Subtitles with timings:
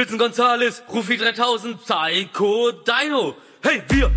[0.00, 3.34] Wilson Gonzales, Rufi 3000, Psycho Dino.
[3.62, 4.10] Hey, wir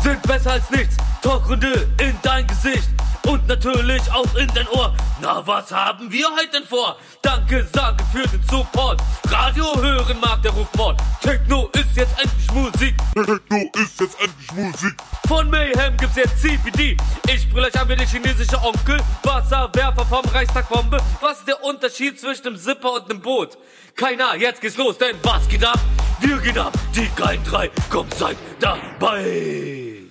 [0.00, 0.96] sind besser als nichts.
[1.22, 2.93] Talkrunde in dein Gesicht
[3.26, 4.94] und natürlich auch in dein Ohr.
[5.20, 6.96] Na, was haben wir heute denn vor?
[7.22, 9.00] Danke sage für den Support.
[9.28, 11.00] Radio hören mag der Rufmord.
[11.20, 12.94] Techno ist jetzt endlich Musik.
[13.14, 14.94] Techno ist jetzt endlich Musik.
[15.28, 16.96] Von Mayhem gibt's jetzt CPD.
[17.32, 18.98] Ich brüll euch an wie der chinesische Onkel.
[19.22, 20.98] Wasserwerfer vom Reichstagbombe.
[21.20, 23.56] Was ist der Unterschied zwischen einem Zipper und einem Boot?
[23.96, 25.78] Keiner, jetzt geht's los, denn was geht ab?
[26.20, 26.72] Wir gehen ab.
[26.94, 30.02] Die geilen drei, kommt seid dabei.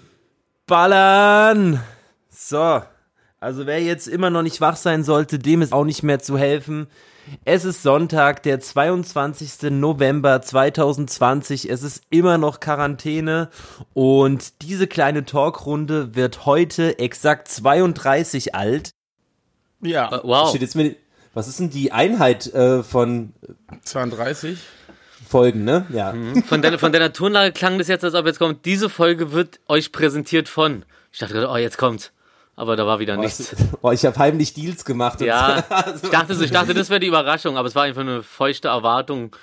[0.66, 1.84] Ballern!
[2.30, 2.84] So,
[3.44, 6.38] also wer jetzt immer noch nicht wach sein sollte, dem ist auch nicht mehr zu
[6.38, 6.88] helfen.
[7.46, 9.70] Es ist Sonntag, der 22.
[9.72, 11.70] November 2020.
[11.70, 13.50] Es ist immer noch Quarantäne
[13.94, 18.92] und diese kleine Talkrunde wird heute exakt 32 alt.
[19.82, 20.50] Ja, Äh, Wow.
[20.50, 20.98] Steht jetzt mit,
[21.34, 23.34] was ist denn die Einheit äh, von
[23.84, 24.58] 32.
[25.28, 25.86] Folgen, ne?
[25.90, 26.14] Ja.
[26.48, 29.60] Von deiner, von deiner Tonlage klang das jetzt, als ob jetzt kommt, diese Folge wird
[29.68, 30.86] euch präsentiert von.
[31.12, 32.12] Ich dachte gerade, oh, jetzt kommt's.
[32.56, 33.56] Aber da war wieder nichts.
[33.82, 35.20] Oh, ich habe heimlich Deals gemacht.
[35.22, 35.64] Ja,
[35.96, 35.96] so.
[36.06, 39.36] ich dachte, ich dachte, das wäre die Überraschung, aber es war einfach eine feuchte Erwartung,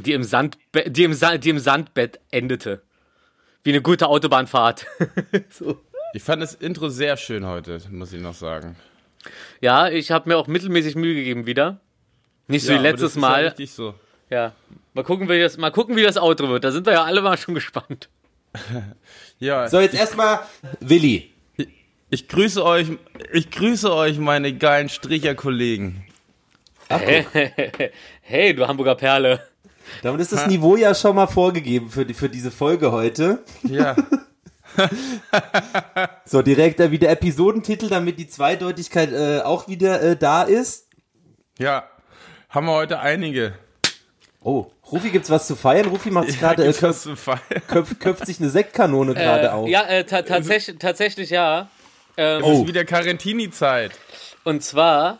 [0.00, 2.82] die im, Sand, die im, Sa die im Sandbett endete.
[3.64, 4.86] Wie eine gute Autobahnfahrt.
[5.50, 5.80] so.
[6.14, 8.76] Ich fand das Intro sehr schön heute, muss ich noch sagen.
[9.60, 11.80] Ja, ich habe mir auch mittelmäßig Mühe gegeben wieder.
[12.46, 13.46] Nicht so Ja, wie letztes ist Ja Mal.
[13.46, 13.94] richtig so.
[14.30, 14.52] Ja.
[14.92, 16.64] Mal gucken, wie das, mal gucken, wie das Outro wird.
[16.64, 18.08] Da sind wir ja alle mal schon gespannt.
[19.38, 20.40] Ja, So, jetzt erstmal
[20.80, 21.33] Willi.
[22.14, 22.88] Ich grüße euch,
[23.32, 26.04] ich grüße euch, meine geilen Stricher-Kollegen.
[28.22, 29.40] Hey, du Hamburger Perle.
[30.02, 33.42] Damit ist das Niveau ja schon mal vorgegeben für, die, für diese Folge heute.
[33.64, 33.96] Ja,
[36.24, 40.88] So, direkt äh, wieder Episodentitel, damit die Zweideutigkeit äh, auch wieder äh, da ist.
[41.58, 41.88] ja.
[42.48, 43.54] Haben wir heute einige.
[44.40, 45.86] Oh, Rufi, gibt's was zu feiern?
[45.86, 47.62] Rufi macht sich gerade, äh, gibt's was köpft, zu feiern?
[47.66, 49.68] köpft, köpft sich eine Sektkanone gerade Äh, auf.
[49.68, 51.68] ja, äh, ta tatsächlich, tatsächlich ja.
[52.16, 53.92] Ähm, Es ist wieder Quarantini-Zeit.
[54.44, 55.18] Und zwar,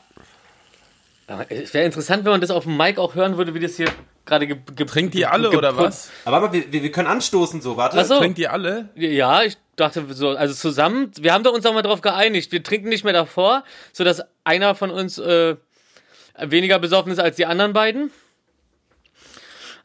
[1.48, 3.88] es wäre interessant, wenn man das auf dem Mic auch hören würde, wie das hier
[4.24, 6.10] gerade ge ge Trinkt ihr alle oder was?
[6.24, 8.02] Aber warte mal, wir, wir können anstoßen so, warte.
[8.04, 8.18] So.
[8.18, 8.88] Trinkt ihr alle?
[8.94, 12.52] Ja, ich dachte so, also zusammen, wir haben da uns auch mal drauf geeinigt.
[12.52, 15.56] Wir trinken nicht mehr davor, sodass einer von uns äh,
[16.38, 18.10] weniger besoffen ist als die anderen beiden.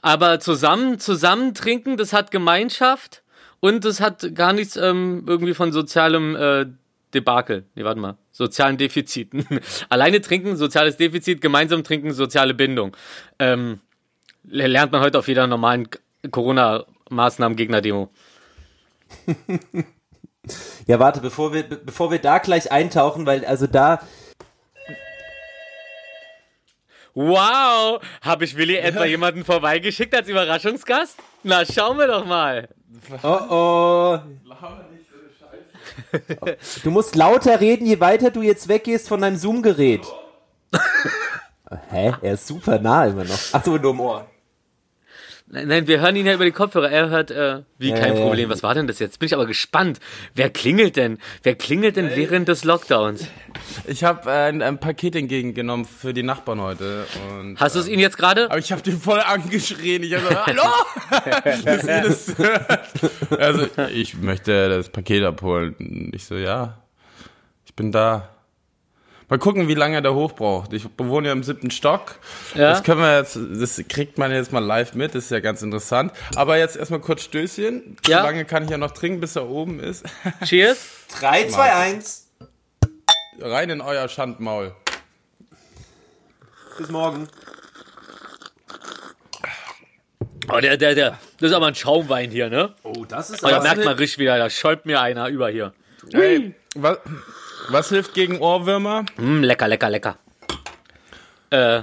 [0.01, 3.21] Aber zusammen, zusammen trinken, das hat Gemeinschaft
[3.59, 6.65] und das hat gar nichts ähm, irgendwie von sozialem äh,
[7.13, 7.65] Debakel.
[7.75, 8.17] Nee, warte mal.
[8.31, 9.45] Sozialen Defiziten.
[9.89, 12.95] Alleine trinken, soziales Defizit, gemeinsam trinken, soziale Bindung.
[13.39, 13.79] Ähm,
[14.43, 15.87] le- lernt man heute auf jeder normalen
[16.31, 18.09] Corona-Maßnahmen-Gegner-Demo.
[20.87, 24.01] Ja, warte, bevor wir, be- bevor wir da gleich eintauchen, weil also da,
[27.13, 31.19] Wow, habe ich Willi etwa jemanden vorbeigeschickt als Überraschungsgast?
[31.43, 32.69] Na, schauen wir doch mal.
[33.23, 34.19] oh oh.
[36.83, 40.05] Du musst lauter reden, je weiter du jetzt weggehst von deinem Zoom-Gerät.
[41.89, 42.13] Hä?
[42.21, 43.53] Er ist super nah immer noch.
[43.53, 44.25] Achso, nur im Ohr.
[45.51, 46.91] Nein, nein, wir hören ihn ja über die Kopfhörer.
[46.91, 48.49] Er hört, äh, wie, kein ja, Problem.
[48.49, 48.53] ja.
[48.53, 49.17] Was war denn das jetzt?
[49.17, 49.99] Bin ich aber gespannt.
[50.35, 51.17] Wer klingelt denn?
[51.41, 53.25] Wer klingelt denn während des Lockdowns?
[53.87, 57.07] Ich habe äh, ein, ein Paket entgegengenommen für die Nachbarn heute.
[57.31, 58.45] Und, Hast du es ihnen jetzt gerade?
[58.45, 60.03] aber ich habe den voll angeschrien.
[60.03, 60.61] Ich habe Hallo!
[61.89, 62.89] Das hört.
[63.39, 66.11] Also, ich möchte das Paket abholen.
[66.13, 66.77] Ich so, ja,
[67.65, 68.29] ich bin da.
[69.29, 70.73] Mal gucken, wie lange er da hoch braucht.
[70.73, 72.15] Ich bewohne ja im siebten Stock.
[72.55, 72.71] Ja.
[72.71, 75.61] Das können wir jetzt, das kriegt man jetzt mal live mit, das ist ja ganz
[75.61, 76.11] interessant.
[76.35, 77.97] Aber jetzt erstmal kurz Stößchen.
[78.07, 78.19] Ja.
[78.21, 80.03] So lange kann ich ja noch trinken, bis er oben ist.
[80.45, 81.05] Cheers.
[81.19, 82.27] 3, 2, 1.
[83.41, 84.73] Rein in euer Schandmaul.
[86.79, 87.27] Bis morgen.
[90.51, 91.19] Oh, der, der, der.
[91.39, 92.73] Das ist aber ein Schaumwein hier, ne?
[92.83, 95.49] Oh, das ist Oh, da aber- merkt man richtig wieder, da schäumt mir einer über
[95.49, 95.73] hier.
[96.11, 96.97] Hey, was,
[97.69, 99.05] was hilft gegen Ohrwürmer?
[99.17, 100.17] Mm, lecker, lecker, lecker.
[101.51, 101.81] Äh,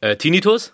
[0.00, 0.72] äh, Tinnitus?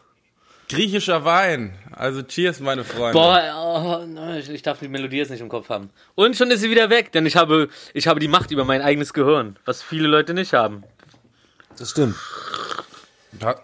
[0.68, 1.76] Griechischer Wein.
[1.92, 3.12] Also cheers, meine Freunde.
[3.12, 5.90] Boah, oh, nein, ich darf die Melodie jetzt nicht im Kopf haben.
[6.14, 8.80] Und schon ist sie wieder weg, denn ich habe, ich habe die Macht über mein
[8.80, 10.84] eigenes Gehirn, was viele Leute nicht haben.
[11.76, 12.16] Das stimmt.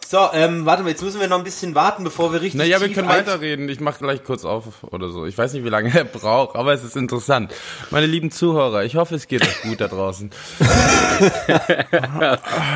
[0.06, 2.80] So, ähm, warte mal, jetzt müssen wir noch ein bisschen warten, bevor wir richtig Naja,
[2.80, 3.68] wir können weiterreden.
[3.68, 5.26] Ich mache gleich kurz auf oder so.
[5.26, 7.52] Ich weiß nicht, wie lange er braucht, aber es ist interessant.
[7.90, 10.30] Meine lieben Zuhörer, ich hoffe, es geht euch gut da draußen.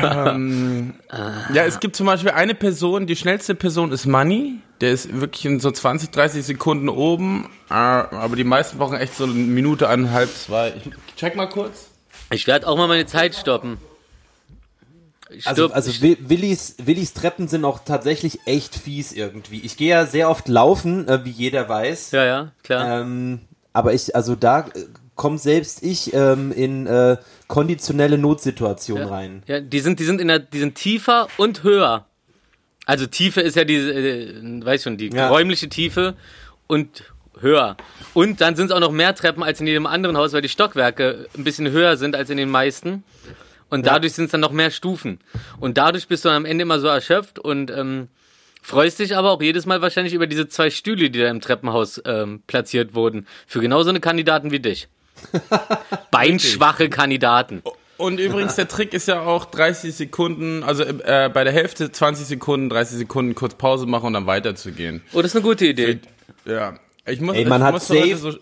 [0.03, 0.93] ähm,
[1.53, 4.59] ja, es gibt zum Beispiel eine Person, die schnellste Person ist Money.
[4.81, 7.47] Der ist wirklich in so 20, 30 Sekunden oben.
[7.69, 10.73] Äh, Aber die meisten brauchen echt so eine Minute, eineinhalb, zwei.
[10.75, 11.87] Ich check mal kurz.
[12.31, 13.77] Ich werde auch mal meine Zeit stoppen.
[15.45, 19.61] Also, also Wi- Willis, Willis Treppen sind auch tatsächlich echt fies irgendwie.
[19.61, 22.11] Ich gehe ja sehr oft laufen, äh, wie jeder weiß.
[22.11, 23.01] ja, ja, klar.
[23.01, 23.39] Ähm,
[23.73, 24.85] aber ich, also da äh,
[25.15, 27.17] komme selbst ich ähm, in äh,
[27.47, 29.43] konditionelle Notsituationen rein.
[29.47, 32.05] Ja, die sind, die sind in der, die sind tiefer und höher.
[32.85, 35.29] Also Tiefe ist ja diese, äh, weiß schon, die Ja.
[35.29, 36.15] räumliche Tiefe
[36.67, 37.03] und
[37.39, 37.77] höher.
[38.13, 40.49] Und dann sind es auch noch mehr Treppen als in jedem anderen Haus, weil die
[40.49, 43.03] Stockwerke ein bisschen höher sind als in den meisten.
[43.71, 45.19] Und dadurch sind es dann noch mehr Stufen.
[45.59, 48.09] Und dadurch bist du dann am Ende immer so erschöpft und ähm,
[48.61, 51.99] freust dich aber auch jedes Mal wahrscheinlich über diese zwei Stühle, die da im Treppenhaus
[52.05, 53.25] ähm, platziert wurden.
[53.47, 54.87] Für genau so eine Kandidaten wie dich.
[56.11, 57.61] Beinschwache Kandidaten.
[57.97, 62.25] Und übrigens, der Trick ist ja auch 30 Sekunden, also äh, bei der Hälfte 20
[62.25, 65.03] Sekunden, 30 Sekunden kurz Pause machen und dann weiterzugehen.
[65.13, 65.99] Oh, das ist eine gute Idee.
[66.45, 66.75] Ja.
[67.05, 68.37] Ich muss, Ey, man ich hat muss heute safe- so,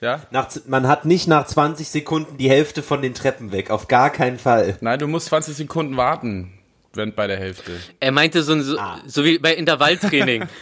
[0.00, 0.22] ja?
[0.30, 4.10] Nach, man hat nicht nach 20 Sekunden die Hälfte von den Treppen weg, auf gar
[4.10, 4.76] keinen Fall.
[4.80, 6.52] Nein, du musst 20 Sekunden warten,
[6.94, 7.72] wenn bei der Hälfte.
[8.00, 10.46] Er meinte so, so, so wie bei Intervalltraining.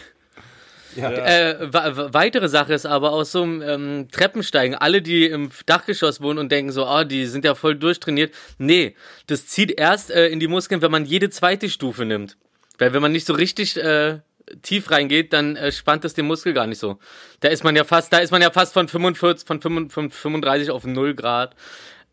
[0.95, 1.11] Ja.
[1.11, 1.73] äh,
[2.13, 6.51] weitere Sache ist aber aus so einem ähm, Treppensteigen, alle, die im Dachgeschoss wohnen und
[6.51, 8.33] denken so, ah, die sind ja voll durchtrainiert.
[8.59, 8.95] Nee,
[9.27, 12.37] das zieht erst äh, in die Muskeln, wenn man jede zweite Stufe nimmt.
[12.77, 14.19] Weil wenn man nicht so richtig äh,
[14.61, 16.97] tief reingeht, dann äh, spannt es den Muskel gar nicht so.
[17.39, 20.71] Da ist man ja fast, da ist man ja fast von 45, von 35 35
[20.71, 21.55] auf 0 Grad.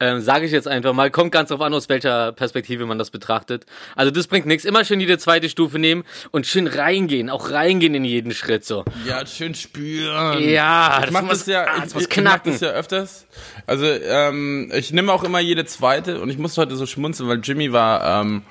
[0.00, 3.11] Ähm, Sage ich jetzt einfach mal, kommt ganz drauf an, aus welcher Perspektive man das
[3.11, 3.67] betrachtet.
[3.94, 4.64] Also das bringt nichts.
[4.64, 6.02] Immer schön jede zweite Stufe nehmen
[6.32, 8.85] und schön reingehen, auch reingehen in jeden Schritt so.
[9.06, 10.40] Ja, schön spüren.
[10.43, 13.26] Ja, ich das mach muss- das ja, ah, ich, mach das ja öfters.
[13.69, 17.38] Also ähm, ich nehme auch immer jede zweite und ich musste heute so schmunzeln, weil
[17.40, 18.43] Jimmy war ähm,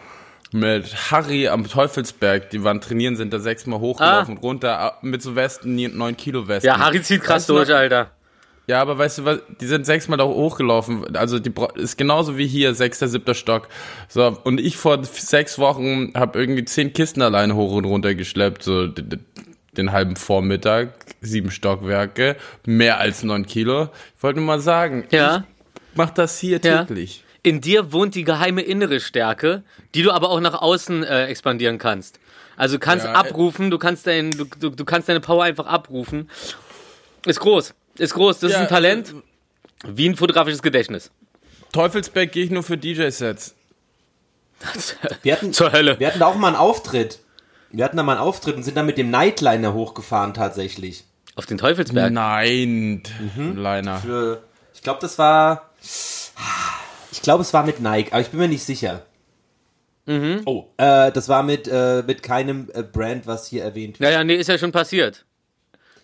[0.53, 5.35] mit Harry am Teufelsberg, die waren trainieren, sind da sechsmal hochgelaufen und runter mit so
[5.35, 6.69] Westen, neun Kilo Westen.
[6.69, 6.73] Ah.
[6.77, 8.11] Ja, Harry zieht krass Weißt du noch- durch, Alter.
[8.67, 11.15] Ja, aber weißt du was, die sind sechsmal da hochgelaufen.
[11.17, 13.67] Also die ist genauso wie hier, sechster, siebter Stock.
[14.07, 18.63] So, und ich vor sechs Wochen habe irgendwie zehn Kisten alleine hoch und runter geschleppt,
[18.63, 23.89] so den halben Vormittag, sieben Stockwerke, mehr als neun Kilo.
[24.15, 25.37] Ich wollte nur mal sagen, Ja.
[25.37, 26.83] ich mach das hier Ja.
[26.85, 27.23] täglich.
[27.43, 29.63] In dir wohnt die geheime innere Stärke,
[29.95, 32.19] die du aber auch nach außen äh, expandieren kannst.
[32.55, 35.43] Also du kannst Ja, äh- abrufen, du kannst dein, du, du, du kannst deine Power
[35.43, 36.29] einfach abrufen.
[37.25, 38.39] Ist groß, ist groß.
[38.39, 39.15] Das ist Ja, ein Talent,
[39.87, 41.09] wie ein fotografisches Gedächtnis.
[41.71, 43.55] Teufelsberg gehe ich nur für DJ-Sets.
[45.23, 45.99] Wir hatten, Zur Hölle.
[45.99, 47.17] wir hatten da auch mal einen Auftritt.
[47.71, 51.05] Wir hatten da mal einen Auftritt und sind dann mit dem Nightliner hochgefahren tatsächlich.
[51.35, 52.11] Auf den Teufelsberg.
[52.11, 53.01] Nein,
[53.55, 53.97] Leiner.
[53.97, 54.43] Für,
[54.75, 55.71] ich glaube, das war.
[57.11, 59.05] Ich glaube, es war mit Nike, aber ich bin mir nicht sicher.
[60.45, 64.09] Oh, äh, das war mit, äh, mit keinem äh, Brand, was hier erwähnt wird.
[64.09, 65.25] Naja, nee, ist ja schon passiert.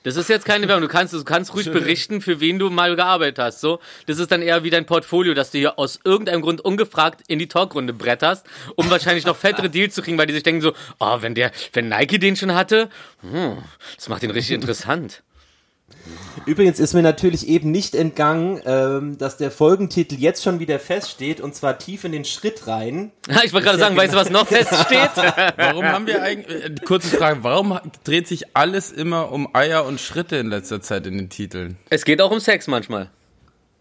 [0.04, 0.84] Das ist jetzt keine Werbung.
[0.84, 3.60] Du kannst, du kannst ruhig berichten, für wen du mal gearbeitet hast.
[3.60, 7.24] So, das ist dann eher wie dein Portfolio, dass du hier aus irgendeinem Grund ungefragt
[7.28, 8.46] in die Talkrunde bretterst,
[8.76, 11.52] um wahrscheinlich noch fettere Deals zu kriegen, weil die sich denken so, oh, wenn der,
[11.74, 12.90] wenn Nike den schon hatte,
[13.20, 13.58] hm,
[13.98, 15.24] das macht den richtig interessant.
[16.46, 21.42] Übrigens ist mir natürlich eben nicht entgangen, ähm, dass der Folgentitel jetzt schon wieder feststeht
[21.42, 23.12] und zwar tief in den Schritt rein.
[23.44, 25.12] Ich wollte gerade sagen, weißt du, was noch feststeht?
[25.58, 30.00] Warum haben wir eigentlich, äh, kurze Frage, warum dreht sich alles immer um Eier und
[30.00, 31.78] Schritte in letzter Zeit in den Titeln?
[31.90, 33.10] Es geht auch um Sex manchmal.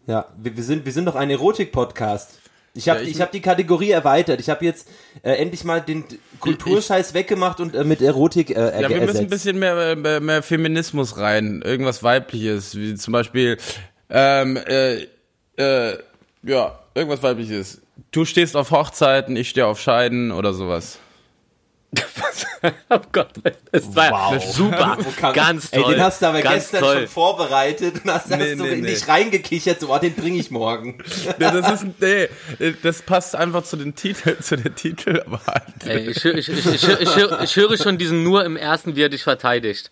[0.06, 2.40] Ja, wir, wir, sind, wir sind doch ein Erotik-Podcast.
[2.76, 4.40] Ich habe Ja, ich- ich hab die Kategorie erweitert.
[4.40, 4.88] Ich habe jetzt
[5.22, 6.04] äh, endlich mal den
[6.40, 9.30] Kulturscheiß weggemacht und äh, mit Erotik äh, Ja, wir müssen ein ersetzt.
[9.30, 11.62] bisschen mehr, mehr, mehr Feminismus rein.
[11.64, 13.56] Irgendwas Weibliches, wie zum Beispiel,
[14.10, 15.06] ähm, äh,
[15.56, 15.98] äh,
[16.42, 17.80] ja, irgendwas Weibliches.
[18.12, 20.98] Du stehst auf Hochzeiten, ich stehe auf Scheiden oder sowas.
[22.90, 23.28] oh Gott,
[23.72, 24.44] das war Wow.
[24.54, 24.98] super.
[25.20, 25.94] Kam- Ganz Ey, toll.
[25.94, 26.96] den hast du aber ganz gestern toll.
[26.98, 28.88] schon vorbereitet und hast, Nee, hast so nee, in nee.
[28.88, 30.98] dich reingekichert, so, oh, den bringe ich morgen.
[31.38, 32.28] Ja, das ist, nee,
[32.82, 35.62] das passt einfach zu den Titel, zu der Titelwahl.
[35.84, 39.90] Ey, ich, ich, ich, ich höre schon diesen nur im ersten, wie er dich verteidigt.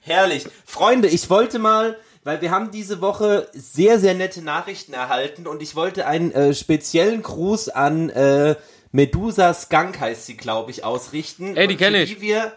[0.00, 0.46] Herrlich.
[0.64, 5.62] Freunde, ich wollte mal, weil wir haben diese Woche sehr, sehr nette Nachrichten erhalten und
[5.62, 8.54] ich wollte einen äh, speziellen Gruß an äh,
[8.92, 11.56] Medusa Skunk heißt sie, glaube ich, ausrichten.
[11.56, 12.14] Ey, die Und kenn für ich.
[12.14, 12.52] Die wir,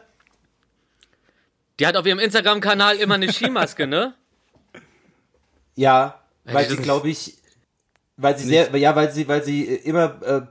[1.80, 4.14] Die hat auf ihrem Instagram-Kanal immer eine Skimaske, ne?
[5.76, 7.38] ja, weil sie, glaube ich,
[8.18, 10.42] weil sie sehr, ja, weil sie, weil sie äh, immer äh,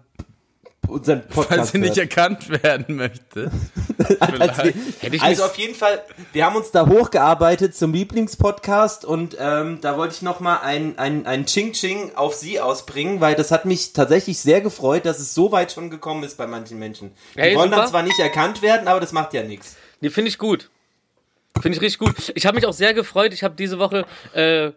[0.89, 2.11] unseren Podcast Weil sie nicht hört.
[2.17, 3.51] erkannt werden möchte.
[4.21, 7.93] Als wir, Hätte ich also nicht- auf jeden Fall, wir haben uns da hochgearbeitet zum
[7.93, 13.21] Lieblingspodcast und ähm, da wollte ich nochmal ein, ein, ein Ching Ching auf sie ausbringen,
[13.21, 16.47] weil das hat mich tatsächlich sehr gefreut, dass es so weit schon gekommen ist bei
[16.47, 17.13] manchen Menschen.
[17.35, 17.91] Die Hey, wollen dann super.
[17.91, 19.77] zwar nicht erkannt werden, aber das macht ja nichts.
[20.01, 20.71] Die finde ich gut.
[21.61, 22.33] Finde ich richtig gut.
[22.35, 23.33] Ich habe mich auch sehr gefreut.
[23.33, 24.73] Ich habe diese Woche äh,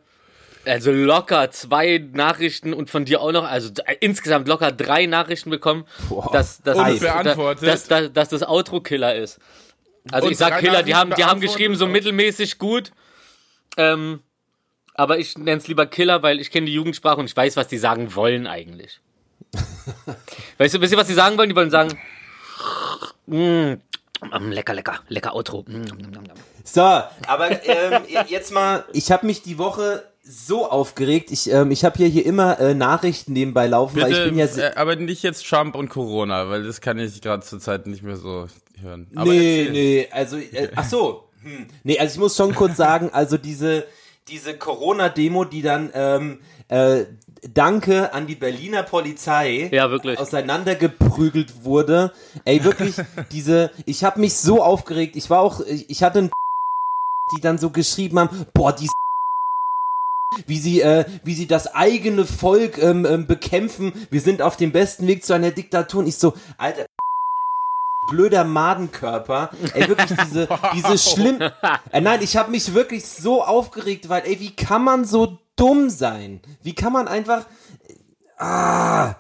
[0.68, 5.86] also locker zwei Nachrichten und von dir auch noch, also insgesamt locker drei Nachrichten bekommen,
[6.10, 6.30] Boah.
[6.32, 9.40] dass, dass, dass, dass, dass, dass das Outro Killer ist.
[10.12, 12.92] Also Und ich sag Killer, die haben, die haben geschrieben so mittelmäßig gut.
[13.78, 14.22] Ähm,
[14.94, 17.68] aber ich nenne es lieber Killer, weil ich kenne die Jugendsprache und ich weiß, was
[17.68, 19.00] die sagen wollen eigentlich.
[20.58, 21.50] weißt du, wisst ihr, was die sagen wollen?
[21.50, 21.98] Die wollen sagen,
[23.28, 23.74] mm,
[24.22, 25.64] mm, lecker, lecker, lecker Outro.
[25.68, 26.24] Mm, mm.
[26.64, 31.32] So, aber ähm, jetzt mal, ich habe mich die Woche so aufgeregt.
[31.32, 34.38] Ich, ähm, ich habe hier, hier immer äh, Nachrichten nebenbei laufen, weil ich Bitte, bin
[34.38, 34.46] ja...
[34.46, 38.04] äh, aber nicht jetzt Trump und Corona, weil das kann ich gerade zur Zeit nicht
[38.04, 38.48] mehr so
[38.82, 39.08] hören.
[39.16, 39.72] Aber nee, erzähl.
[39.72, 41.24] nee, also, äh, ach so.
[41.44, 41.68] Hm.
[41.84, 43.86] Nee, also ich muss schon kurz sagen, also diese,
[44.28, 47.06] diese Corona-Demo, die dann, ähm, äh,
[47.54, 50.18] Danke an die Berliner Polizei Ja, wirklich.
[50.20, 52.12] auseinandergeprügelt wurde.
[52.46, 52.96] Ey, wirklich,
[53.32, 55.16] diese, ich habe mich so aufgeregt.
[55.16, 56.32] Ich war auch, ich, ich hatte einen
[57.36, 58.90] die dann so geschrieben haben, boah, die
[60.46, 63.94] wie sie, äh, wie sie das eigene Volk ähm, ähm, bekämpfen.
[64.12, 66.02] Wir sind auf dem besten Weg zu einer Diktatur.
[66.02, 66.86] Und ich so, Alter,
[68.12, 69.50] blöder Madenkörper.
[69.74, 71.40] Ey, wirklich diese, diese schlimm.
[71.92, 75.90] Äh, nein, ich habe mich wirklich so aufgeregt, weil, ey, wie kann man so dumm
[75.90, 76.42] sein?
[76.62, 77.46] Wie kann man einfach.
[78.38, 79.16] Ah.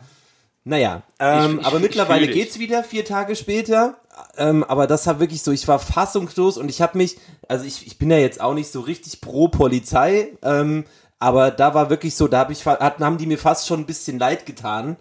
[0.63, 3.97] Naja, ähm, Ich- ich- aber mittlerweile geht's wieder, vier Tage später.
[4.37, 7.87] Ähm, aber das war wirklich so, ich war fassungslos und ich habe mich, also ich,
[7.87, 10.85] ich bin ja jetzt auch nicht so richtig pro Polizei, ähm,
[11.19, 13.85] aber da war wirklich so, da hab ich, hatten, haben die mir fast schon ein
[13.85, 14.97] bisschen leid getan,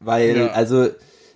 [0.00, 0.46] weil, Ja.
[0.48, 0.88] also,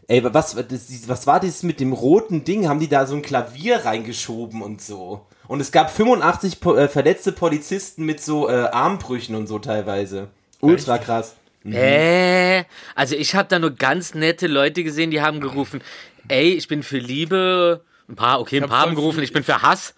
[0.08, 2.68] ey, was, das, was war das mit dem roten Ding?
[2.68, 5.20] Haben die da so ein Klavier reingeschoben und so?
[5.46, 10.28] Und es gab 85 po äh, verletzte Polizisten mit so äh, Armbrüchen und so teilweise.
[10.60, 11.34] Ultra krass.
[11.66, 12.64] Äh,
[12.94, 15.80] also ich habe da nur ganz nette Leute gesehen, die haben gerufen,
[16.28, 17.82] ey, ich bin für Liebe.
[18.08, 19.94] Ein paar, okay, ein paar haben gerufen, ich bin für Hass.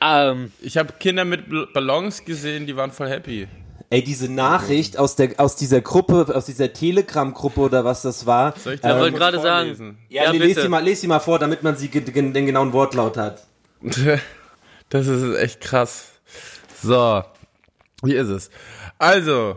[0.00, 3.48] Ähm, Ich habe Kinder mit Ballons gesehen, die waren voll happy.
[3.88, 8.54] Ey, diese Nachricht aus der aus dieser Gruppe, aus dieser Telegram-Gruppe oder was das war.
[8.58, 9.86] Soll ich wollte mal gerade vorlesen?
[9.86, 9.98] sagen.
[10.08, 10.62] Ja, Ja, nee, les bitte.
[10.62, 13.46] sie mal, les sie mal vor, damit man sie den genauen Wortlaut hat.
[14.88, 16.12] Das ist echt krass.
[16.80, 17.24] So,
[18.04, 18.50] hier ist es.
[18.98, 19.56] Also,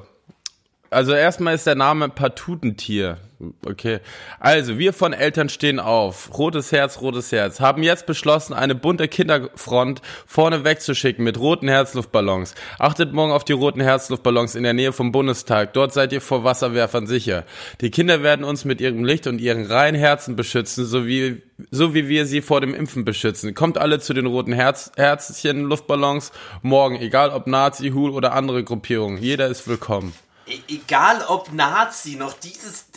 [0.90, 3.18] also erstmal ist der Name Patutentier.
[3.66, 4.00] Okay.
[4.40, 6.38] Also, wir von Eltern stehen auf.
[6.38, 7.62] Rotes Herz, rotes Herz.
[7.62, 12.54] Haben jetzt beschlossen, eine bunte Kinderfront vorne wegzuschicken mit roten Herzluftballons.
[12.80, 15.74] Achtet morgen auf die roten Herzluftballons in der Nähe vom Bundestag.
[15.74, 17.46] Dort seid ihr vor Wasserwerfern sicher.
[17.80, 21.42] Die Kinder werden uns mit ihrem Licht und ihren reinen Herzen beschützen, so wie,
[21.72, 23.56] so wie wir sie vor dem Impfen beschützen.
[23.56, 28.66] Kommt alle zu den roten Herz, Herzchen, Luftballons morgen, egal ob Nazi, Hul oder andere
[28.66, 29.22] Gruppierungen.
[29.22, 30.14] Jeder ist willkommen.
[30.46, 32.89] E egal ob Nazi, noch dieses.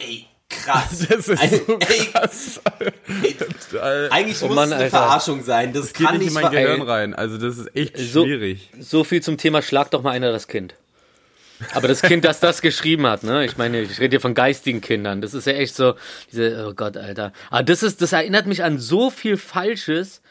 [0.00, 1.06] Ey, krass.
[1.08, 2.60] Das ist Ey, so ey, krass.
[2.80, 4.90] ey, eigentlich Oh muss Mann, es eine Alter.
[4.98, 5.72] Verarschung sein.
[5.72, 7.14] Das Geht kann nicht nicht in mein Gehirn rein.
[7.14, 8.70] Also das ist echt So- schwierig.
[8.80, 10.74] So viel zum Thema Schlag doch mal einer das Kind.
[11.74, 13.44] Aber das Kind, das das geschrieben hat, ne?
[13.44, 15.20] Ich meine, ich rede hier von geistigen Kindern.
[15.20, 15.94] Das ist ja echt so,
[16.32, 17.34] diese, oh Gott, Alter.
[17.50, 20.22] Aber das ist, das erinnert mich an so viel Falsches,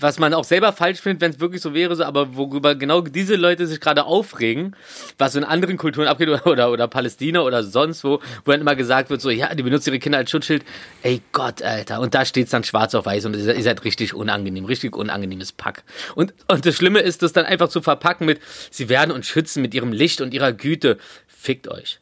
[0.00, 3.00] was man auch selber falsch findet, wenn es wirklich so wäre, so, aber worüber genau
[3.00, 4.74] diese Leute sich gerade aufregen,
[5.18, 8.60] was so in anderen Kulturen abgeht oder, oder, oder Palästina oder sonst wo, wo dann
[8.60, 10.64] immer gesagt wird, so, ja, die benutzen ihre Kinder als Schutzschild.
[11.02, 12.00] Ey Gott, Alter.
[12.00, 15.52] Und da steht's dann schwarz auf weiß und ihr seid- seid richtig unangenehm, richtig unangenehmes
[15.52, 15.82] Pack.
[16.14, 19.62] Und, und das Schlimme ist, das dann einfach zu verpacken mit, sie werden uns schützen
[19.62, 20.98] mit ihrem Licht und ihrer Güte.
[21.28, 22.00] Fickt euch.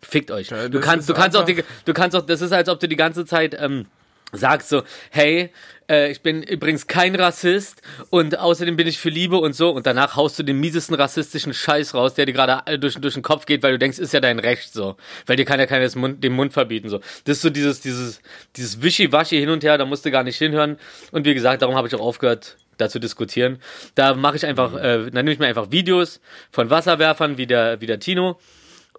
[0.00, 0.50] Fickt euch.
[0.50, 2.88] Ja, Du kannst, du kannst auch, die, du kannst auch, das ist, als ob du
[2.88, 3.86] die ganze Zeit, ähm,
[4.32, 5.50] sagst so, hey,
[5.88, 9.86] äh, ich bin übrigens kein Rassist und außerdem bin ich für Liebe und so und
[9.86, 13.22] danach haust du den miesesten rassistischen Scheiß raus, der dir gerade äh, durch, durch den
[13.22, 14.96] Kopf geht, weil du denkst, ist ja dein Recht so,
[15.26, 16.98] weil dir kann ja keiner Mund, den Mund verbieten so.
[17.24, 18.20] Das ist so dieses, dieses,
[18.56, 20.78] dieses Wischiwaschi hin und her, da musst du gar nicht hinhören
[21.10, 23.58] und wie gesagt, darum habe ich auch aufgehört, da zu diskutieren.
[23.94, 26.20] Da mache ich einfach, äh, dann nehme ich mir einfach Videos
[26.50, 28.38] von Wasserwerfern wie der, wie der Tino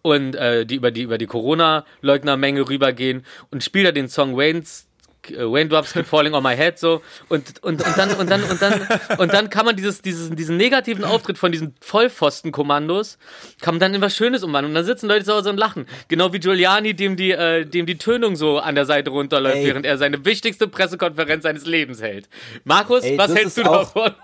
[0.04, 4.86] und äh, die über die über die Corona-Leugner-Menge rübergehen und spiele da den Song Wayne's
[5.32, 7.01] Wayne Drops Keep Falling on My Head so.
[7.30, 8.88] Und und und dann und dann und dann
[9.18, 13.18] und dann kann man dieses dieses diesen negativen Auftritt von diesen Vollpfosten-Kommandos
[13.62, 14.72] kann man dann in was Schönes umwandeln.
[14.72, 15.86] Und dann sitzen Leute zu Hause und lachen.
[16.08, 19.68] Genau wie Giuliani dem die äh, dem die Tönung so an der Seite runterläuft Ey.
[19.68, 22.30] während er seine wichtigste Pressekonferenz seines Lebens hält.
[22.63, 24.12] Markus Ey, was hältst du davon?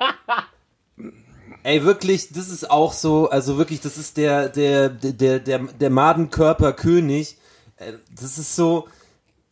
[1.63, 5.89] Ey, wirklich, das ist auch so, also wirklich, das ist der, der, der, der, der
[5.89, 7.38] Madenkörperkönig.
[7.77, 8.88] Äh, Das ist so,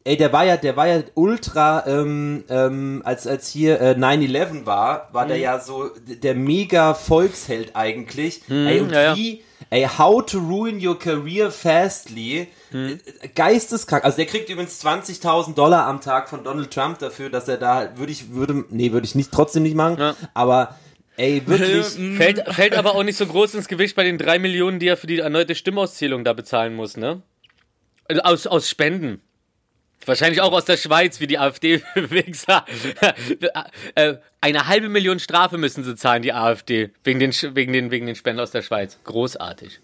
[0.08, 4.66] ey, der war ja, der war ja ultra, ähm, ähm, als, als hier äh, 9-11
[4.66, 5.30] war, war Mhm.
[5.30, 8.42] der ja so der mega Volksheld eigentlich.
[8.50, 9.16] ey, und ja, ja.
[9.16, 12.48] wie, ey, how to ruin your career fastly.
[12.72, 13.00] Mhm.
[13.22, 14.04] Äh, Geisteskrank.
[14.06, 17.90] Also der kriegt übrigens 20.000 Dollar am Tag von Donald Trump dafür, dass er da,
[17.98, 20.16] würde ich, würde, nee, würde ich nicht, trotzdem nicht machen, Ja.
[20.34, 20.76] aber
[21.20, 21.86] Ey, wirklich.
[22.16, 24.98] Fällt, fällt aber auch nicht so groß ins Gewicht bei den drei Millionen, die er
[24.98, 27.24] für die erneute Stimmauszählung da bezahlen muss, ne?
[28.08, 29.22] Also aus, aus Spenden.
[30.08, 32.66] Wahrscheinlich auch aus der Schweiz, wie die AfD-Wichser.
[33.96, 38.06] Äh, Eine halbe Million Strafe müssen sie zahlen, die AfD, wegen den, wegen den, wegen
[38.08, 38.98] den Spenden aus der Schweiz.
[39.04, 39.80] Großartig.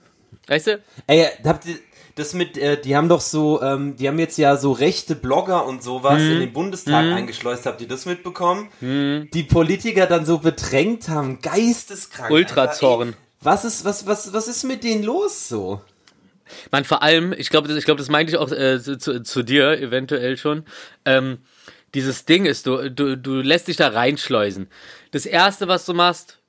[0.47, 0.79] Weißt du?
[1.07, 1.75] Ey, habt ihr
[2.15, 5.65] das mit, äh, die haben doch so, ähm, die haben jetzt ja so rechte Blogger
[5.65, 6.31] und sowas Mhm.
[6.31, 7.65] in den Bundestag eingeschleust.
[7.65, 8.69] Habt ihr das mitbekommen?
[8.81, 12.29] Die Politiker dann so bedrängt haben, geisteskrank.
[12.31, 13.07] Ultrazorn.
[13.09, 13.23] Alter, ey.
[13.41, 15.81] Was ist, was, was, was ist mit denen los so?
[16.71, 19.43] Man, vor allem, ich glaube, das, ich glaube, das meinte ich auch äh, zu, zu,
[19.43, 20.65] dir eventuell schon.
[21.05, 21.39] Ähm,
[21.93, 24.67] dieses Ding ist, du, du, du lässt dich da reinschleusen.
[25.11, 26.39] Das erste, was du machst,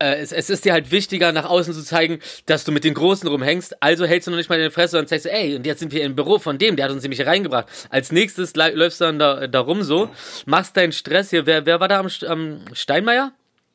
[0.00, 2.94] äh, es, es ist dir halt wichtiger, nach außen zu zeigen, dass du mit den
[2.94, 3.82] Großen rumhängst.
[3.82, 5.92] Also hältst du noch nicht mal deine Fresse und sagst, du, ey, und jetzt sind
[5.92, 7.66] wir im Büro von dem, der hat uns nämlich hier reingebracht.
[7.90, 10.10] Als nächstes lä- läufst du dann da, da rum so,
[10.46, 11.46] machst deinen Stress hier.
[11.46, 13.32] Wer, wer war da am, am Steinmeier?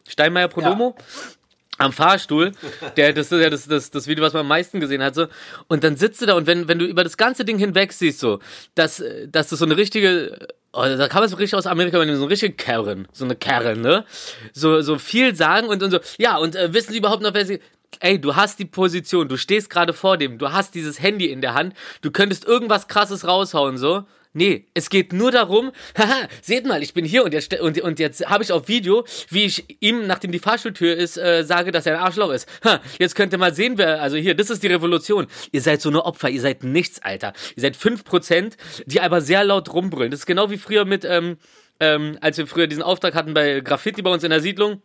[0.08, 0.96] Steinmeier Pronomo?
[1.78, 2.52] Am Fahrstuhl,
[2.98, 5.28] der, das ist ja das, das, das Video, was man am meisten gesehen hat, so.
[5.68, 8.20] Und dann sitzt du da und wenn, wenn du über das ganze Ding hinweg siehst,
[8.20, 8.40] so,
[8.76, 12.18] dass, dass das so eine richtige, oh, da kann man so richtig aus Amerika übernehmen,
[12.18, 14.06] so eine richtige Karen, so eine Karen, ne?
[14.54, 17.46] So, so viel sagen und, und so, ja, und äh, wissen Sie überhaupt noch, wer
[17.46, 17.60] Sie,
[18.00, 21.40] Ey, du hast die Position, du stehst gerade vor dem, du hast dieses Handy in
[21.40, 24.06] der Hand, du könntest irgendwas krasses raushauen, so.
[24.38, 28.00] Nee, es geht nur darum, haha, seht mal, ich bin hier und jetzt, und, und
[28.00, 31.86] jetzt habe ich auf Video, wie ich ihm, nachdem die Fahrstuhltür ist, äh, sage, dass
[31.86, 32.46] er ein Arschloch ist.
[32.66, 35.28] Ha, jetzt könnt ihr mal sehen, wer, also hier, das ist die Revolution.
[35.54, 37.32] Ihr seid so eine Opfer, ihr seid nichts, Alter.
[37.56, 40.12] Ihr seid 5%, die aber sehr laut rumbrüllen.
[40.12, 41.38] Das ist genau wie früher mit, ähm,
[41.80, 44.82] ähm, als wir früher diesen Auftrag hatten bei Graffiti bei uns in der Siedlung.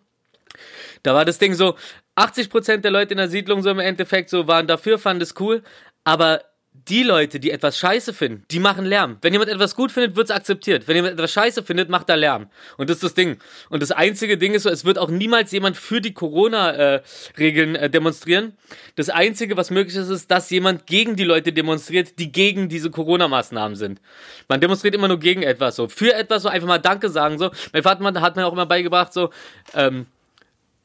[1.02, 1.74] Da war das Ding so,
[2.14, 5.64] 80% der Leute in der Siedlung so im Endeffekt so waren dafür, fanden es cool,
[6.04, 6.42] aber
[6.90, 9.18] die Leute, die etwas scheiße finden, die machen Lärm.
[9.22, 10.88] Wenn jemand etwas gut findet, wird's akzeptiert.
[10.88, 12.48] Wenn jemand etwas scheiße findet, macht er Lärm.
[12.76, 13.38] Und das ist das Ding.
[13.68, 17.88] Und das einzige Ding ist so, es wird auch niemals jemand für die Corona-Regeln äh,
[17.88, 18.54] demonstrieren.
[18.96, 22.90] Das einzige, was möglich ist, ist, dass jemand gegen die Leute demonstriert, die gegen diese
[22.90, 24.00] Corona-Maßnahmen sind.
[24.48, 25.88] Man demonstriert immer nur gegen etwas so.
[25.88, 27.50] Für etwas so einfach mal Danke sagen so.
[27.72, 29.30] Mein Vater hat mir auch immer beigebracht so,
[29.74, 30.06] ähm,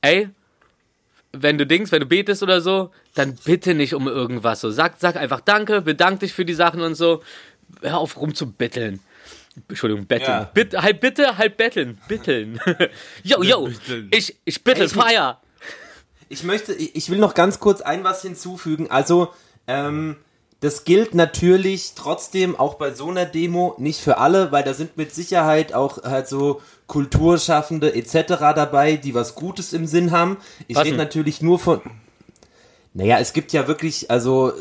[0.01, 0.29] ey,
[1.41, 4.71] wenn du Dings, wenn du betest oder so, dann bitte nicht um irgendwas so.
[4.71, 7.21] Sag, sag einfach Danke, bedank dich für die Sachen und so.
[7.81, 8.99] Hör auf rumzubetteln.
[9.69, 10.29] Entschuldigung, betteln.
[10.29, 10.51] Ja.
[10.53, 11.97] Bitte, halb bitte, halb betteln.
[12.07, 12.59] Bitteln.
[13.23, 13.69] yo, yo,
[14.11, 15.41] ich, ich bitte, Ey, ich muss- Feier.
[16.27, 18.89] Ich möchte, ich ich will noch ganz kurz ein was hinzufügen.
[18.89, 19.31] Also,
[19.67, 20.17] ähm,
[20.65, 24.97] das gilt natürlich trotzdem auch bei so einer Demo nicht für alle, weil da sind
[24.97, 28.33] mit Sicherheit auch halt so Kulturschaffende etc.
[28.55, 30.37] dabei, die was Gutes im Sinn haben.
[30.67, 31.81] Ich rede natürlich nur von.
[32.93, 34.53] Naja, es gibt ja wirklich, also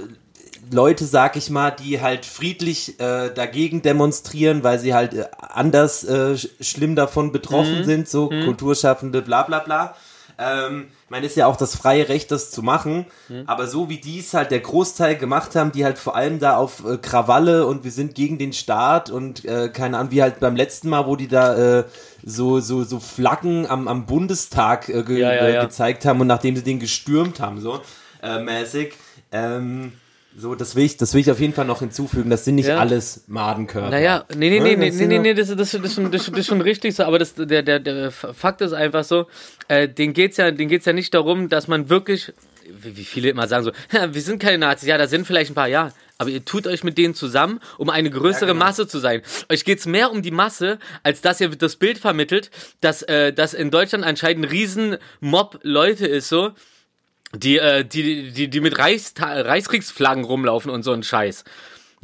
[0.70, 6.04] Leute, sag ich mal, die halt friedlich äh, dagegen demonstrieren, weil sie halt äh, anders
[6.04, 7.84] äh, sch- schlimm davon betroffen Mhm.
[7.84, 9.94] sind, so Kulturschaffende, bla bla bla.
[10.38, 13.06] Ähm, ich meine, ist ja auch das freie Recht, das zu machen.
[13.28, 13.44] Mhm.
[13.46, 16.56] Aber so wie die es halt der Großteil gemacht haben, die halt vor allem da
[16.56, 20.40] auf äh, Krawalle und wir sind gegen den Staat und äh, keine Ahnung, wie halt
[20.40, 21.84] beim letzten Mal, wo die da äh,
[22.24, 25.62] so, so, so Flaggen am, am Bundestag äh, ge Ja, ja, ja.
[25.62, 27.80] Gezeigt haben und nachdem sie den gestürmt haben, so
[28.22, 28.94] äh, mäßig.
[29.30, 29.92] Ähm,
[30.36, 32.28] so, das will, ich, das will ich auf jeden Fall noch hinzufügen.
[32.30, 32.78] Das sind nicht Ja.
[32.78, 33.90] alles Madenkörper.
[33.90, 36.26] Naja, nee, nee, Ja, nee, nee, nee, nee, nee, das, das, das, ist schon, das,
[36.26, 39.26] das ist schon richtig so, aber das, der, der, der Fakt ist einfach so,
[39.68, 42.32] äh, denen geht's ja, denen geht's ja nicht darum, dass man wirklich,
[42.68, 45.52] wie, wie viele immer sagen so, "Ja, wir sind keine Nazis, ja, da sind vielleicht
[45.52, 48.64] ein paar, ja, aber ihr tut euch mit denen zusammen, um eine größere Ja, genau.
[48.64, 49.22] Masse zu sein.
[49.50, 53.52] Euch geht's mehr um die Masse, als dass ihr das Bild vermittelt, dass, äh, dass
[53.54, 56.52] in Deutschland anscheinend ein riesen Mob Leute ist, so,
[57.36, 61.44] die, äh, die, die, die mit Reichsta Reichskriegsflaggen rumlaufen und so ein Scheiß.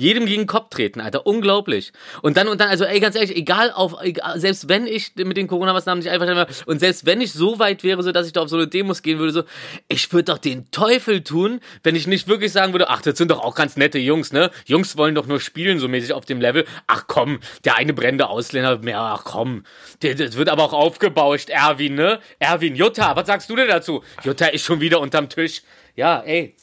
[0.01, 1.27] Jedem gegen den Kopf treten, Alter.
[1.27, 1.93] Unglaublich.
[2.23, 5.37] Und dann, und dann, also, ey, ganz ehrlich, egal auf, egal, selbst wenn ich mit
[5.37, 8.33] den Corona-Maßnahmen nicht einfach wäre, und selbst wenn ich so weit wäre, so dass ich
[8.33, 9.43] da auf so eine Demos gehen würde, so,
[9.89, 13.31] ich würde doch den Teufel tun, wenn ich nicht wirklich sagen würde, ach, das sind
[13.31, 14.51] doch auch ganz nette Jungs, ne?
[14.65, 16.65] Jungs wollen doch nur spielen, so mäßig auf dem Level.
[16.87, 19.65] Ach komm, der eine brennende Ausländer, mehr, ach komm.
[20.01, 22.21] Das wird aber auch aufgebauscht, Erwin, ne?
[22.39, 24.03] Erwin, Jutta, was sagst du denn dazu?
[24.25, 25.61] Jutta ist schon wieder unterm Tisch.
[25.95, 26.55] Ja, ey,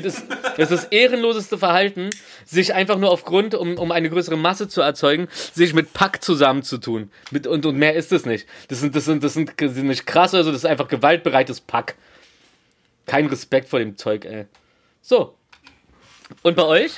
[0.00, 2.10] das ist das, ist ehrenloseste Verhalten,
[2.44, 7.10] sich einfach nur aufgrund, um, um eine größere Masse zu erzeugen, sich mit Pack zusammenzutun.
[7.30, 8.46] Mit, und, und mehr ist es nicht.
[8.68, 10.88] Das sind, das sind, das sind, das sind nicht krass oder so, das ist einfach
[10.88, 11.96] gewaltbereites Pack.
[13.06, 14.46] Kein Respekt vor dem Zeug, ey.
[15.02, 15.34] So.
[16.42, 16.92] Und bei euch?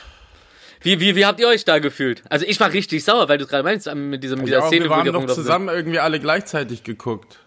[0.80, 2.22] Wie, wie, wie habt ihr euch da gefühlt?
[2.30, 4.90] Also ich war richtig sauer, weil du gerade meinst, mit diesem, dieser Ja, Szene, wir
[4.90, 5.44] haben doch rumgelaufen sind.
[5.44, 7.40] zusammen irgendwie alle gleichzeitig geguckt.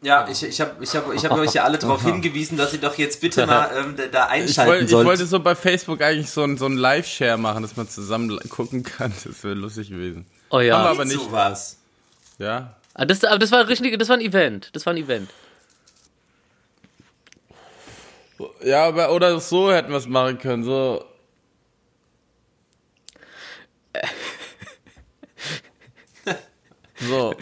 [0.00, 2.78] Ja, ich, ich habe ich hab, ich hab euch ja alle darauf hingewiesen, dass ihr
[2.80, 6.30] doch jetzt bitte mal ähm, da- Ich, einschalten woll, ich wollte so bei Facebook eigentlich
[6.30, 9.12] so ein, so ein Live-Share machen, dass man zusammen gucken kann.
[9.24, 10.26] Das wäre lustig gewesen.
[10.50, 10.76] Oh ja.
[10.78, 11.20] Haben wir aber nicht.
[11.20, 11.78] sowas.
[12.38, 12.76] Ja?
[12.94, 14.70] Ah, das, aber das war richtig, das war ein Event.
[14.72, 15.30] Das war ein Event.
[18.62, 20.62] Ja, aber oder so hätten wir es machen können.
[20.62, 21.04] So.
[27.00, 27.34] So.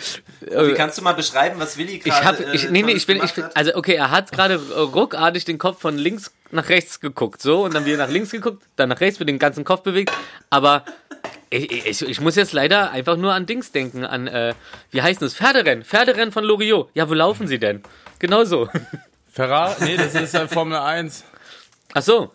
[0.47, 3.07] Wie kannst du mal beschreiben, was Willi Ich gerade habe, ich, äh, nee, nee, ich
[3.07, 7.01] bin, ich bin, also okay, er hat gerade ruckartig den Kopf von links nach rechts
[7.01, 9.83] geguckt, so, und dann wieder nach links geguckt, dann nach rechts, mit den ganzen Kopf
[9.83, 10.13] bewegt,
[10.49, 10.85] aber
[11.51, 14.55] ich, ich, ich muss jetzt leider einfach nur an Dings denken, an, äh,
[14.91, 16.91] wie heißt das, Pferderennen, Pferderennen von Loriot.
[16.95, 17.83] Ja, wo laufen sie denn?
[18.19, 18.69] Genau so.
[19.33, 19.75] Ferrari?
[19.85, 21.25] Nee, das ist ja Formel 1.
[21.95, 22.33] Ach so.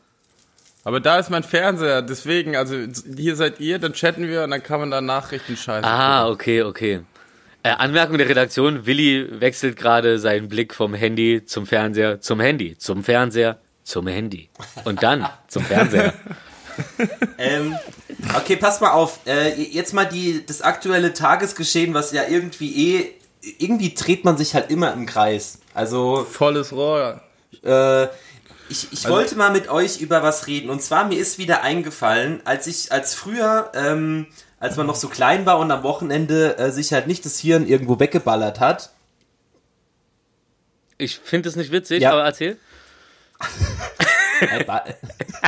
[0.84, 2.76] Aber da ist mein Fernseher, deswegen, also
[3.16, 5.86] hier seid ihr, dann chatten wir und dann kann man da Nachrichten scheißen.
[5.86, 7.02] Ah, okay, okay.
[7.64, 12.78] Äh, Anmerkung der Redaktion, Willi wechselt gerade seinen Blick vom Handy zum Fernseher, zum Handy,
[12.78, 14.50] zum Fernseher, zum Handy.
[14.84, 16.14] Und dann zum Fernseher.
[17.38, 17.76] Ähm,
[18.36, 19.20] okay, pass mal auf.
[19.28, 23.12] Äh, jetzt mal die, das aktuelle Tagesgeschehen, was ja irgendwie eh.
[23.58, 25.60] Irgendwie dreht man sich halt immer im Kreis.
[25.74, 27.22] Also, Volles Rohr.
[27.64, 28.06] äh,
[28.70, 30.70] ich, ich wollte mal mit euch über was reden.
[30.70, 34.28] Und zwar, mir ist wieder eingefallen, als ich, als früher, ähm,
[34.62, 37.68] als man noch so klein war und am Wochenende äh, sich halt nicht das Hirn
[37.68, 38.92] irgendwo weggeballert hat.
[40.98, 42.12] Ich finde es nicht witzig, Ja.
[42.14, 42.58] aber erzähl.
[44.40, 44.64] Äh,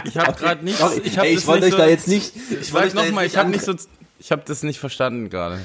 [0.05, 0.77] Ich habe gerade nicht.
[0.79, 2.33] Sorry, Ich, hab ey, ich wollte euch nicht da so, jetzt nicht.
[2.59, 3.73] Ich sag nochmal, ich habe nicht so.
[4.19, 5.59] Ich habe das nicht verstanden gerade.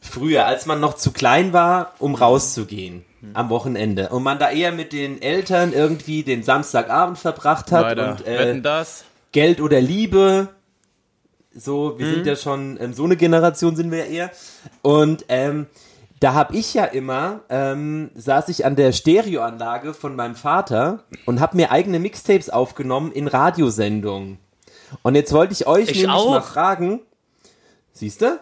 [0.00, 4.72] Früher, als man noch zu klein war, um rauszugehen am Wochenende und man da eher
[4.72, 8.12] mit den Eltern irgendwie den Samstagabend verbracht hat Weiter.
[8.12, 8.60] und äh?
[9.32, 10.48] Geld oder Liebe.
[11.58, 14.30] So, wir sind ja schon, ähm, so eine Generation sind wir ja eher.
[14.82, 15.66] Und ähm,
[16.20, 21.40] da habe ich ja immer, ähm, saß ich an der Stereoanlage von meinem Vater und
[21.40, 24.38] habe mir eigene Mixtapes aufgenommen in Radiosendungen.
[25.02, 26.30] Und jetzt wollte ich euch Ich nämlich auch.
[26.30, 27.00] mal fragen,
[27.92, 28.38] siehst du?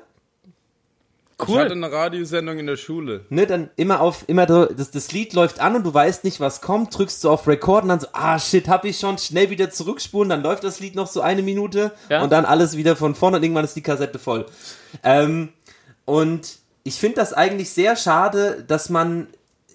[1.38, 1.70] Ich hatte Cool.
[1.72, 3.27] eine Radiosendung in der Schule.
[3.29, 6.62] ne, dann immer auf, immer das, das Lied läuft an und du weißt nicht, was
[6.62, 9.68] kommt, drückst du auf Record und dann so, ah shit, hab ich schon, schnell wieder
[9.70, 12.22] zurückspulen, dann läuft das Lied noch so eine Minute Ja.
[12.22, 14.46] und dann alles wieder von vorne und irgendwann ist die Kassette voll.
[15.03, 15.51] Ähm,
[16.07, 19.27] und ich finde das eigentlich sehr schade, dass man,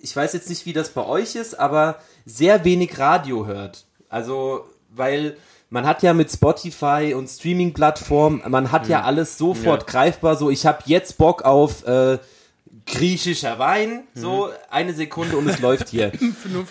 [0.01, 3.85] ich weiß jetzt nicht, wie das bei euch ist, aber sehr wenig Radio hört.
[4.09, 5.37] Also, weil
[5.71, 10.35] man hat ja mit Spotify und Streaming-Plattformen, man hat ja alles sofort greifbar.
[10.35, 12.19] So, ich habe jetzt Bock auf äh,
[12.85, 14.03] griechischer Wein.
[14.13, 16.11] So, eine Sekunde und es läuft hier.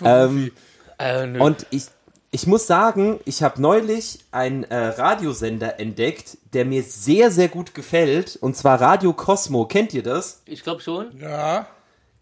[0.05, 0.51] ähm,
[0.99, 1.85] Äh, und ich,
[2.29, 7.73] ich muss sagen, ich habe neulich einen äh, Radiosender entdeckt, der mir sehr, sehr gut
[7.73, 8.37] gefällt.
[8.39, 9.65] Und zwar Radio Cosmo.
[9.65, 10.43] Kennt ihr das?
[10.45, 11.07] ich glaube schon.
[11.19, 11.65] Ja.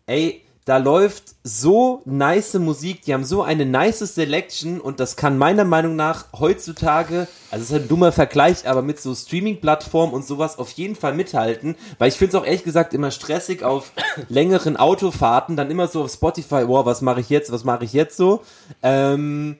[0.05, 5.35] Ey, da läuft so nice Musik, die haben so eine nice Selection und das kann
[5.35, 10.27] meiner Meinung nach heutzutage, also es ist ein dummer Vergleich, aber mit so Streaming-Plattformen und
[10.27, 13.93] sowas auf jeden Fall mithalten, weil ich finde es auch ehrlich gesagt immer stressig auf
[14.29, 17.93] längeren Autofahrten, dann immer so auf Spotify, wow, was mache ich jetzt, was mache ich
[17.93, 18.43] jetzt so.
[18.83, 19.57] Ähm,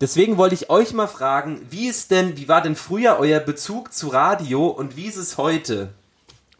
[0.00, 3.92] deswegen wollte ich euch mal fragen, wie ist denn, wie war denn früher euer Bezug
[3.92, 5.90] zu Radio und wie ist es heute?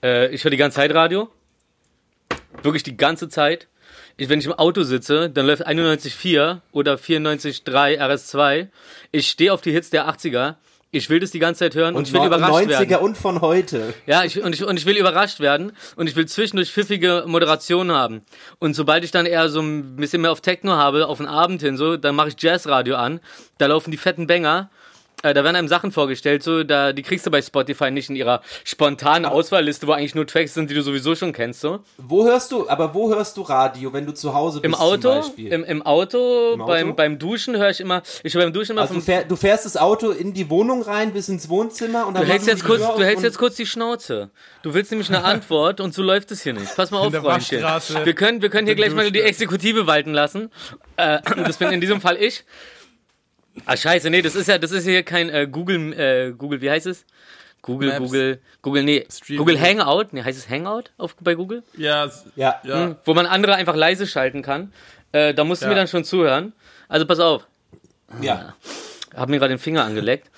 [0.02, 1.30] Äh, ich höre die ganze Zeit Radio.
[2.62, 3.69] Wirklich die ganze Zeit.
[4.20, 8.68] Ich, wenn ich im Auto sitze, dann läuft 91.4 oder 94.3 RS2.
[9.12, 10.56] Ich stehe auf die Hits der 80er.
[10.90, 12.96] Ich will das die ganze Zeit hören und, ich will überrascht 90er werden.
[12.96, 13.94] und von heute.
[14.04, 17.92] Ja, ich, und, ich, und ich will überrascht werden und ich will zwischendurch pfiffige Moderation
[17.92, 18.20] haben.
[18.58, 21.62] Und sobald ich dann eher so ein bisschen mehr auf Techno habe, auf den Abend
[21.62, 23.20] hin, so, dann mache ich Jazzradio an.
[23.56, 24.68] Da laufen die fetten Banger.
[25.22, 28.16] Äh, da werden einem Sachen vorgestellt, so, da, die kriegst du bei Spotify nicht in
[28.16, 31.80] ihrer spontanen Auswahlliste, wo eigentlich nur Tracks sind, die du sowieso schon kennst, so.
[31.98, 35.22] Wo hörst du, aber wo hörst du Radio, wenn du zu Hause bist Im Auto,
[35.36, 36.66] im, im Auto, Im Auto?
[36.66, 39.24] Beim, beim Duschen höre ich immer, ich höre beim Duschen immer also du, vom, fähr,
[39.24, 42.46] du fährst das Auto in die Wohnung rein, bis ins Wohnzimmer und dann Du hältst
[42.46, 44.30] machst jetzt kurz, du hältst jetzt kurz die Schnauze.
[44.62, 46.74] Du willst nämlich eine Antwort und so läuft es hier nicht.
[46.76, 47.62] Pass mal auf, Freundchen.
[48.04, 49.20] Wir können, wir können hier gleich mal die.
[49.20, 50.50] Exekutive walten lassen.
[50.96, 52.44] Äh, das bin in diesem Fall ich.
[53.72, 56.68] Ah, scheiße, nee, das ist ja, das ist hier kein äh, Google, äh, Google, wie
[56.68, 57.04] heißt es?
[57.62, 58.00] Google, Maps.
[58.00, 59.60] Google, Google, nee, Stream Google.
[59.60, 61.62] Hangout, nee, heißt es Hangout auf, bei Google?
[61.76, 62.10] Ja.
[62.34, 62.60] Ja.
[62.64, 62.74] Ja.
[62.86, 64.72] Hm, wo man andere einfach leise schalten kann.
[65.12, 65.68] Äh, da musst du Ja.
[65.70, 66.52] mir dann schon zuhören.
[66.88, 67.46] Also pass auf.
[68.20, 68.56] ja.
[69.14, 70.28] Hab mir gerade den Finger angeleckt.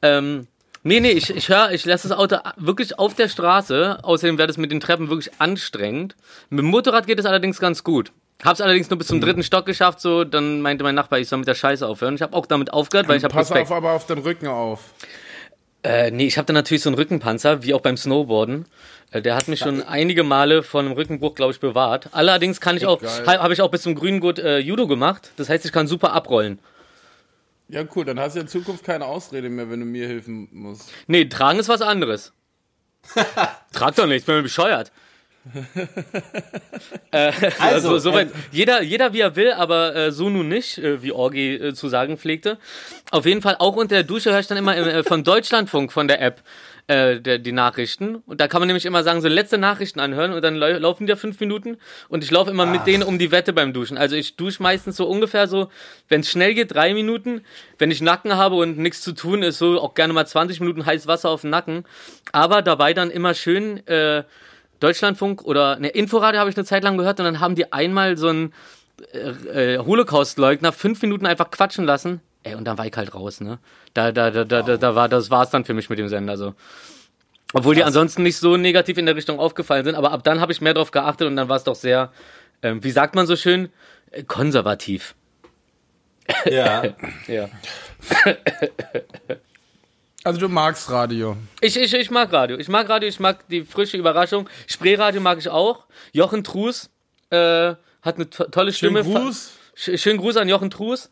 [0.00, 0.46] Ähm,
[0.82, 3.98] nee, nee, ich, ich höre, ich lasse das Auto wirklich auf der Straße.
[4.02, 6.16] Außerdem wäre das mit den Treppen wirklich anstrengend.
[6.48, 8.10] Mit dem Motorrad geht es allerdings ganz gut.
[8.44, 11.40] Hab's allerdings nur bis zum dritten Stock geschafft, so, dann meinte mein Nachbar, ich soll
[11.40, 12.14] mit der Scheiße aufhören.
[12.14, 13.70] Ich habe auch damit aufgehört, weil ich habe Pass Respekt.
[13.70, 14.80] auf, aber auf den Rücken auf.
[15.82, 18.66] Äh, nee, ich habe dann natürlich so einen Rückenpanzer, wie auch beim Snowboarden.
[19.12, 22.08] Äh, der hat mich schon einige Male von einem Rückenbruch, glaube ich, bewahrt.
[22.12, 23.26] Allerdings kann ich auch, Geil.
[23.26, 25.32] ha, habe ich auch bis zum grünen Gurt äh, Judo gemacht.
[25.36, 26.58] Das heißt, ich kann super abrollen.
[27.68, 30.90] Ja, cool, dann hast du in Zukunft keine Ausrede mehr, wenn du mir helfen musst.
[31.06, 32.32] Nee, tragen ist was anderes.
[33.72, 34.90] Trag doch nichts, bin mir bescheuert.
[37.10, 38.28] Äh, also, Also, soweit.
[38.28, 41.74] ähm, jeder, jeder wie er will, aber äh, so nun nicht, äh, wie Orgi äh,
[41.74, 42.58] zu sagen pflegte.
[43.10, 46.08] Auf jeden Fall auch unter der Dusche höre ich dann immer äh, von Deutschlandfunk, von
[46.08, 46.42] der App,
[46.86, 48.16] äh, der, die Nachrichten.
[48.26, 51.06] Und da kann man nämlich immer sagen, so letzte Nachrichten anhören und dann lau- laufen
[51.06, 51.76] die ja fünf Minuten
[52.08, 53.96] und ich laufe immer mit denen um die Wette beim Duschen.
[53.98, 55.68] Also ich dusche meistens so ungefähr so,
[56.08, 57.42] wenn es schnell geht, drei Minuten.
[57.78, 60.84] Wenn ich Nacken habe und nichts zu tun ist, so auch gerne mal 20 Minuten
[60.86, 61.84] heißes Wasser auf den Nacken.
[62.32, 64.24] Aber dabei dann immer schön äh,
[64.80, 68.16] Deutschlandfunk oder ne, Inforadio habe ich eine Zeit lang gehört und dann haben die einmal
[68.16, 68.52] so einen
[69.12, 72.20] äh, äh, Holocaust-Leugner fünf Minuten einfach quatschen lassen.
[72.42, 73.58] Ey, und dann war ich halt raus, ne?
[73.92, 76.36] Da, da, da, da, da, da war, das war's dann für mich mit dem Sender,
[76.36, 76.54] so.
[77.52, 80.52] Obwohl die ansonsten nicht so negativ in der Richtung aufgefallen sind, aber ab dann habe
[80.52, 82.12] ich mehr drauf geachtet und dann war es doch sehr,
[82.62, 83.70] ähm, wie sagt man so schön,
[84.10, 85.14] äh, konservativ.
[86.46, 86.82] Ja.
[87.26, 87.48] Ja.
[90.22, 91.36] Also du magst Radio.
[91.60, 92.58] Ich, ich, ich mag Radio.
[92.58, 94.48] Ich mag Radio, ich mag die frische Überraschung.
[94.66, 95.86] Spreeradio mag ich auch.
[96.12, 96.90] Jochen Trues
[97.30, 99.18] äh, hat eine to tolle Schönen Stimme.
[99.20, 99.52] Gruß.
[99.74, 101.10] Sch schönen Gruß an Jochen Trues.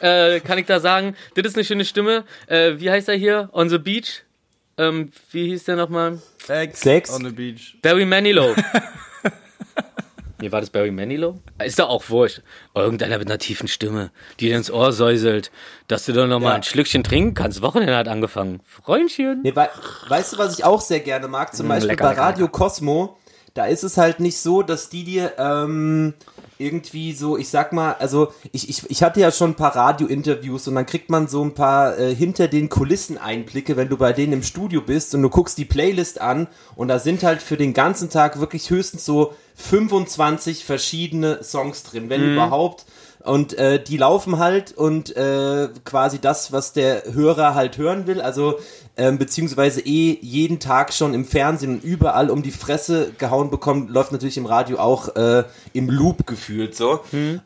[0.00, 2.24] Äh, kann ich da sagen, das ist eine schöne Stimme.
[2.48, 3.48] Äh, wie heißt er hier?
[3.52, 4.24] On the Beach.
[4.76, 6.20] Ähm, wie hieß der nochmal?
[6.44, 7.10] Sex, Sex?
[7.10, 7.76] on the beach.
[7.80, 8.54] Barry Manilow.
[10.40, 11.38] Nee, war das Barry Manilow?
[11.64, 12.40] Ist doch auch wurscht.
[12.74, 15.50] Irgendeiner mit einer tiefen Stimme, die dir ins Ohr säuselt,
[15.88, 16.54] dass du doch noch mal Ja.
[16.56, 17.62] ein Schlückchen trinken kannst.
[17.62, 18.60] Wochenende hat angefangen.
[18.66, 19.40] Freundchen.
[19.42, 19.68] Nee, wei
[20.08, 21.54] weißt du, was ich auch sehr gerne mag?
[21.54, 23.18] Zum Beispiel lecker, bei lecker, Radio Cosmo,
[23.54, 26.14] da ist es halt nicht so, dass die dir ähm,
[26.60, 30.68] irgendwie so, ich sag mal, also ich, ich, ich hatte ja schon ein paar Radio-Interviews
[30.68, 34.12] und dann kriegt man so ein paar äh, hinter den Kulissen Einblicke, wenn du bei
[34.12, 37.56] denen im Studio bist und du guckst die Playlist an und da sind halt für
[37.56, 42.84] den ganzen Tag wirklich höchstens so 25 verschiedene Songs drin, wenn überhaupt.
[43.22, 48.20] Und äh, die laufen halt und äh, quasi das, was der Hörer halt hören will,
[48.20, 48.58] also
[48.96, 53.90] ähm, beziehungsweise eh jeden Tag schon im Fernsehen und überall um die Fresse gehauen bekommt,
[53.90, 57.00] läuft natürlich im Radio auch äh, im Loop gefühlt so.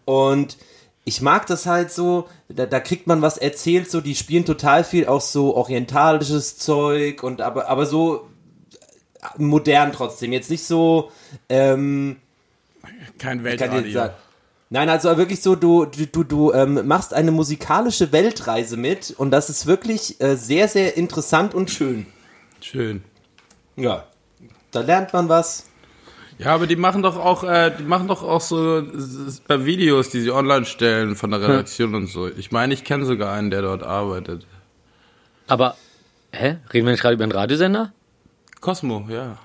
[0.05, 0.57] Und
[1.05, 4.85] ich mag das halt so, da, da kriegt man was erzählt, so die spielen total
[4.85, 8.29] viel auch so orientalisches Zeug und aber, aber so
[9.21, 10.33] äh, modern trotzdem.
[10.33, 11.11] Jetzt nicht so,
[11.49, 12.17] ähm,
[13.19, 14.11] Kein Weltradio.
[14.75, 19.31] Nein, also wirklich so, du, du, du, du ähm, machst eine musikalische Weltreise mit und
[19.31, 22.07] das ist wirklich äh, sehr, sehr interessant und schön.
[22.61, 23.05] Schön.
[23.77, 24.03] Ja.
[24.73, 25.71] Da lernt man was.
[26.39, 28.83] Ja, aber die machen doch auch, äh, die machen doch auch so
[29.47, 32.27] bei Videos, die sie online stellen von der Redaktion und so.
[32.27, 34.45] Ich meine, ich kenne sogar einen, der dort arbeitet.
[35.47, 35.77] Aber,
[36.33, 36.57] hä?
[36.73, 37.93] Reden wir nicht gerade über einen Radiosender?
[38.61, 39.39] Cosmo, ja.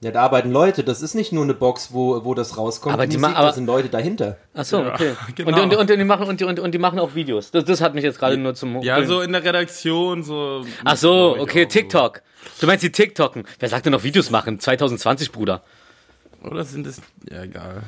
[0.00, 0.84] Ja, da arbeiten Leute.
[0.84, 2.94] Das ist nicht nur eine Box, wo, wo das rauskommt.
[2.94, 4.36] Aber die Musik, ma- aber- da sind Leute dahinter.
[4.54, 5.14] Ach so, okay.
[5.34, 5.62] genau.
[5.62, 7.50] Und, und, und, die machen, und, die, und, und die machen auch Videos.
[7.50, 10.64] Das, das hat mich jetzt gerade nur zum Ja, so in der Redaktion, so.
[10.84, 11.66] Ach so, okay.
[11.66, 12.22] TikTok.
[12.60, 13.44] Du meinst die TikToken.
[13.58, 14.60] Wer sagt denn noch Videos machen?
[14.60, 15.62] 2020, Bruder.
[16.44, 17.82] Oder sind es, ja, egal.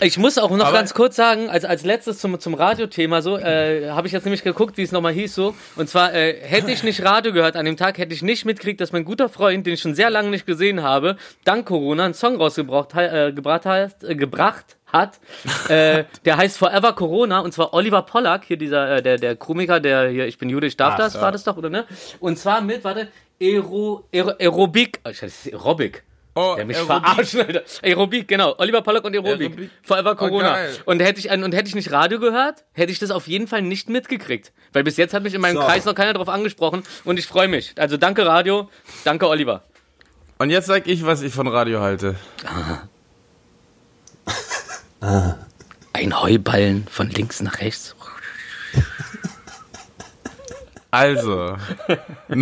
[0.00, 3.38] Ich muss auch noch Aber- ganz kurz sagen, als, als letztes zum, zum Radiothema so,
[3.38, 5.54] äh, habe ich jetzt nämlich geguckt, wie es nochmal hieß so.
[5.76, 8.80] Und zwar, äh, hätte ich nicht Radio gehört an dem Tag, hätte ich nicht mitgekriegt,
[8.80, 12.14] dass mein guter Freund, den ich schon sehr lange nicht gesehen habe, dank Corona einen
[12.14, 15.20] Song rausgebracht äh, gebracht hat, äh, gebracht hat.
[15.68, 19.80] äh, der heißt Forever Corona und zwar Oliver Pollack, hier dieser, äh, der, der Komiker,
[19.80, 21.86] der hier, ich bin Jude, ich darf Ach, das, war das doch, oder ne?
[22.20, 23.08] Und zwar mit, warte,
[23.40, 24.66] Aero, Aero,
[25.04, 26.04] das ist Aerobic.
[26.34, 27.04] Oh, Der mich Aerobik.
[27.06, 27.62] verarschen, Alter.
[27.82, 28.54] Aerobik, genau.
[28.58, 29.50] Oliver Pollack und Aerobik.
[29.50, 29.70] Aerobik.
[29.82, 30.54] Forever Corona.
[30.54, 30.76] geil.
[30.86, 33.60] und hätte ich und hätte ich nicht Radio gehört, hätte ich das auf jeden Fall
[33.62, 34.52] nicht mitgekriegt.
[34.72, 35.62] Weil bis jetzt hat mich in meinem So.
[35.62, 37.74] Kreis noch keiner drauf angesprochen und ich freue mich.
[37.76, 38.70] Also danke Radio,
[39.04, 39.62] danke Oliver.
[40.38, 42.16] Und jetzt sag ich, was ich von Radio halte.
[45.92, 47.94] Ein Heuballen von links nach rechts.
[50.92, 51.56] Also.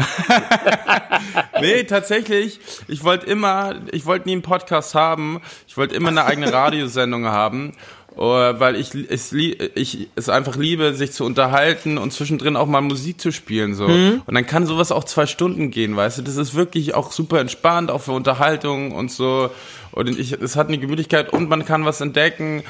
[1.61, 2.59] nee, tatsächlich,
[2.89, 5.41] ich wollte immer, ich wollte nie einen Podcast haben.
[5.69, 7.75] Ich wollte immer eine eigene Radiosendung haben.
[8.17, 12.67] äh, Weil ich es, lie- ich es einfach liebe, sich zu unterhalten und zwischendrin auch
[12.67, 13.75] mal Musik zu spielen.
[13.75, 16.23] so Und dann kann sowas auch zwei Stunden gehen, weißt du?
[16.23, 19.51] Das ist wirklich auch super entspannt, auch für Unterhaltung und so.
[19.93, 22.63] Und ich, es hat eine Gemütlichkeit und man kann was entdecken,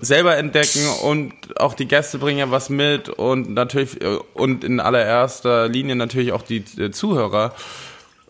[0.00, 4.80] selber entdecken und auch die Gäste bringen ja was mit und natürlich äh, und in
[4.80, 7.54] allererster Linie natürlich auch die äh, Zuhörer.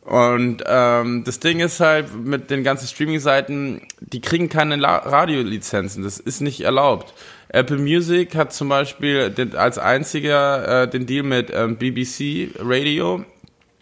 [0.02, 6.02] Und ähm, das Ding ist halt mit den ganzen Streaming-Seiten, die kriegen keine La Radiolizenzen.
[6.04, 7.14] Das ist nicht erlaubt.
[7.48, 13.24] Apple Music hat zum Beispiel den, als einziger äh, den Deal mit ähm, BBC Radio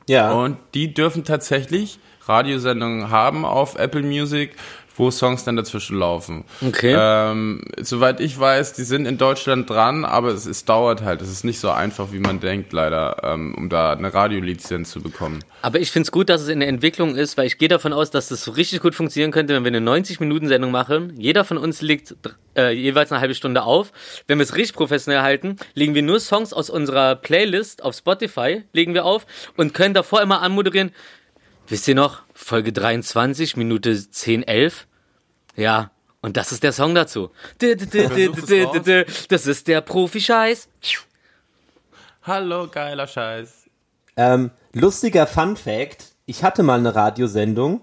[0.08, 0.30] Ja.
[0.32, 4.56] und die dürfen tatsächlich Radiosendungen haben auf Apple Music,
[4.96, 6.44] wo Songs dann dazwischen laufen.
[6.66, 6.94] Okay.
[6.96, 11.22] Ähm, soweit ich weiß, die sind in Deutschland dran, aber es, es dauert halt.
[11.22, 15.00] Es ist nicht so einfach, wie man denkt, leider, ähm, um da eine Radiolizenz zu
[15.00, 15.44] bekommen.
[15.62, 18.10] Aber ich find's gut, dass es in der Entwicklung ist, weil ich gehe davon aus,
[18.10, 21.14] dass das so richtig gut funktionieren könnte, wenn wir eine 90-Minuten-Sendung machen.
[21.16, 22.14] Jeder von uns legt
[22.56, 23.92] äh, jeweils eine halbe Stunde auf.
[24.26, 28.62] Wenn wir es richtig professionell halten, legen wir nur Songs aus unserer Playlist auf Spotify,
[28.72, 30.92] legen wir auf und können davor immer anmoderieren.
[31.68, 34.86] Wisst ihr noch, Folge 23, Minute 10, 11?
[35.56, 37.30] Ja, und das ist der Song dazu.
[39.28, 40.68] Das ist der Profi-Scheiß.
[42.24, 43.64] Hallo, geiler Scheiß.
[44.16, 47.80] Ähm, lustiger Fun Fact: Ich hatte mal eine Radiosendung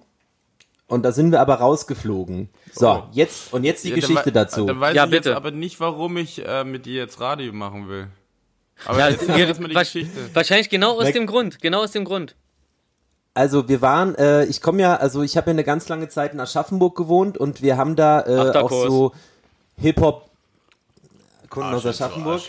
[0.88, 2.50] und da sind wir aber rausgeflogen.
[2.72, 3.04] So, Oh.
[3.12, 4.66] jetzt und jetzt die Ja, Geschichte dazu.
[4.66, 5.36] Dann weiß Ja, ich jetzt bitte.
[5.36, 8.08] aber nicht, warum ich äh, mit dir jetzt Radio machen will.
[8.86, 10.30] Aber Ja, jetzt ihr- erstmal die Geschichte.
[10.34, 11.60] Wahrscheinlich genau aus dem Grund.
[11.62, 12.36] Genau aus dem Grund.
[13.40, 16.34] Also wir waren, äh, ich komme ja, also ich habe ja eine ganz lange Zeit
[16.34, 19.14] in Aschaffenburg gewohnt und wir haben da äh, auch so
[19.78, 20.30] Hip-Hop
[21.50, 22.42] Kunden aus Aschaffenburg.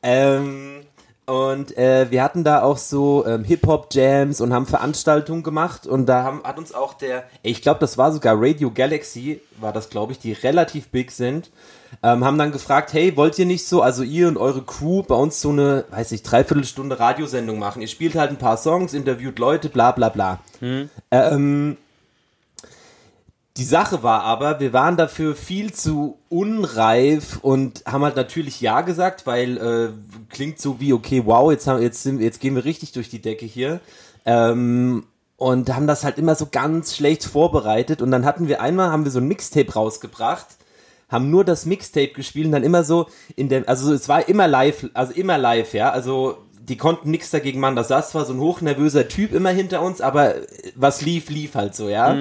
[0.00, 0.86] Ähm,
[1.28, 6.22] und äh, wir hatten da auch so ähm, Hip-Hop-Jams und haben Veranstaltungen gemacht und da
[6.22, 10.12] haben, hat uns auch der, ich glaube, das war sogar Radio Galaxy, war das, glaube
[10.12, 11.50] ich, die relativ big sind,
[12.02, 15.16] ähm, haben dann gefragt, hey, wollt ihr nicht so, also ihr und eure Crew bei
[15.16, 17.82] uns so eine, weiß ich, Dreiviertelstunde Radiosendung machen?
[17.82, 20.38] Ihr spielt halt ein paar Songs, interviewt Leute, bla bla bla.
[21.10, 21.76] Ähm,
[23.58, 28.82] die Sache war aber, wir waren dafür viel zu unreif und haben halt natürlich Ja
[28.82, 29.88] gesagt, weil äh,
[30.28, 33.20] klingt so wie, okay, wow, jetzt, haben, jetzt, sind, jetzt gehen wir richtig durch die
[33.20, 33.80] Decke hier.
[34.24, 38.00] Ähm, und haben das halt immer so ganz schlecht vorbereitet.
[38.00, 40.46] Und dann hatten wir einmal, haben wir so ein Mixtape rausgebracht,
[41.08, 44.46] haben nur das Mixtape gespielt und dann immer so in dem, also es war immer
[44.46, 47.76] live, also immer live, ja, also die konnten nichts dagegen machen.
[47.76, 50.34] Da saß zwar so ein hochnervöser Typ immer hinter uns, aber
[50.76, 52.12] was lief, lief halt so, ja.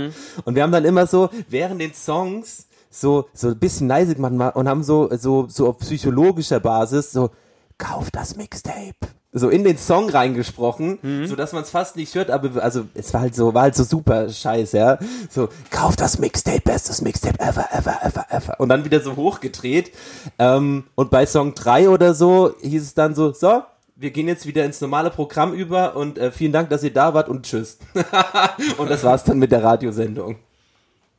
[0.45, 4.55] Und wir haben dann immer so während den Songs so so ein bisschen leise gemacht
[4.55, 7.29] und haben so so so auf psychologischer Basis so
[7.77, 8.95] kauf das Mixtape
[9.33, 13.13] so in den Song reingesprochen, so dass man es fast nicht hört, aber also es
[13.13, 14.97] war halt so war halt so super scheiße, ja.
[15.29, 19.91] So kauf das Mixtape, bestes Mixtape ever ever ever ever und dann wieder so hochgedreht.
[20.39, 23.63] Ähm, und bei Song 3 oder so hieß es dann so, so,
[23.99, 27.13] wir gehen jetzt wieder ins normale Programm über und äh, vielen Dank, dass ihr da
[27.13, 27.79] wart und tschüss.
[28.77, 30.37] und das war's dann mit der Radiosendung.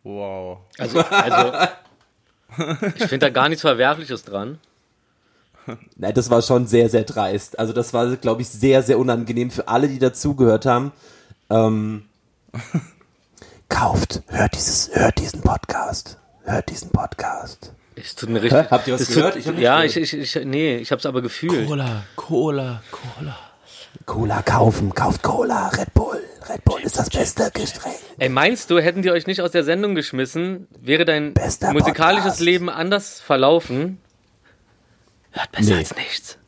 [0.04, 0.58] Wow.
[0.78, 1.52] Also, also
[2.96, 4.58] ich finde da gar nichts Verwerfliches dran.
[5.96, 7.58] Nein, das war schon sehr, sehr dreist.
[7.58, 10.92] Also das war, glaube ich, sehr, sehr unangenehm für alle, die dazugehört haben.
[11.50, 12.04] Ähm,
[13.68, 16.18] kauft, hört dieses, hört diesen Podcast.
[16.44, 17.74] Hört diesen Podcast.
[18.02, 18.60] Es tut mir richtig.
[18.62, 18.66] Hä?
[18.70, 19.34] Habt ihr was gehört?
[19.34, 19.96] Tut, Ich hab nicht ja, gehört.
[19.96, 21.66] ich, ich, ich, nee, ich hab's aber gefühlt.
[21.66, 23.38] Cola, Cola, Cola.
[24.06, 26.22] Cola kaufen, kauft Cola, Red Bull.
[26.48, 27.96] Red Bull ist das beste Getränk.
[28.18, 32.24] Ey, meinst du, hätten die euch nicht aus der Sendung geschmissen, wäre dein Bester musikalisches
[32.24, 32.40] Podcast.
[32.40, 33.98] Leben anders verlaufen?
[35.30, 35.78] Hört besser Nee.
[35.78, 36.38] als nichts.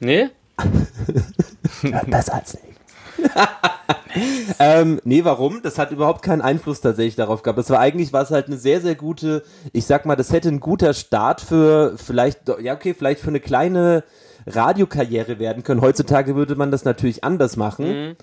[0.00, 0.28] Nee?
[1.82, 2.83] Hört besser als nichts.
[4.58, 5.60] ähm, nee, warum?
[5.62, 7.58] Das hat überhaupt keinen Einfluss tatsächlich darauf gehabt.
[7.58, 10.48] Das war eigentlich, war es halt eine sehr, sehr gute, ich sag mal, das hätte
[10.48, 14.04] ein guter Start für vielleicht, ja okay, vielleicht für eine kleine
[14.46, 15.80] Radiokarriere werden können.
[15.80, 18.16] Heutzutage würde man das natürlich anders machen.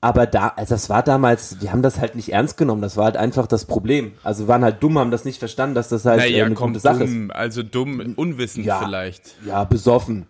[0.00, 2.80] Aber da, also das war damals, wir haben das halt nicht ernst genommen.
[2.82, 4.12] Das war halt einfach das Problem.
[4.22, 6.54] Also wir waren halt dumm, haben das nicht verstanden, dass das halt äh, Naja, eine
[6.54, 7.10] komm, gute Sache ist.
[7.12, 8.78] dumm, also dumm, unwissend Ja.
[8.78, 9.34] vielleicht.
[9.44, 10.26] Ja, besoffen.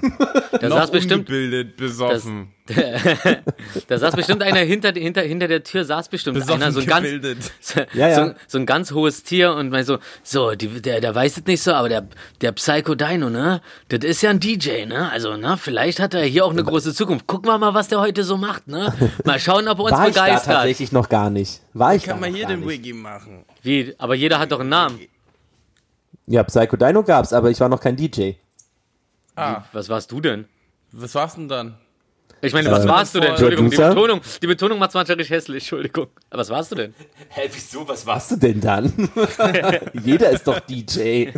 [0.60, 2.54] Da saß bestimmt, ungebildet, besoffen.
[3.88, 6.86] da saß bestimmt einer hinter, hinter, hinter der Tür, saß bestimmt besoffen einer, so ein
[6.86, 7.38] ganz, gebildet.
[7.92, 8.14] Ja, ja.
[8.14, 11.44] So, so ein ganz hohes Tier und mein so, so, die, der, der weiß es
[11.44, 12.08] nicht so, aber der,
[12.40, 16.24] der Psycho Dino, ne, das ist ja ein DJ, ne, also, ne, vielleicht hat er
[16.24, 17.26] hier auch eine große Zukunft.
[17.26, 20.08] Gucken wir mal, was der heute so macht, ne, mal schauen, ob er uns War
[20.08, 20.54] ich da begeistert.
[20.54, 21.60] tatsächlich noch gar nicht.
[21.74, 22.66] War ich Kann man hier den.
[22.66, 23.44] Wiggy machen?
[23.62, 25.00] Wie, aber jeder hat doch einen Namen.
[26.26, 28.32] Ja, Psycho Dino gab's, aber ich war noch kein DJ.
[29.36, 30.46] Ah, Was warst du denn?
[30.92, 31.74] was war's denn dann?
[32.40, 33.30] Ich meine, was Äh, warst du denn?
[33.30, 33.76] Entschuldigung, die?
[33.76, 36.08] Betonung, die Betonung macht's manchmal richtig hässlich, Entschuldigung.
[36.30, 36.94] Aber was warst du denn?
[37.30, 37.88] Hä, wieso?
[37.88, 38.92] Was warst du denn dann?
[39.94, 41.30] Jeder ist doch DJ.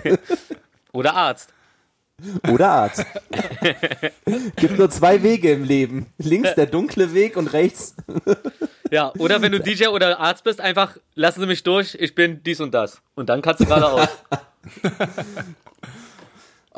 [0.92, 1.50] Oder Arzt.
[2.50, 3.06] Oder Arzt.
[4.56, 6.06] Gibt nur zwei Wege im Leben.
[6.18, 7.94] Links der dunkle Weg und rechts.
[8.90, 12.42] Ja, oder wenn du DJ oder Arzt bist, einfach, lassen Sie mich durch, ich bin
[12.42, 13.00] dies und das.
[13.14, 14.08] Und dann kannst du geradeaus.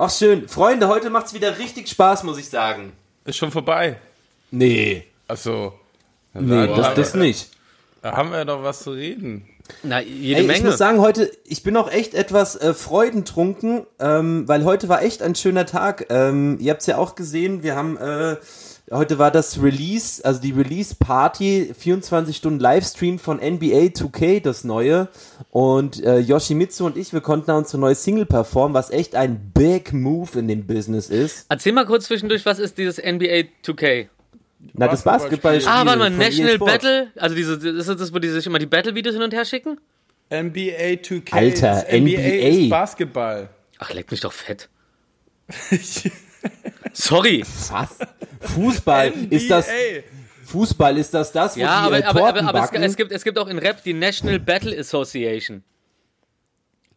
[0.01, 0.47] Ach schön.
[0.49, 2.93] Freunde, heute macht's wieder richtig Spaß, muss ich sagen.
[3.25, 3.97] Ist schon vorbei.
[4.53, 5.03] Nee.
[5.27, 5.73] Achso.
[6.35, 7.51] Nee, das, das nicht.
[8.01, 9.49] Da haben wir doch was zu reden.
[9.83, 10.67] Na, jede Ey, ich Menge.
[10.67, 15.21] muss sagen, heute, ich bin auch echt etwas äh, freudentrunken, ähm, weil heute war echt
[15.21, 16.07] ein schöner Tag.
[16.11, 18.37] Ähm, ihr habt's ja auch gesehen, wir haben, äh,
[18.91, 24.65] heute war das Release, also die Release Party, 24 Stunden Livestream von NBA 2K, das
[24.65, 25.09] neue.
[25.51, 29.53] Und äh, Yoshimitsu und ich, wir konnten da unsere neue Single performen, was echt ein
[29.55, 31.47] Big Move in dem Business ist.
[31.49, 34.09] Erzähl mal kurz zwischendurch, was ist dieses NBA 2K?
[34.73, 35.73] Na, das Basketballspiel.
[35.73, 36.73] Ah, warte mal, National Sports.
[36.73, 37.09] Battle?
[37.17, 39.79] Also diese, ist das das, wo die sich immer die Battle-Videos hin und her schicken?
[40.31, 41.33] NBA 2K.
[41.33, 42.49] Alter, Das NBA NBA.
[42.65, 43.49] ist Basketball.
[43.79, 44.69] Ach, leck mich doch fett.
[46.93, 47.45] Sorry.
[47.71, 47.99] Was?
[48.41, 50.03] Fußball, ist das, NBA.
[50.45, 52.83] Fußball, ist das das, wo Ja, die aber, aber, aber, aber es, backen?
[52.83, 55.63] es, gibt, es gibt auch in Rap die National Battle Association.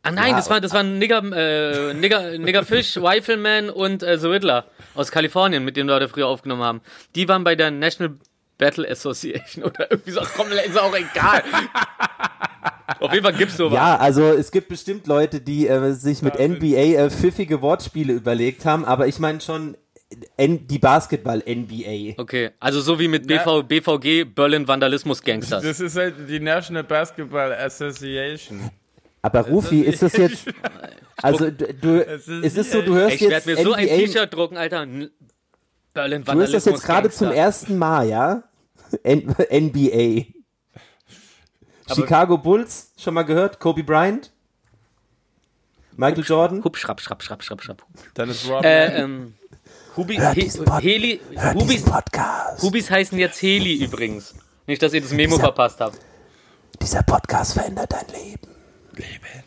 [0.03, 0.37] Ah nein, Ja.
[0.37, 4.65] das war das waren Nigger, äh, Nigger, Nigger Fish, Rifleman und äh, The Riddler
[4.95, 6.81] aus Kalifornien, mit denen Leute früher aufgenommen haben.
[7.13, 8.17] Die waren bei der National
[8.57, 10.21] Battle Association oder irgendwie so.
[10.35, 11.43] Komm, ist auch egal.
[12.99, 13.75] Auf jeden Fall gibt's sowas.
[13.75, 18.13] Ja, also es gibt bestimmt Leute, die äh, sich mit sind- NBA äh, pfiffige Wortspiele
[18.13, 19.77] überlegt haben, aber ich meine schon
[20.37, 22.21] N die Basketball-NBA.
[22.21, 23.43] Okay, also so wie mit Ja.
[23.43, 25.63] BV, BVG, Berlin Vandalismus Gangsters.
[25.63, 28.69] Das ist halt die National Basketball Association.
[29.21, 30.45] Aber Rufi, ist das jetzt...
[31.23, 33.85] Also du, du Es ist- es so, du hörst Ich werde jetzt mir so ein
[33.85, 33.95] NBA...
[33.95, 34.87] T-Shirt drucken, Alter.
[35.93, 38.43] Berlin Du hörst das jetzt gerade zum ersten Mal, ja?
[39.03, 40.25] N NBA.
[41.95, 43.59] Chicago Bulls, schon mal gehört?
[43.59, 44.31] Kobe Bryant?
[45.97, 46.63] Michael Jordan?
[46.63, 47.83] Hup, schrapp, schrapp, schrapp, schrapp, schrapp.
[48.13, 48.63] Dann ist Rob.
[48.63, 49.33] Äh, ähm,
[49.97, 52.61] Hubi, Hört He, Pod- Heli, Hört Hubis, Podcast.
[52.63, 54.33] Hubis heißen jetzt Heli übrigens.
[54.67, 55.97] Nicht, dass ihr das Memo Dieser- verpasst habt.
[56.81, 58.47] Dieser Podcast verändert dein Leben.
[58.95, 59.43] Leben.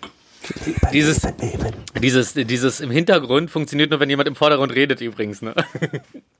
[0.92, 1.74] Dieses- Leben, Leben.
[2.03, 5.40] Dieses, dieses im Hintergrund funktioniert nur, wenn jemand im Vordergrund redet übrigens.
[5.40, 5.55] Ne?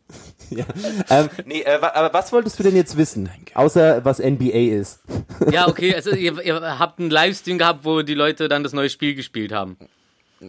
[0.51, 0.65] Ja.
[1.09, 3.31] Ähm, nee, äh, wa- aber was wolltest du denn jetzt wissen?
[3.55, 5.01] Außer was NBA ist.
[5.51, 8.91] Ja, okay, also ihr, ihr habt einen Livestream gehabt, wo die Leute dann das neue
[8.91, 9.79] Spiel gespielt haben.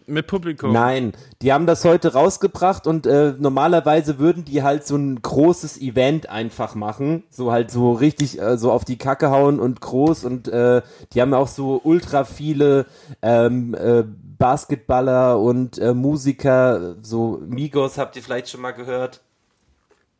[0.06, 0.74] mit Publikum.
[0.74, 5.80] Nein, die haben das heute rausgebracht und äh, normalerweise würden die halt so ein großes
[5.80, 7.24] Event einfach machen.
[7.30, 10.82] So halt so richtig äh, so auf die Kacke hauen und groß und äh,
[11.14, 12.86] die haben auch so ultra viele
[13.22, 14.04] ähm, äh,
[14.38, 19.22] Basketballer und äh, Musiker, so Migos habt ihr vielleicht schon mal gehört.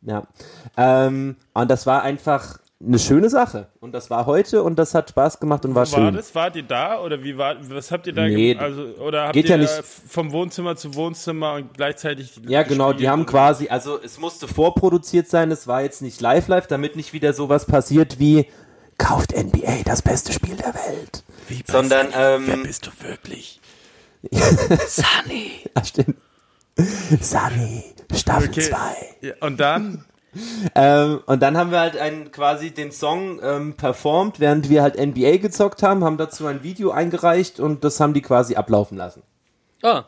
[0.06, 0.22] Ja.
[0.76, 3.68] Ähm, und das war einfach eine schöne Sache.
[3.80, 6.14] Und das war heute und das hat Spaß gemacht und war, War schön.
[6.14, 6.34] das?
[6.34, 7.56] Wart ihr da oder wie war?
[7.70, 8.64] Was habt ihr da Nee, gemacht?
[8.66, 9.72] Also oder habt geht ihr ja nicht.
[9.82, 12.38] vom Wohnzimmer zu Wohnzimmer und gleichzeitig?
[12.46, 16.48] Ja, genau, die haben quasi, also es musste vorproduziert sein, es war jetzt nicht live
[16.48, 18.46] live, damit nicht wieder sowas passiert wie
[18.98, 21.24] kauft NBA das beste Spiel der Welt.
[21.48, 23.60] Wie sondern, ähm, wer bist du wirklich?
[24.86, 25.52] Sunny.
[25.74, 26.16] Ah, stimmt.
[26.76, 28.60] Sunny, Staffel Okay.
[28.60, 28.78] 2.
[29.22, 30.04] Ja, und dann?
[30.74, 34.96] Ähm, und dann haben wir halt einen, quasi den Song ähm, performt, während wir halt
[34.98, 39.22] NBA gezockt haben, haben dazu ein Video eingereicht und das haben die quasi ablaufen lassen.
[39.82, 40.00] Oh,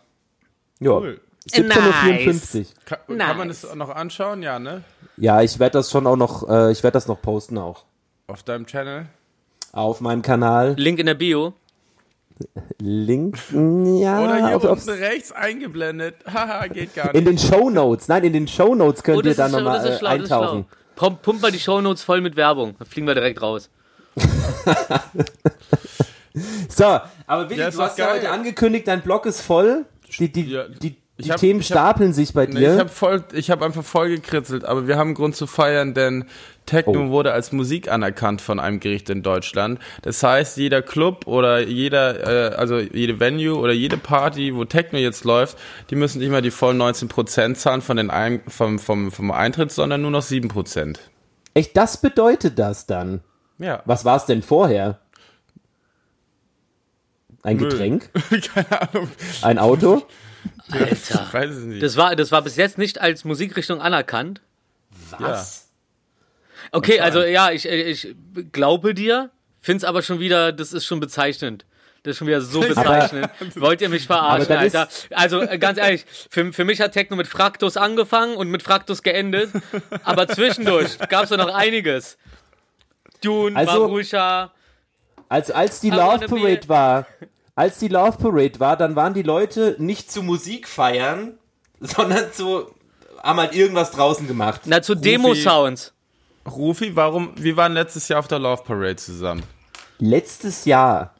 [0.80, 0.90] Ja.
[0.92, 1.20] Cool.
[1.50, 2.64] 17.54 Uhr.
[2.84, 3.26] Kann, Nice.
[3.26, 4.42] kann man das auch noch anschauen?
[4.42, 4.84] Ja, ne?
[5.16, 7.84] Ja, ich werde das schon auch noch, äh, ich werde das noch posten auch.
[8.26, 9.06] Auf deinem Channel.
[9.72, 10.74] Auf meinem Kanal.
[10.76, 11.54] Link in der Bio.
[12.80, 16.16] Link, ja, Oder hier ob- unten rechts eingeblendet.
[16.32, 17.44] Haha, geht gar In nicht.
[17.44, 20.66] den Show Notes, nein, in den Show Notes könnt Oh, ihr da nochmal äh, eintauchen.
[20.96, 22.74] Pump, pump mal die Shownotes voll mit Werbung.
[22.78, 23.70] Dann fliegen wir direkt raus.
[26.68, 26.84] So,
[27.26, 28.16] aber Willi, Ja, ist du hast ja geil.
[28.16, 29.86] heute angekündigt, dein Blog ist voll.
[30.18, 32.74] Die, die, Ja, die, die hab- Themen ich hab- stapeln sich bei Nee, dir.
[32.74, 36.24] ich habe voll, ich habe einfach voll gekritzelt, aber wir haben Grund zu feiern, denn
[36.66, 37.08] Techno Oh.
[37.10, 39.80] wurde als Musik anerkannt von einem Gericht in Deutschland.
[40.02, 44.98] Das heißt, jeder Club oder jeder, äh, also jede Venue oder jede Party, wo Techno
[44.98, 45.56] jetzt läuft,
[45.90, 49.72] die müssen nicht mehr die vollen 19% zahlen von den Ein vom, vom, vom Eintritt,
[49.72, 51.00] sondern nur noch 7%.
[51.54, 53.22] Echt, das bedeutet das dann?
[53.58, 53.82] Ja.
[53.86, 55.00] Was war es denn vorher?
[57.42, 57.70] Ein Müll.
[57.70, 58.10] Getränk?
[58.54, 59.08] Keine Ahnung.
[59.42, 60.02] Ein Auto?
[60.74, 61.28] Ich Alter.
[61.32, 61.82] weiß es nicht.
[61.82, 64.40] Das war, das war bis jetzt nicht als Musikrichtung anerkannt.
[65.18, 65.68] Was?
[66.72, 68.14] Okay, also ja, ich, ich
[68.52, 71.64] glaube dir, find's aber schon wieder, das ist schon bezeichnend.
[72.02, 73.30] Das ist schon wieder so bezeichnend.
[73.56, 74.88] Wollt ihr mich verarschen, Alter?
[75.10, 79.02] Also äh, ganz ehrlich, für, für mich hat Techno mit Fraktus angefangen und mit Fraktus
[79.02, 79.50] geendet.
[80.04, 82.18] Aber zwischendurch gab's da noch einiges.
[83.22, 84.52] Dune, Also- Marusha.
[85.30, 87.06] Also als die Love Parade war,
[87.58, 91.36] als die Love Parade war, dann waren die Leute nicht zu Musik feiern,
[91.80, 92.72] sondern zu,
[93.20, 94.60] haben halt irgendwas draußen gemacht.
[94.66, 95.92] Na, zu Demo-Sounds.
[96.46, 99.42] Rufi, warum, wir waren letztes Jahr auf der Love Parade zusammen.
[99.98, 101.16] Letztes Jahr.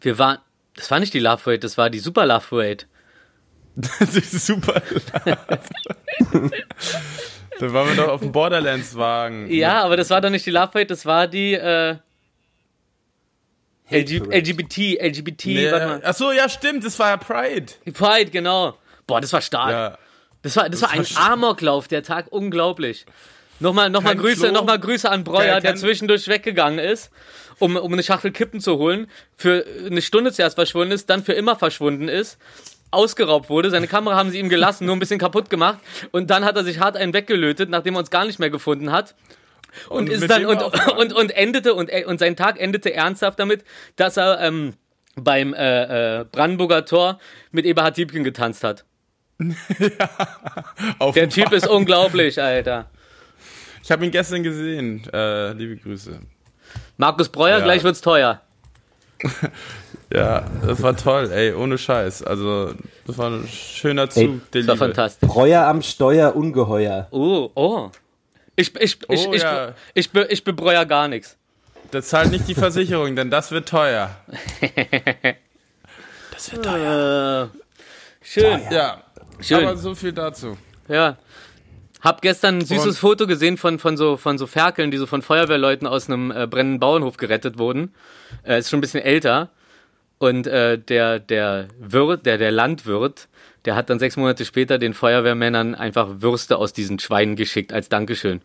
[0.00, 0.38] Wir waren,
[0.74, 2.84] das war nicht die Love Parade, das war die Super Love Parade.
[4.00, 4.82] Das ist super.
[5.24, 5.36] da
[7.72, 9.48] waren wir doch auf dem Borderlands-Wagen.
[9.50, 11.98] Ja, aber das war doch nicht die Love Parade, das war die, äh.
[13.92, 16.00] LGBT, LGBT, Nee, warte mal.
[16.04, 17.72] ach so, ja, stimmt, das war ja Pride.
[17.92, 18.76] Pride, genau.
[19.06, 19.70] Boah, das war stark.
[19.70, 19.98] Ja.
[20.42, 23.06] Das war, das war ein Amoklauf, der Tag, unglaublich.
[23.60, 24.52] Nochmal, nochmal Kein Grüße, Klo.
[24.52, 27.10] nochmal Grüße an Breuer, der zwischendurch weggegangen ist,
[27.60, 31.32] um, um eine Schachtel Kippen zu holen, für eine Stunde zuerst verschwunden ist, dann für
[31.32, 32.38] immer verschwunden ist,
[32.90, 33.70] ausgeraubt wurde.
[33.70, 35.78] Seine Kamera haben sie ihm gelassen, nur ein bisschen kaputt gemacht.
[36.10, 38.90] Und dann hat er sich hart einen weggelötet, nachdem er uns gar nicht mehr gefunden
[38.90, 39.14] hat.
[39.88, 43.64] Und, ist mit dann und, und, und endete und, und sein Tag endete ernsthaft damit,
[43.96, 44.74] dass er ähm,
[45.16, 47.18] beim äh, äh, Brandenburger Tor
[47.50, 48.84] mit Eberhard Diebken getanzt hat.
[50.98, 52.90] Auf Der Typ ist unglaublich, Alter.
[53.82, 55.02] Ich habe ihn gestern gesehen.
[55.12, 56.20] Äh, liebe Grüße.
[56.96, 57.64] Markus Breuer, Ja.
[57.64, 58.40] gleich wird's teuer.
[60.14, 62.22] Ja, das war toll, ey, ohne Scheiß.
[62.22, 62.74] Also,
[63.06, 64.94] das war ein schöner Zug Ey, der Das war Liebe.
[64.94, 65.26] fantastisch.
[65.26, 67.08] Breuer am Steuer, ungeheuer.
[67.12, 67.90] Oh, oh.
[68.56, 69.74] Ich, ich, ich, Oh, ich, ja.
[69.94, 71.36] ich, be- ich bebreuer gar nichts.
[71.90, 74.14] Das zahlt nicht die Versicherung, denn das wird teuer.
[76.32, 77.50] Das wird teuer.
[77.52, 79.02] Äh, schön, Ja,
[79.40, 79.58] schön.
[79.64, 80.56] aber so viel dazu.
[80.88, 81.16] Ja.
[82.00, 85.06] Hab gestern ein süßes Und- Foto gesehen von, von, so, von so Ferkeln, die so
[85.06, 87.94] von Feuerwehrleuten aus einem äh, brennenden Bauernhof gerettet wurden.
[88.44, 89.50] Äh, ist schon ein bisschen älter.
[90.18, 93.28] Und äh, der, der Wirt, der, der Landwirt,
[93.64, 97.88] der hat dann sechs Monate später den Feuerwehrmännern einfach Würste aus diesen Schweinen geschickt als
[97.88, 98.40] Dankeschön.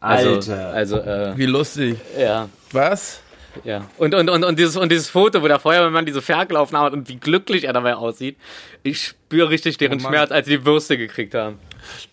[0.00, 0.68] Also, Alter.
[0.72, 1.96] Also, äh, Wie lustig.
[2.18, 2.48] ja.
[2.72, 3.20] Was?
[3.64, 3.88] Ja.
[3.96, 7.08] Und, und, und, und, dieses, und dieses Foto, wo der Feuerwehrmann diese Ferkelaufnahme hat und
[7.08, 8.36] wie glücklich er dabei aussieht,
[8.82, 10.08] ich spüre richtig deren Oh.
[10.08, 11.58] Schmerz, als sie die Würste gekriegt haben.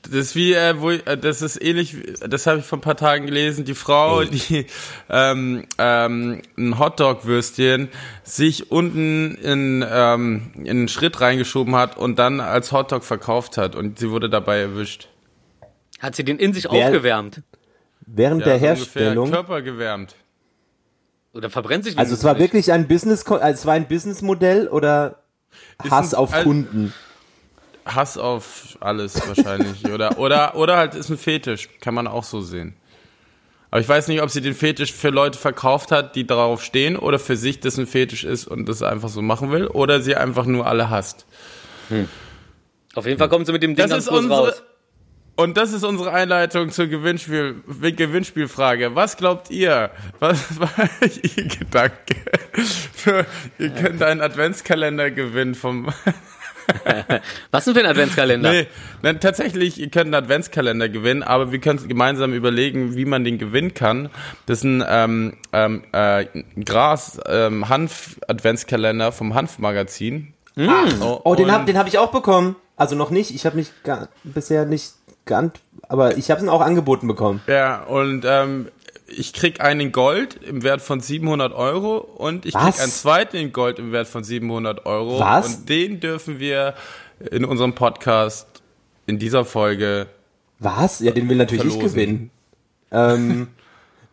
[0.03, 2.77] Das ist wie, äh, wo, ich- äh, das ist ähnlich, wie- das habe ich vor
[2.77, 4.65] ein paar Tagen gelesen, die Frau, die
[5.09, 7.89] ähm, ähm, ein Hotdog-Würstchen
[8.23, 13.75] sich unten in, ähm, in einen Schritt reingeschoben hat und dann als Hotdog verkauft hat
[13.75, 15.09] und sie wurde dabei erwischt.
[15.99, 17.41] Hat sie den in sich Wer- aufgewärmt?
[18.05, 19.31] Während Ja, der so Herstellung.
[19.31, 20.15] Körper gewärmt.
[21.33, 25.23] Oder verbrennt sich Also es war wirklich ein Business, also es war ein Businessmodell oder
[25.89, 26.93] Hass ein- auf ein- Kunden?
[27.85, 29.85] Hass auf alles wahrscheinlich.
[29.93, 31.69] oder, oder, oder halt ist ein Fetisch.
[31.81, 32.75] Kann man auch so sehen.
[33.71, 36.95] Aber ich weiß nicht, ob sie den Fetisch für Leute verkauft hat, die darauf stehen,
[36.95, 40.15] oder für sich das ein Fetisch ist und das einfach so machen will, oder sie
[40.15, 41.25] einfach nur alle hasst.
[42.93, 44.63] Auf jeden Fall kommt sie mit dem Ding Das unsere, raus.
[45.37, 48.93] und das ist unsere Einleitung zur Gewinnspiel, Gewinnspielfrage.
[48.93, 49.89] Was glaubt ihr?
[50.19, 50.69] Was war
[51.23, 52.15] Ihr Gedanke?
[52.93, 53.25] Für,
[53.57, 55.91] ihr könnt einen Adventskalender gewinnen vom,
[57.51, 58.51] Was denn für ein Adventskalender?
[58.51, 58.67] Nee,
[59.01, 63.37] nein, tatsächlich, ihr könnt einen Adventskalender gewinnen, aber wir können gemeinsam überlegen, wie man den
[63.37, 64.09] gewinnen kann.
[64.45, 66.25] Das ist ein ähm, ähm, äh,
[66.63, 70.33] Gras-Hanf-Adventskalender vom Hanf-Magazin.
[70.57, 72.55] Oh, Oh, den habe den hab ich auch bekommen.
[72.75, 73.33] Also noch nicht.
[73.33, 74.93] Ich habe mich gar, bisher nicht
[75.25, 77.41] geant, aber ich habe ihn auch angeboten bekommen.
[77.47, 78.67] Ja, und ähm,
[79.17, 82.63] ich krieg einen in Gold im Wert von 700 Euro und ich Was?
[82.63, 85.19] krieg einen zweiten in Gold im Wert von 700 Euro.
[85.19, 85.55] Was?
[85.55, 86.73] Und den dürfen wir
[87.31, 88.47] in unserem Podcast
[89.05, 90.07] in dieser Folge
[90.59, 90.99] Was?
[90.99, 91.95] Ja, den will natürlich ich Verlosen.
[91.95, 92.31] gewinnen.
[92.91, 93.47] Ähm,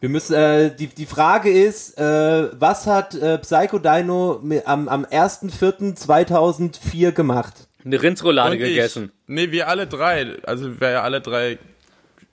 [0.00, 5.04] wir müssen, äh, die, die Frage ist, äh, was hat äh, Psycho Dino am, am
[5.04, 7.68] 1.4.2004 gemacht?
[7.84, 8.62] Eine Rindsroulade ich.
[8.62, 9.12] gegessen.
[9.26, 10.36] Nee, wir alle drei.
[10.44, 11.58] Also wer ja alle drei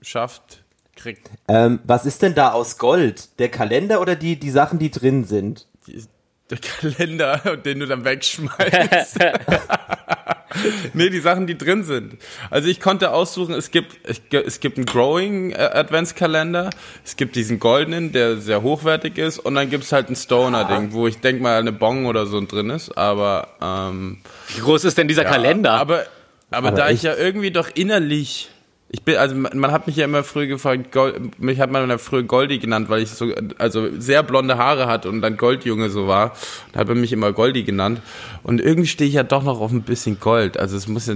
[0.01, 0.63] schafft,
[0.97, 3.39] kriegt Ähm, was ist denn da aus Gold?
[3.39, 5.67] Der Kalender oder die, die Sachen, die drin sind?
[5.87, 6.03] die,
[6.49, 9.19] der Kalender, den du dann wegschmeißt.
[10.93, 12.17] nee, die Sachen, die drin sind.
[12.49, 16.69] Also ich konnte aussuchen, es gibt, es gibt- einen Growing äh, Adventskalender,
[17.05, 21.07] es gibt diesen goldenen, der sehr hochwertig ist und dann gibt's halt ein Stoner-Ding, wo
[21.07, 24.19] ich denk mal eine Bong oder so drin ist, aber ähm,
[24.55, 25.71] Wie groß ist denn dieser Kalender?
[25.73, 26.05] Aber,
[26.51, 27.03] aber, Aber da ich echt?
[27.03, 28.49] ja irgendwie doch innerlich.
[28.89, 31.97] Ich bin, also man, hat mich ja immer früher gefragt, Gold, mich hat man ja
[31.97, 36.07] früher Goldi genannt, weil ich so, also sehr blonde Haare hatte und dann Goldjunge so
[36.07, 36.35] war.
[36.71, 38.01] Da hat man mich immer Goldi genannt.
[38.43, 40.57] Und irgendwie stehe ich ja doch noch auf ein bisschen Gold.
[40.57, 41.15] Also es muss ja,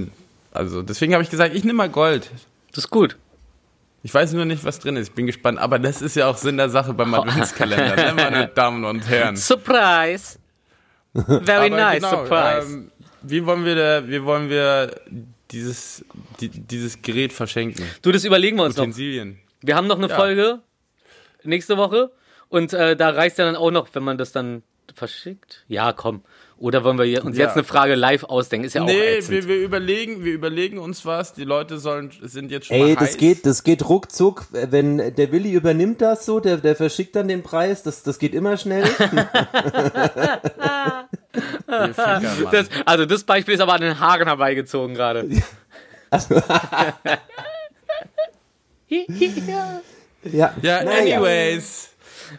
[0.52, 2.30] also deswegen habe ich gesagt, ich nehme mal Gold.
[2.72, 3.16] Das ist gut.
[4.04, 5.10] Ich weiß nur nicht, was drin ist.
[5.10, 5.60] Ich bin gespannt.
[5.60, 9.38] Aber das ist ja auch Sinn der Sache beim Adventskalender, ne, meine Damen und Herren.
[9.38, 10.40] Surprise!
[11.14, 12.68] Very Aber nice, genau, surprise.
[12.68, 12.92] Ähm,
[13.22, 14.96] wie wollen wir da, wie wollen wir
[15.52, 16.06] dieses,
[16.40, 17.86] die, dieses Gerät verschenken?
[18.02, 18.84] du, das überlegen wir uns noch.
[18.84, 19.40] Utensilien.
[19.62, 20.16] Wir haben noch eine Ja.
[20.16, 20.60] Folge
[21.44, 22.12] nächste Woche
[22.50, 24.64] und äh, da reicht ja dann auch noch, wenn man das dann
[24.96, 25.64] verschickt.
[25.68, 26.24] Ja, komm.
[26.62, 27.46] Oder wollen wir uns Ja.
[27.46, 28.68] jetzt eine Frage live ausdenken?
[28.68, 29.32] Ist ja auch Nee, ätzend.
[29.32, 31.34] wir, wir überlegen, wir überlegen uns was.
[31.34, 33.18] Die Leute sollen, sind jetzt schon Ey, mal das heiß.
[33.18, 34.46] geht, das geht ruckzuck.
[34.52, 38.36] Wenn der Willi übernimmt das so, der, der verschickt dann den Preis, das, das geht
[38.36, 38.84] immer schnell.
[42.52, 45.28] Das, also das Beispiel ist aber an den Haaren herbeigezogen gerade.
[50.32, 50.54] ja.
[50.62, 51.22] ja, Naja.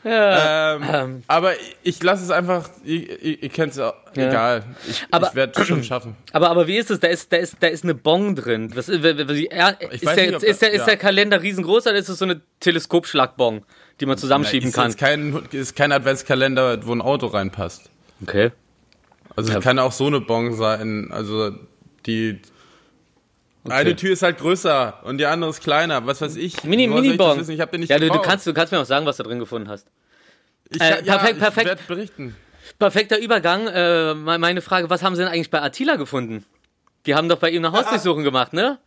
[0.05, 1.03] Anyways.
[1.05, 4.29] Ähm, aber ich lasse es einfach, ihr, ihr, ihr kennt es auch, Ja.
[4.29, 4.65] egal.
[4.89, 6.17] Ich, Aber- ich werde es schon schaffen.
[6.33, 7.01] Aber, aber wie ist es?
[7.01, 8.71] Da ist, da ist, da ist eine Bon drin.
[8.75, 10.85] Was, ist, ja, der, nicht, ist, der, ist ja.
[10.87, 13.63] der Kalender riesengroß oder ist es so eine Teleskopschlagbon,
[14.01, 14.97] die man zusammenschieben ist kann?
[14.97, 17.91] kein, ist kein Adventskalender, wo ein Auto reinpasst.
[18.23, 18.51] Okay.
[19.37, 21.09] Also kann auch so eine Bon sein.
[21.11, 21.53] Also
[22.07, 22.41] die
[23.69, 26.05] eine Tür ist halt größer und die andere ist kleiner.
[26.07, 26.65] Was weiß ich.
[26.65, 27.39] Mini, Woher soll ich das Mini-Bon.
[27.41, 27.53] wissen?
[27.55, 29.23] Ich hab den nicht Ja, du, du, kannst, du kannst mir auch sagen, was du
[29.23, 29.87] drin gefunden hast.
[30.71, 31.67] Ich, Äh, ja, perfekt, ich perfekt.
[31.69, 32.37] werde berichten.
[32.79, 33.69] Perfekter Übergang.
[33.69, 36.45] Äh, me- meine Frage, was haben sie denn eigentlich bei Attila gefunden?
[37.07, 38.79] Die haben doch bei ihm eine Hausdurchsuchung gemacht, ne?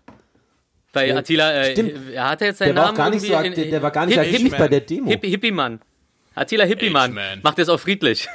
[0.93, 1.93] Bei Ja, Attila, äh, stimmt.
[2.13, 4.05] er hat jetzt seinen Der war Namen gar nicht so irgendwie aktiv, der war gar
[4.05, 5.09] nicht aktiv bei der Demo.
[5.09, 5.81] Hippie, Hippie-Mann.
[6.33, 7.11] Attila Hippie-Mann.
[7.11, 7.39] H-Man.
[7.43, 8.27] Macht jetzt auch friedlich.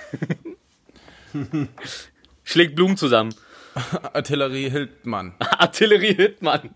[2.45, 3.35] Schlägt Blumen zusammen.
[4.13, 5.35] Artillerie Hildmann.
[5.59, 6.71] Artillerie-Hitman.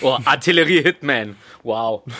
[0.00, 1.36] Oh, Artillerie-Hitman.
[1.62, 2.02] Wow.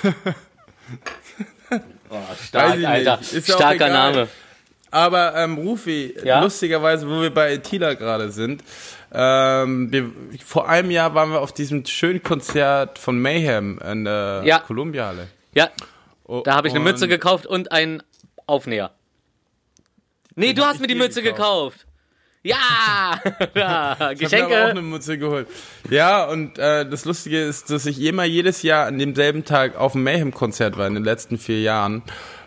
[2.11, 3.19] Oh, stark, Alter.
[3.23, 3.89] Starker.
[3.89, 4.29] Name.
[4.91, 6.41] Aber ähm, Rufi, Ja?
[6.41, 8.63] lustigerweise, wo wir bei Tila gerade sind,
[9.13, 10.13] ähm, wir,
[10.45, 14.61] vor einem Jahr waren wir auf diesem schönen Konzert von Mayhem in der Ja.
[14.61, 15.29] Columbia-Halle.
[15.55, 15.71] Ja,
[16.27, 18.03] Oh, da habe ich eine Mütze gekauft und einen
[18.47, 18.93] Aufnäher.
[20.37, 21.87] Nee, du hast mir die Mütze gekauft.
[22.45, 23.21] Ja!
[23.55, 23.93] ja.
[23.95, 24.65] Ich habe auch Geschenke.
[24.67, 25.49] eine Mütze geholt.
[25.91, 29.93] Ja, und äh, das Lustige ist, dass ich immer jedes Jahr an demselben Tag auf
[29.93, 32.03] dem Mayhem-Konzert war in den letzten vier Jahren,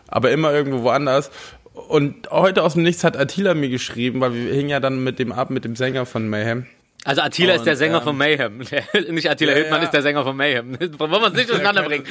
[0.07, 1.31] aber immer irgendwo woanders.
[1.73, 5.17] Und heute aus dem Nichts hat Attila mir geschrieben, weil wir hingen ja dann mit
[5.19, 6.67] dem ab, mit dem Sänger von Mayhem.
[7.03, 8.57] Also Attila ist der Und, Sänger ähm, von Mayhem.
[9.09, 9.85] Nicht Attila Ja, Hildmann ja.
[9.85, 10.77] ist der Sänger von Mayhem.
[10.97, 12.05] Wollen wir es nicht durcheinander bringen?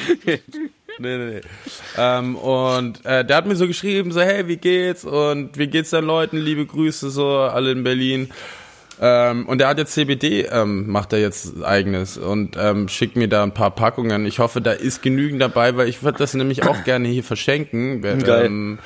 [0.99, 1.41] Nee, nee, nee.
[1.99, 5.05] Ähm, und äh, der hat mir so geschrieben, so, hey, wie geht's?
[5.05, 6.39] Und wie geht's deinen Leuten?
[6.39, 8.31] Liebe Grüße, so, alle in Berlin.
[8.99, 13.29] Ähm, und der hat jetzt CBD, ähm, macht er jetzt eigenes und ähm, schickt mir
[13.29, 14.25] da ein paar Packungen.
[14.25, 18.01] Ich hoffe, da ist genügend dabei, weil ich würde das nämlich auch gerne hier verschenken.
[18.01, 18.47] Geil.
[18.47, 18.79] Ähm,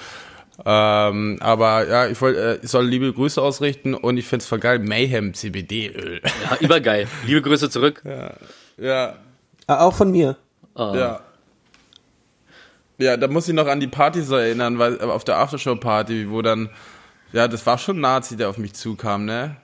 [0.66, 4.58] ähm, aber ja, ich wollte, äh, ich soll liebe Grüße ausrichten und ich find's voll
[4.58, 4.80] geil.
[4.80, 6.20] Mayhem CBD-Öl.
[6.24, 7.06] Ja, übergeil.
[7.24, 8.02] Liebe Grüße zurück.
[8.76, 9.14] ja,
[9.68, 10.36] Ah, auch von mir.
[10.76, 11.20] Ja.
[13.01, 16.30] Ja, da muss ich noch an die Party so erinnern, weil äh, auf der Aftershow-Party,
[16.30, 16.68] wo dann,
[17.32, 19.57] ja, das war schon ein Nazi, der auf mich zukam, ne?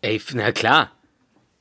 [0.00, 0.90] Ey, na klar.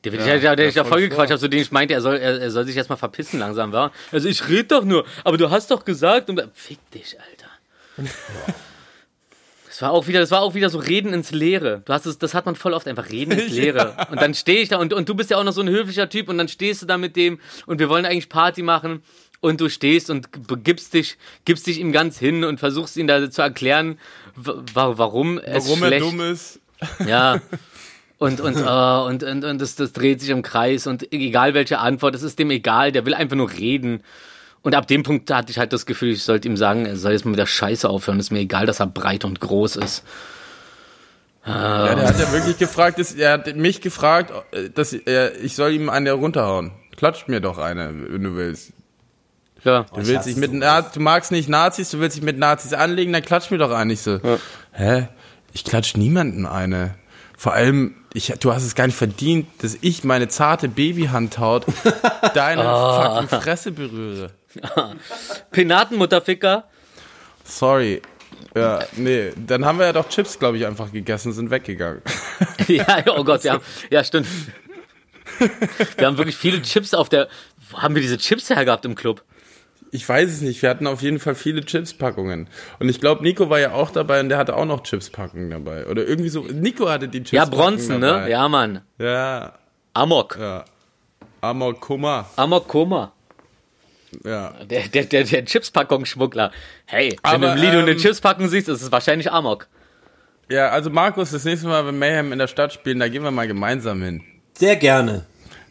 [0.06, 2.40] Der, der, Ja, der, der ja, voll gequatscht zu dem ich meinte, er soll, er,
[2.40, 3.92] er soll sich erstmal verpissen langsam, war.
[4.12, 8.10] Also ich red doch nur, aber du hast doch gesagt und fick dich, Alter.
[9.68, 11.82] Das war auch wieder, das war auch wieder so Reden ins Leere.
[11.86, 13.96] Du hast es, das hat man voll oft einfach Reden ins Leere.
[14.12, 16.10] Und dann stehe ich da und, und du bist ja auch noch so ein höflicher
[16.10, 19.02] Typ und dann stehst du da mit dem und wir wollen eigentlich Party machen
[19.42, 20.30] und du stehst und
[20.64, 24.00] gibst dich, gibst dich ihm ganz hin und versuchst ihn da zu erklären,
[24.36, 26.60] wa- wa- warum es Warum er schlecht dumm ist.
[27.06, 27.42] ja.
[28.18, 31.80] Und, und, oh, und, und, und das, das dreht sich im Kreis und egal welche
[31.80, 34.04] Antwort, es ist dem egal, der will einfach nur reden.
[34.62, 37.14] Und ab dem Punkt hatte ich halt das Gefühl, ich sollte ihm sagen, er soll
[37.14, 38.20] jetzt mal wieder Scheiße aufhören.
[38.20, 40.04] ist mir egal, dass er breit und groß ist.
[41.44, 45.56] Ja, der hat ja wirklich gefragt, ist, er hat mich gefragt, äh, dass er, ich
[45.56, 46.72] soll ihm eine runterhauen.
[46.96, 48.74] Klatscht mir doch eine, wenn du willst.
[49.64, 49.84] Ja.
[49.94, 53.14] Du willst dich mit Na du magst nicht Nazis, du willst dich mit Nazis anlegen,
[53.14, 53.94] dann klatsch mir doch eine.
[53.94, 54.20] Ich so,
[54.72, 55.08] hä?
[55.54, 56.96] Ich klatsch niemanden eine.
[57.38, 61.66] Vor allem, ich, du hast es gar nicht verdient, dass ich meine zarte Babyhandhaut
[62.34, 63.22] deine Ah.
[63.22, 64.32] fucking Fresse berühre.
[65.52, 66.66] Penatenmutterficker.
[67.44, 68.02] Sorry.
[68.56, 72.02] Ja, nee, dann haben wir ja doch Chips, glaube ich, einfach gegessen, sind weggegangen.
[72.68, 74.28] ja, oh Gott, wir haben, ja, stimmt.
[75.98, 77.30] Wir haben wirklich viele Chips auf der,
[77.70, 79.24] wo haben wir diese Chips hergehabt im Club?
[79.94, 82.48] Ich weiß es nicht, wir hatten auf jeden Fall viele Chips-Packungen.
[82.80, 85.86] Und ich glaube, Nico war ja auch dabei und der hatte auch noch Chips-Packungen dabei.
[85.88, 88.08] Oder irgendwie so, Nico hatte die chips Ja, Bronzen, ne?
[88.08, 88.30] dabei.
[88.30, 88.82] Ja, Mann.
[88.98, 89.54] Ja,
[89.94, 90.38] Amok.
[90.40, 90.64] ja.
[91.42, 92.30] Amok Kummer.
[92.38, 93.12] Amok Koma.
[94.24, 94.54] Ja.
[94.66, 96.52] Der, der, der, der Chipspackungsschmuggler.
[96.86, 99.68] Hey, wenn Aber, du im Lido eine ähm, Chipspackung siehst, ist es wahrscheinlich Amok.
[100.50, 103.32] Ja, also Markus, das nächste Mal, wenn Mayhem in der Stadt spielen, da gehen wir
[103.32, 104.22] mal gemeinsam hin.
[104.54, 105.26] Sehr gerne.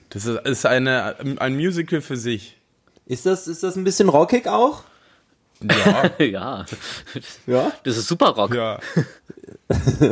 [0.08, 2.56] Das ist, ist eine, ein Musical für sich.
[3.10, 4.84] Ist das, ist das ein bisschen rockig auch?
[5.62, 6.10] Ja.
[6.24, 6.64] ja.
[7.46, 7.72] Ja.
[7.84, 8.54] Das ist super Rock.
[8.54, 8.78] ja.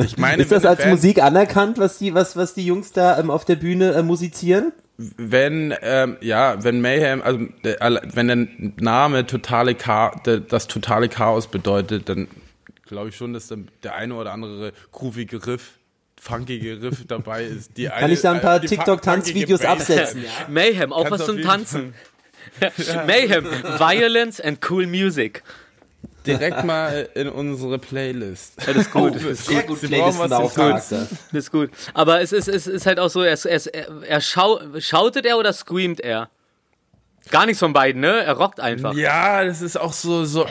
[0.04, 2.92] Ich meine, Ist das als eine Band- Musik anerkannt, was die, was, was die Jungs
[2.92, 4.72] da ähm, auf der Bühne äh, musizieren?
[5.16, 8.48] wenn ähm, ja, wenn Mayhem, also der, alle- wenn der
[8.82, 12.26] Name totale Cha das totale Chaos bedeutet, dann
[12.84, 15.72] glaube ich schon, dass dann der eine oder andere groovige Riff,
[16.20, 17.76] funkige Riff dabei ist.
[17.76, 20.24] Die Kann ich da ein paar die fu- TikTok-Tanzvideos absetzen?
[20.48, 21.94] Mayhem, auch Kannst was zum Tanzen.
[23.06, 23.44] Mayhem,
[23.78, 25.42] Violence and Cool Music.
[26.26, 28.54] Direkt mal in unsere Playlist.
[28.66, 29.02] Das ist gut.
[29.02, 30.82] Oh, das ist Sehr gut, was zum Playlistenauftrag.
[30.90, 31.70] Das ist gut.
[31.94, 35.38] Aber es ist, es ist halt auch so, er, er, er, er schau, schautet er
[35.38, 36.28] oder screamt er?
[37.30, 38.24] Gar nichts von beiden, ne?
[38.24, 38.94] Er rockt einfach.
[38.94, 40.46] Ja, das ist auch so, so,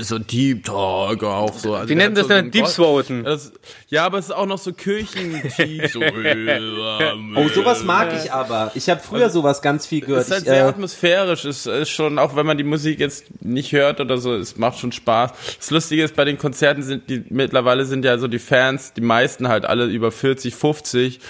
[0.00, 1.74] so Deep Talk auch so.
[1.74, 2.38] Also Wie der nennen das so denn?
[2.38, 3.26] einen Deep Throaten.
[3.88, 6.00] Ja, aber es ist auch noch so Kirchendeep, so.
[7.36, 8.72] Oh, sowas mag ich aber.
[8.74, 10.24] Ich habe früher sowas ganz viel Es gehört.
[10.24, 11.44] ist halt Ich, sehr äh, atmosphärisch.
[11.44, 14.78] Es ist schon, auch wenn man die Musik jetzt nicht hört oder so, es macht
[14.78, 15.32] schon Spaß.
[15.58, 19.00] Das Lustige ist, bei den Konzerten sind die, mittlerweile sind ja so die Fans, die
[19.00, 21.20] meisten halt alle über 40, 50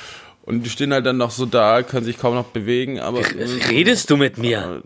[0.42, 3.20] und die stehen halt dann noch so da, können sich kaum noch bewegen, aber.
[3.70, 4.82] Redest du mit mir?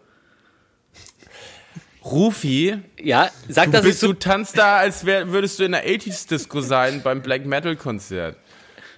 [2.05, 5.87] Rufi, Ja, sag, du, ich bist, du tanzt da, als wär, würdest du in der
[5.87, 8.37] 80s Disco sein beim Black Metal Konzert.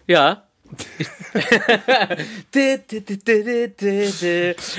[0.07, 0.45] Ja.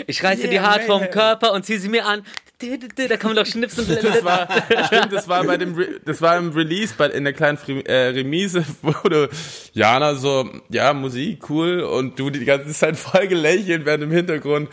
[0.08, 1.12] Ich reiße die Yeah, Haut vom man.
[1.12, 2.24] Körper und ziehe sie mir an.
[2.58, 3.86] Da kann man doch schnipsen.
[3.88, 4.48] Das war,
[4.86, 8.08] stimmt, das war bei dem, Re das war im Release, bei, in der kleinen äh,
[8.08, 9.30] Remise, wo du,
[9.74, 14.70] Jana so, ja, Musik, cool, und du die ganze Zeit voll gelächelt, während im Hintergrund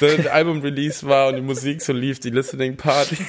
[0.00, 3.16] das Album-Release war und die Musik so lief, die Listening-Party.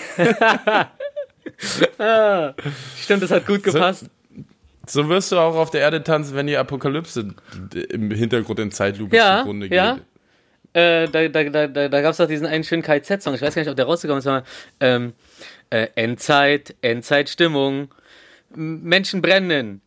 [3.01, 4.05] Stimmt, das hat gut gepasst.
[4.85, 7.35] So wirst du auch auf der Erde tanzen, wenn die Apokalypse
[7.89, 9.99] im Hintergrund in Zeitlupe Ja, zugrunde ja.
[10.77, 13.33] Äh, da da, da, da, gab es doch diesen einen schönen KZ-Song.
[13.33, 14.27] Ich weiß gar nicht, ob der rausgekommen ist.
[14.27, 14.43] Aber,
[14.79, 15.13] ähm,
[15.71, 17.91] äh, Endzeit, Endzeitstimmung.
[18.53, 19.81] Menschen brennen.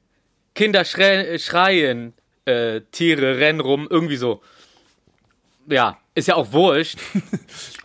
[0.57, 2.13] Kinder schreien.
[2.45, 3.87] Äh, Tiere rennen rum.
[3.89, 4.43] Irgendwie so.
[5.69, 6.99] Ja, ist ja auch wurscht.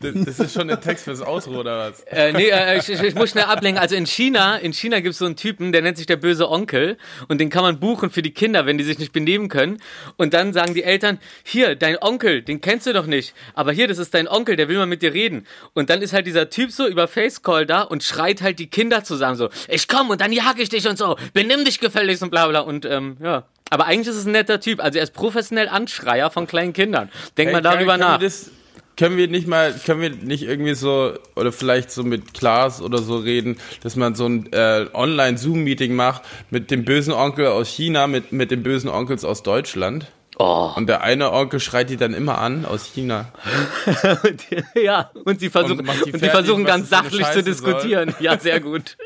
[0.01, 2.01] Das, ist schon der Text fürs Outro, oder was?
[2.01, 3.81] Äh, nee, äh, ich, ich, ich muss schnell ablenken.
[3.81, 6.51] Also in China, in China gibt es so einen Typen, der nennt sich der böse
[6.51, 6.97] Onkel
[7.27, 9.81] und den kann man buchen für die Kinder, wenn die sich nicht benehmen können.
[10.17, 13.33] Und dann sagen die Eltern, hier, dein Onkel, den kennst du doch nicht.
[13.55, 15.47] Aber hier, das ist dein Onkel, der will mal mit dir reden.
[15.73, 19.03] Und dann ist halt dieser Typ so über Facecall da und schreit halt die Kinder
[19.03, 22.29] zusammen so, ich komm und dann jag ich dich und so, benimm dich gefälligst und
[22.29, 22.59] bla bla.
[22.59, 23.45] Und ähm, ja.
[23.69, 24.83] Aber eigentlich ist es ein netter Typ.
[24.83, 27.09] Also er ist professionell Anschreier von kleinen Kindern.
[27.37, 28.19] Denk mal Hey, darüber können nach.
[28.19, 28.51] Wir das,
[28.97, 32.99] können wir nicht mal, können wir nicht irgendwie so, oder vielleicht so mit Klaas oder
[32.99, 38.07] so reden, dass man so ein äh, Online-Zoom-Meeting macht mit dem bösen Onkel aus China,
[38.07, 40.11] mit, mit den bösen Onkels aus Deutschland.
[40.37, 40.71] Oh.
[40.75, 43.31] Und der eine Onkel schreit die dann immer an aus China.
[44.75, 48.13] ja, und sie versuchen, Und und, die sie fertig, versuchen ganz sachlich zu diskutieren.
[48.19, 48.97] Ja, sehr gut.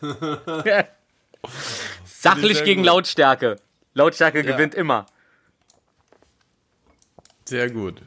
[2.04, 2.86] Sachlich gegen gut.
[2.86, 3.58] Lautstärke.
[3.96, 4.52] Lautstärke Ja.
[4.52, 5.06] gewinnt immer.
[7.46, 8.02] Sehr gut.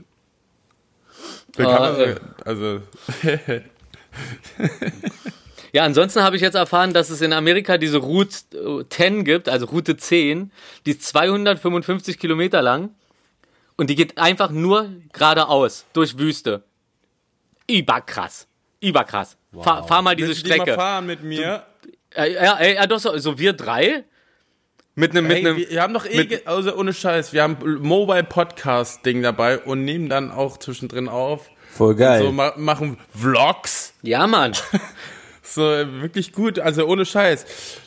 [1.55, 2.15] Da kann man, äh.
[2.45, 2.81] also,
[5.71, 9.49] Ja, ansonsten habe ich jetzt erfahren, dass es in Amerika diese Route äh, 10 gibt,
[9.49, 10.51] also Route 10,
[10.85, 12.89] die ist 255 Kilometer lang
[13.77, 16.63] und die geht einfach nur geradeaus durch Wüste.
[17.69, 18.47] Überkrass.
[18.81, 19.37] Überkrass.
[19.61, 20.79] Fahr, fahr mal diese willst du die mal Strecke.
[20.79, 21.63] fahren mit mir?
[22.15, 24.05] Äh, ja, ey, ja, doch so, so wir drei
[24.99, 27.57] mit einem mit Hey, einem wir, wir haben doch eh, also ohne Scheiß, wir haben
[27.81, 31.49] Mobile Podcast Ding dabei und nehmen dann auch zwischendrin auf.
[31.75, 32.21] voll geil.
[32.21, 33.93] So ma machen Vlogs.
[34.01, 34.53] Ja, Mann.
[35.41, 37.43] So wirklich gut, also ohne Scheiß.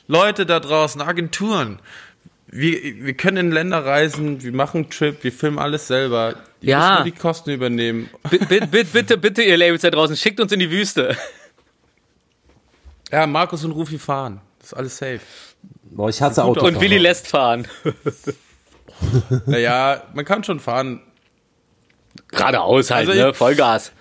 [0.08, 1.78] Leute da draußen, Agenturen.
[2.48, 6.34] Wir, wir können in Länder reisen, wir machen einen Trip, wir filmen alles selber.
[6.60, 6.78] Die Ja.
[6.80, 8.10] müssen nur die Kosten übernehmen.
[8.28, 11.16] bitte, bitte, bitte, bitte, ihr Labels da draußen, schickt uns in die Wüste.
[13.12, 14.40] Ja, Markus und Rufi fahren.
[14.58, 15.20] Das ist alles safe.
[15.84, 16.62] Boah, ich hasse Autos.
[16.62, 17.66] Und Willi lässt fahren.
[19.46, 21.00] Naja, man kann schon fahren.
[22.28, 23.34] Geradeaus halt, Also ich- ne?
[23.34, 23.92] Vollgas.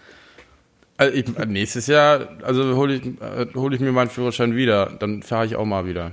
[0.98, 4.88] Also ich, nächstes Jahr, also hole ich, hol ich mir meinen Führerschein wieder.
[5.00, 6.12] Dann fahre ich auch mal wieder.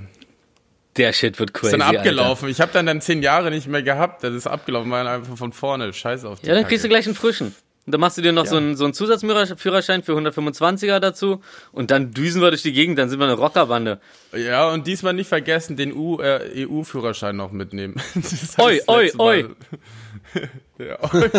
[0.96, 1.66] Der Shit wird crazy.
[1.66, 1.98] Ist dann Alter.
[2.00, 2.48] abgelaufen.
[2.48, 4.24] Ich habe dann dann zehn Jahre nicht mehr gehabt.
[4.24, 5.92] Das ist abgelaufen, weil einfach von vorne.
[5.92, 6.70] Scheiß auf die Ja, dann Kacke.
[6.70, 7.54] kriegst du gleich einen frischen.
[7.88, 11.40] Und dann machst du dir noch so einen, so einen Zusatzführerschein für 125er dazu
[11.72, 13.98] und dann düsen wir durch die Gegend, dann sind wir eine Rockerbande.
[14.36, 17.94] Ja, und diesmal nicht vergessen, den äh, EU-Führerschein noch mitnehmen.
[18.14, 19.46] Das Oi, oi, oi.
[20.78, 21.30] Ja, oi.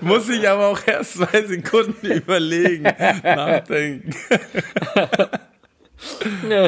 [0.00, 4.14] Muss ich aber auch erst zwei Sekunden überlegen, nachdenken.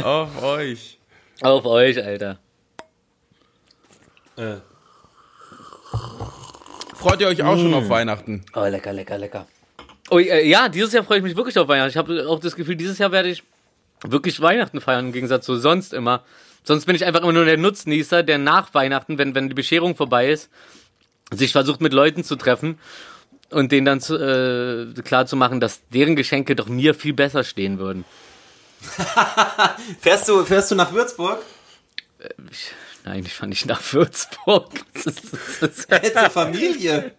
[0.05, 0.99] Auf euch.
[1.41, 2.39] Auf euch, Alter.
[6.95, 8.45] Freut ihr euch auch schon auf Weihnachten?
[8.55, 9.47] Oh, lecker, lecker, lecker.
[10.11, 11.90] Oh, äh, ja, dieses Jahr freue ich mich wirklich auf Weihnachten.
[11.90, 13.43] Ich habe auch das Gefühl, dieses Jahr werde ich
[14.05, 16.22] wirklich Weihnachten feiern, im Gegensatz zu sonst immer.
[16.64, 19.97] Sonst bin ich einfach immer nur der Nutznießer, der nach Weihnachten, wenn, wenn die Bescherung
[19.97, 20.49] vorbei ist,
[21.32, 22.78] sich versucht mit Leuten zu treffen
[23.51, 27.43] und denen dann zu, äh, klar zu machen, dass deren Geschenke doch mir viel besser
[27.43, 28.05] stehen würden.
[30.01, 31.43] Fährst du, fährst du nach Würzburg?
[32.18, 32.49] Nein,
[33.05, 34.70] ich fand nicht nach Würzburg.
[34.94, 37.12] Zur Familie.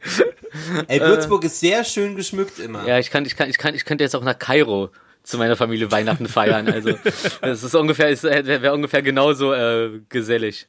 [0.87, 2.87] Ey, Würzburg ist sehr schön geschmückt immer.
[2.87, 4.91] ja, ich kann, ich kann, ich kann, ich könnte jetzt auch nach Kairo
[5.23, 6.67] zu meiner Familie Weihnachten feiern.
[6.69, 6.97] Also,
[7.41, 10.67] das ist ungefähr, ist, wäre wär ungefähr genauso äh, gesellig.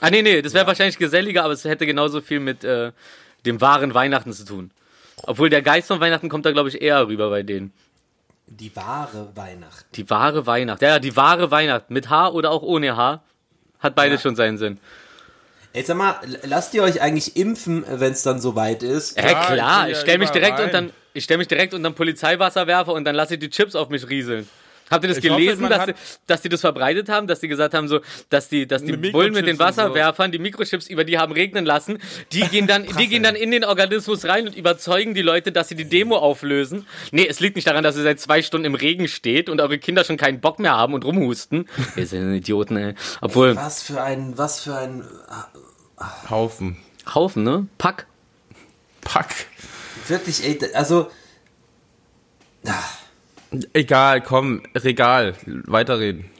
[0.00, 2.92] Ah, nee, nee, das wäre wahrscheinlich geselliger, aber es hätte genauso viel mit äh,
[3.46, 4.70] dem wahren Weihnachten zu tun.
[5.24, 7.72] Obwohl der Geist von Weihnachten kommt da, glaube ich, eher rüber bei denen.
[8.46, 9.86] Die wahre Weihnacht.
[9.94, 10.80] Die wahre Weihnacht.
[10.80, 11.90] Ja, ja, die wahre Weihnacht.
[11.90, 13.24] Mit Haar oder auch ohne Haar.
[13.78, 14.78] Hat beides schon seinen Sinn.
[15.72, 19.16] Ey, sag mal, lasst ihr euch eigentlich impfen, wenn es dann soweit ist?
[19.18, 20.66] Ja, ich klar, ich ja stelle mich direkt rein.
[20.66, 23.88] unter ich stell mich direkt unter einen Polizeiwasserwerfer und dann lasse ich die Chips auf
[23.88, 24.48] mich rieseln.
[24.90, 25.94] Habt ihr das Ich hoffe, gelesen, man dass, die,
[26.26, 29.12] dass die das verbreitet haben, dass die gesagt haben, so, dass die, dass die Mit
[29.12, 29.64] Bullen mit den und so.
[29.64, 31.98] Wasserwerfern die Mikrochips über die haben regnen lassen,
[32.32, 35.68] die gehen dann, die gehen dann in den Organismus rein und überzeugen die Leute, dass
[35.68, 36.86] sie die Demo auflösen.
[37.12, 39.78] Nee, es liegt nicht daran, dass ihr seit zwei Stunden im Regen steht und eure
[39.78, 41.68] Kinder schon keinen Bock mehr haben und rumhusten.
[41.96, 42.94] Ihr seid Idioten, ey.
[43.20, 45.04] Obwohl, Was für ein, was für ein,
[46.30, 46.76] Haufen.
[47.14, 47.66] Haufen, ne?
[47.78, 48.06] Pack.
[49.00, 49.46] Pack.
[50.06, 51.10] wirklich, ey, also,
[53.72, 56.30] Egal, komm, Regal, weiterreden.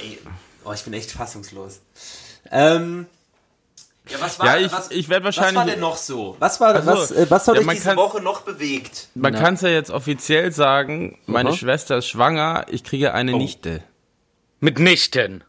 [0.00, 0.18] ey,
[0.64, 1.80] oh, ich bin echt fassungslos.
[2.50, 3.06] Ähm,
[4.08, 6.36] ja, was war, Ja, ich- was, ich werd was war wahrscheinlich- denn noch so?
[6.38, 6.90] Was war, Ach so.
[6.90, 9.08] was, äh, was hat Ja, diese kann- Woche noch bewegt?
[9.14, 11.56] Man kann es ja jetzt offiziell sagen, meine Aha.
[11.56, 13.82] Schwester ist schwanger, ich kriege eine Nichte.
[14.60, 15.42] Mitnichten.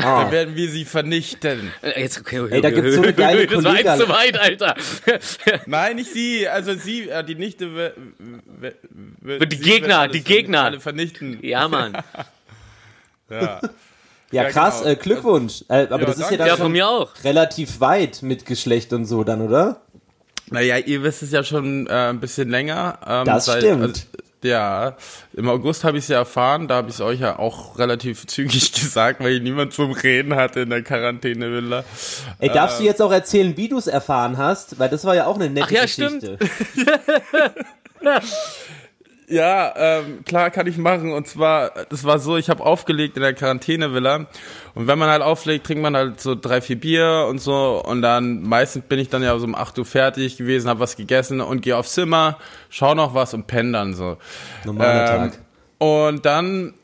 [0.00, 1.72] Dann werden wir sie vernichten.
[1.82, 4.76] Äh, Jetzt, okay, Ey, da gibt's so eine geile Das war eins zu weit, Alter.
[5.66, 7.96] Nein, nicht sie, also sie, äh, die Nichte wird,
[9.20, 10.62] wird Die Gegner, die Gegner.
[10.64, 11.38] Alle vernichten.
[11.42, 11.96] ja, Mann.
[13.30, 13.60] Ja.
[13.60, 13.60] Ja,
[14.30, 14.90] Ja, krass, genau.
[14.92, 15.64] äh, Glückwunsch.
[15.68, 17.10] Äh, aber Ja, das ist ja dann Ja, von mir auch.
[17.24, 19.82] relativ weit mit Geschlecht und so dann, oder?
[20.50, 22.98] Naja, ihr wisst es ja schon äh, ein bisschen länger.
[23.06, 23.82] Ähm, Das stimmt.
[23.82, 24.02] Also,
[24.44, 24.96] ja,
[25.34, 28.26] im August habe ich es ja erfahren, da habe ich es euch ja auch relativ
[28.28, 31.84] zügig gesagt, weil ich niemand zum Reden hatte in der Quarantänevilla.
[32.38, 34.78] Ey, darfst du jetzt auch erzählen, wie du es erfahren hast?
[34.78, 36.38] Weil das war ja auch eine nette Ach ja, Geschichte.
[39.30, 41.12] Ja, ähm, klar kann ich machen.
[41.12, 44.26] Und zwar, das war so, ich habe aufgelegt in der Quarantänevilla.
[44.74, 47.82] Und wenn man halt auflegt, trinkt man halt so drei, vier Bier und so.
[47.84, 50.96] Und dann meistens bin ich dann ja so um 8 Uhr fertig gewesen, habe was
[50.96, 52.38] gegessen und gehe aufs Zimmer,
[52.70, 54.16] schau noch was und penne dann so.
[54.64, 55.38] Normaler Ähm, Tag.
[55.78, 56.74] Und dann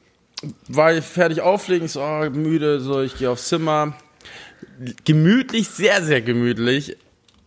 [0.68, 3.94] war ich fertig auflegen, ich so oh, müde, so ich gehe aufs Zimmer.
[5.04, 6.96] Gemütlich, sehr, sehr gemütlich,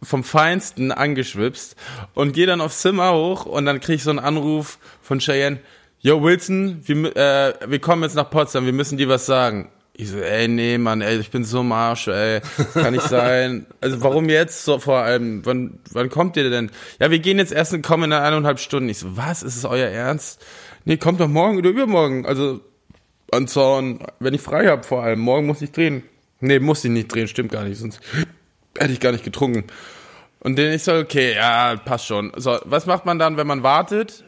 [0.03, 1.75] vom Feinsten angeschwipst
[2.13, 5.59] und gehe dann aufs Zimmer hoch und dann krieg ich so einen Anruf von Cheyenne,
[5.99, 9.69] Yo Wilson, wir, äh, wir kommen jetzt nach Potsdam, wir müssen dir was sagen.
[9.99, 13.07] Ich so, ey, nee, Mann, ey, ich bin so im Arsch, ey, das kann nicht
[13.07, 13.65] sein.
[13.81, 15.43] Also warum jetzt so vor allem?
[15.43, 16.69] Wann, wann kommt ihr denn?
[16.99, 18.89] Ja, wir gehen jetzt essen, kommen in eineinhalb Stunden.
[18.89, 20.45] Ich so, was, ist es euer Ernst?
[20.85, 22.27] Nee, kommt doch morgen oder übermorgen.
[22.27, 22.61] Also
[23.31, 25.19] anzauen, wenn ich frei habe vor allem.
[25.19, 26.03] Morgen muss ich drehen.
[26.39, 27.99] Nee, muss ich nicht drehen, stimmt gar nicht, sonst
[28.79, 29.65] hätte ich gar nicht getrunken.
[30.39, 32.31] Und dann ich so, okay, ja, passt schon.
[32.35, 34.23] So, was macht man dann, wenn man wartet?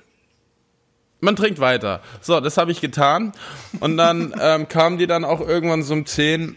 [1.21, 2.01] Man trinkt weiter.
[2.21, 3.33] So, das habe ich getan.
[3.79, 6.55] Und dann ähm, kamen die dann auch irgendwann so um 10.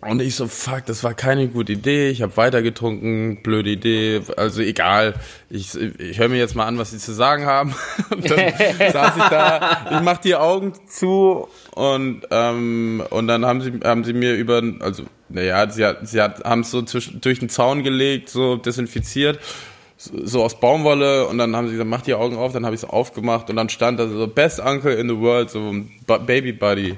[0.00, 2.10] Und ich so, fuck, das war keine gute Idee.
[2.10, 4.20] Ich habe weiter getrunken, blöde Idee.
[4.36, 5.14] Also egal.
[5.48, 7.74] Ich, ich höre mir jetzt mal an, was sie zu sagen haben.
[8.10, 8.38] Und dann
[8.92, 14.04] saß ich da, ich mach die Augen zu und ähm, und dann haben sie haben
[14.04, 15.02] sie mir über, also
[15.34, 19.38] naja, sie hat, sie hat, haben es so zwischen, durch den Zaun gelegt, so desinfiziert
[19.96, 22.74] so so aus Baumwolle und dann haben sie gesagt, mach die Augen auf, dann habe
[22.74, 25.90] ich es aufgemacht und dann stand da so Best Uncle in the World, so ein
[26.26, 26.96] Baby Buddy.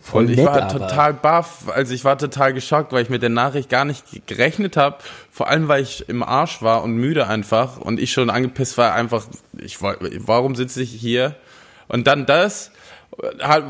[0.00, 3.22] Voll Und ich nett, war total baff, also ich war total geschockt, weil ich mit
[3.22, 4.96] der Nachricht gar nicht gerechnet habe.
[5.30, 8.94] Vor allem, weil ich im Arsch war und müde einfach und ich schon angepisst war,
[8.94, 9.24] einfach,
[9.58, 11.36] ich war, warum sitze ich hier?
[11.86, 12.72] Und dann das,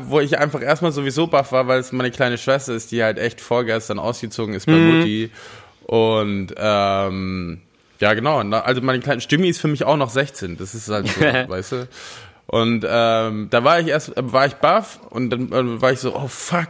[0.07, 3.17] wo ich einfach erstmal sowieso baff war, weil es meine kleine Schwester ist, die halt
[3.17, 5.31] echt vorgestern ausgezogen ist bei Mutti.
[5.85, 7.61] Und ähm,
[7.99, 8.41] ja, genau.
[8.43, 10.57] Na, Also meine kleine Stimme ist für mich auch noch 16.
[10.57, 11.87] Das ist halt so, weißt du.
[12.47, 16.15] Und ähm, da war ich erst, war ich baff und dann äh, war ich so,
[16.15, 16.67] oh fuck,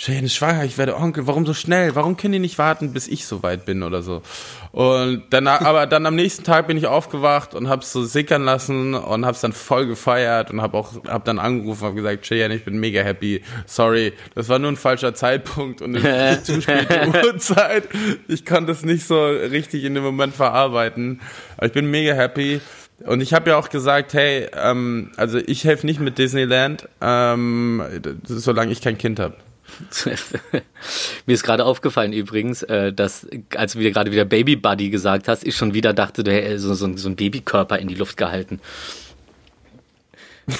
[0.00, 1.96] Shane ist schwanger, ich werde Onkel, warum so schnell?
[1.96, 4.22] Warum können die nicht warten, bis ich so weit bin oder so?
[4.70, 8.94] Und danach, aber dann am nächsten Tag bin ich aufgewacht und hab's so sickern lassen
[8.94, 12.54] und hab's dann voll gefeiert und hab auch, hab dann angerufen und hab gesagt, Cheyenne,
[12.54, 13.42] ich bin mega happy.
[13.66, 17.88] Sorry, das war nur ein falscher Zeitpunkt und eine zu späte Uhrzeit.
[18.28, 21.20] Ich konnte es nicht so richtig in dem Moment verarbeiten.
[21.56, 22.60] Aber ich bin mega happy.
[23.04, 27.82] Und ich habe ja auch gesagt, hey, ähm, also ich helfe nicht mit Disneyland, ähm,
[28.22, 29.34] solange ich kein Kind habe.
[31.26, 35.28] Mir ist gerade aufgefallen übrigens, äh, dass als du wieder gerade wieder Baby Buddy gesagt
[35.28, 38.16] hast, ich schon wieder dachte, du hättest so, so, so ein Babykörper in die Luft
[38.16, 38.60] gehalten.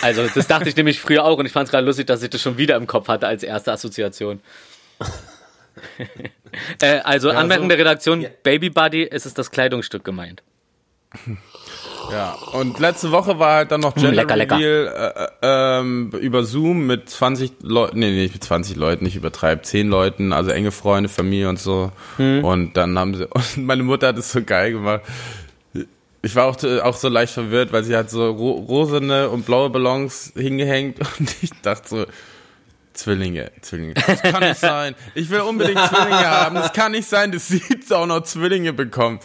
[0.02, 2.30] Also das dachte ich nämlich früher auch und ich fand es gerade lustig, dass ich
[2.30, 4.40] das schon wieder im Kopf hatte als erste Assoziation.
[6.82, 10.42] äh, also Anmerkung so- der Redaktion, Baby Buddy, es ist das Kleidungsstück gemeint.
[12.10, 14.56] Ja, und letzte Woche war halt dann noch Gender lecker, lecker.
[14.56, 19.04] Reveal äh, äh, ähm, über Zoom mit 20 Leuten, nee, nee, nicht mit 20 Leuten,
[19.04, 21.92] nicht übertreibt, 10 Leuten, also enge Freunde, Familie und so.
[22.18, 25.02] Und dann haben sie, und meine Mutter hat es so geil gemacht.
[26.22, 29.70] Ich war auch, auch so leicht verwirrt, weil sie hat so ro rosene und blaue
[29.70, 32.06] Ballons hingehängt und ich dachte so,
[32.98, 33.94] Zwillinge, Zwillinge.
[33.94, 34.96] Das kann nicht sein.
[35.14, 36.56] Ich will unbedingt Zwillinge haben.
[36.56, 39.22] Das kann nicht sein, dass sie jetzt auch noch Zwillinge bekommt.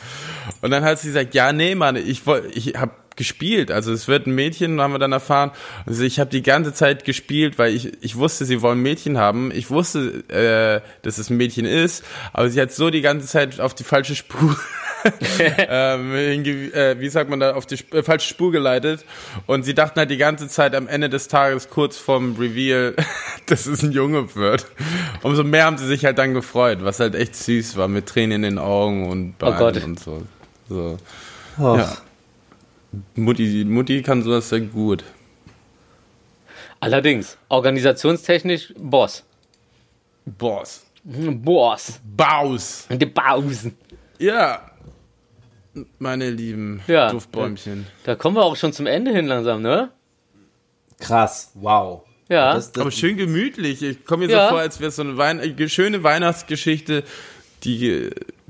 [0.61, 3.71] Und dann hat sie gesagt, ja, nee, Mann, ich wollte, ich habe gespielt.
[3.71, 5.51] Also es wird ein Mädchen, haben wir dann erfahren.
[5.87, 9.17] Also ich habe die ganze Zeit gespielt, weil ich, ich wusste, sie wollen ein Mädchen
[9.17, 9.51] haben.
[9.51, 13.59] Ich wusste, äh, dass es ein Mädchen ist, aber sie hat so die ganze Zeit
[13.59, 14.55] auf die falsche Spur
[15.57, 19.05] ähm, äh, wie sagt man da, auf die Sp äh, falsche Spur geleitet.
[19.45, 22.95] Und sie dachten halt die ganze Zeit am Ende des Tages, kurz vorm Reveal,
[23.47, 24.67] dass es ein Junge wird.
[25.21, 28.43] Umso mehr haben sie sich halt dann gefreut, was halt echt süß war, mit Tränen
[28.43, 29.83] in den Augen und Beinen Gott.
[29.83, 30.23] und so.
[30.69, 30.97] so.
[31.59, 31.77] Och.
[31.77, 31.97] Ja.
[33.15, 35.03] Mutti, Mutti kann sowas sehr gut.
[36.79, 39.23] Allerdings, organisationstechnisch Boss.
[40.25, 40.85] Boss.
[41.03, 41.99] Boss.
[42.03, 42.87] Baus.
[42.89, 43.77] Die Bausen.
[44.19, 44.72] Ja.
[45.99, 47.09] Meine lieben Ja.
[47.09, 47.87] Duftbäumchen.
[48.03, 49.89] Da kommen wir auch schon zum Ende hin langsam, ne?
[50.99, 52.03] Krass, wow.
[52.29, 52.53] Ja.
[52.53, 53.81] Das, das, Aber schön gemütlich.
[53.81, 54.43] Ich komme mir Ja.
[54.45, 57.03] so vor, als wäre es so eine Wein äh, schöne Weihnachtsgeschichte,
[57.63, 58.09] die,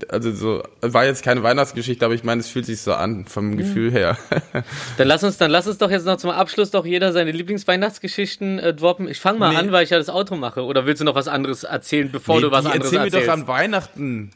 [0.10, 3.58] also so, war jetzt keine Weihnachtsgeschichte, aber ich meine, es fühlt sich so an, vom
[3.58, 4.18] Gefühl her.
[4.98, 8.58] Dann lass uns, dann lass uns doch jetzt noch zum Abschluss doch jeder seine Lieblingsweihnachtsgeschichten
[8.60, 9.08] äh, droppen.
[9.08, 9.58] Ich fange mal Nee.
[9.58, 10.64] an, weil ich ja das Outro mache.
[10.64, 13.28] Oder willst du noch was anderes erzählen, bevor du was anderes erzähl mir erzählst?
[13.28, 14.32] doch an Weihnachten.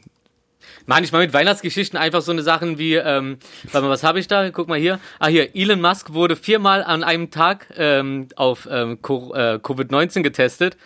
[0.88, 3.36] Mann, ich meine mit Weihnachtsgeschichten einfach so eine Sachen wie, ähm,
[3.72, 4.50] warte mal, was habe ich da?
[4.50, 4.98] Guck mal hier.
[5.18, 10.78] Ah, hier, Elon Musk wurde viermal an einem Tag ähm, auf ähm, äh, Covid-19 getestet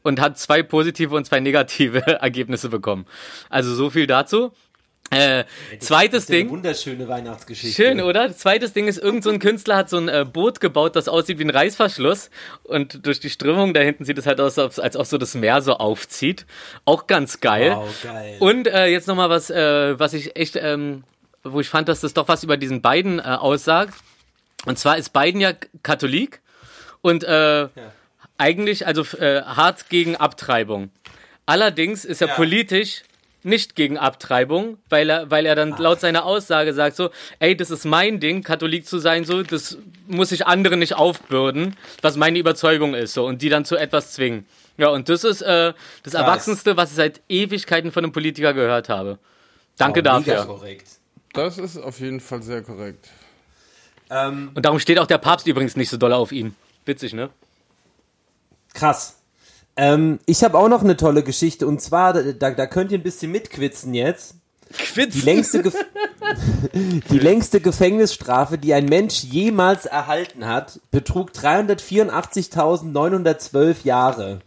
[0.00, 3.04] und hat zwei positive und zwei negative Ergebnisse bekommen.
[3.50, 4.52] Also so viel dazu.
[5.12, 5.44] Äh,
[5.78, 6.50] zweites das ist ja eine Ding.
[6.50, 7.82] Wunderschöne Weihnachtsgeschichte.
[7.82, 8.34] Schön, oder?
[8.34, 11.38] Zweites Ding ist, irgend so ein Künstler hat so ein äh, Boot gebaut, das aussieht
[11.38, 12.30] wie ein Reißverschluss.
[12.64, 15.34] Und durch die Strömung da hinten sieht es halt aus, als als ob so das
[15.34, 16.46] Meer so aufzieht.
[16.84, 17.72] Auch ganz geil.
[17.76, 18.36] Wow, geil.
[18.40, 21.04] Und äh, jetzt nochmal was, äh, was ich echt, ähm,
[21.44, 23.94] wo ich fand, dass das doch was über diesen beiden äh, aussagt.
[24.64, 25.52] Und zwar ist Biden ja
[25.82, 26.40] Katholik
[27.00, 27.68] und äh,
[28.38, 30.90] eigentlich also äh, hart gegen Abtreibung.
[31.46, 32.34] Allerdings ist er Ja.
[32.34, 33.02] politisch
[33.44, 37.70] nicht gegen Abtreibung, weil er, weil er dann laut seiner Aussage sagt so, ey, das
[37.70, 42.38] ist mein Ding, Katholik zu sein, so, das muss ich anderen nicht aufbürden, was meine
[42.38, 44.46] Überzeugung ist, so, und die dann zu etwas zwingen.
[44.78, 48.88] Ja, und das ist äh, das Erwachsenste, was ich seit Ewigkeiten von einem Politiker gehört
[48.88, 49.18] habe.
[49.76, 50.46] Danke mega dafür.
[50.46, 50.88] korrekt.
[51.32, 53.08] Das ist auf jeden Fall sehr korrekt.
[54.10, 56.54] Ähm, Und darum steht auch der Papst übrigens nicht so doll auf ihn.
[56.84, 57.30] Witzig, ne?
[58.74, 59.21] krass.
[59.76, 63.02] Ähm, ich habe auch noch eine tolle Geschichte und zwar, da, da könnt ihr ein
[63.02, 64.34] bisschen mitquitzen jetzt.
[64.96, 65.74] Die längste, Gef
[67.10, 74.40] die längste Gefängnisstrafe, die ein Mensch jemals erhalten hat, betrug 384.912 Jahre.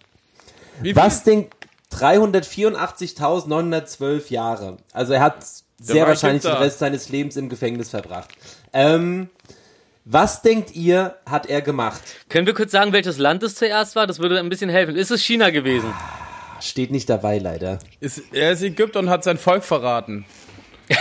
[0.82, 1.54] Wie Was denkt
[1.94, 4.78] 384.912 Jahre?
[4.94, 5.46] Also er hat
[5.80, 6.54] sehr wahrscheinlich den.
[6.54, 8.30] Rest seines Lebens im Gefängnis verbracht.
[8.74, 9.30] Ähm,
[10.06, 12.02] was denkt ihr, hat er gemacht?
[12.30, 14.06] Können wir kurz sagen, welches Land es zuerst war?
[14.08, 14.96] Das würde ein bisschen helfen.
[14.96, 15.92] Ist es China gewesen?
[16.62, 17.80] Steht nicht dabei, leider.
[18.00, 20.26] Ist, er ist Ägypter und hat sein Volk verraten.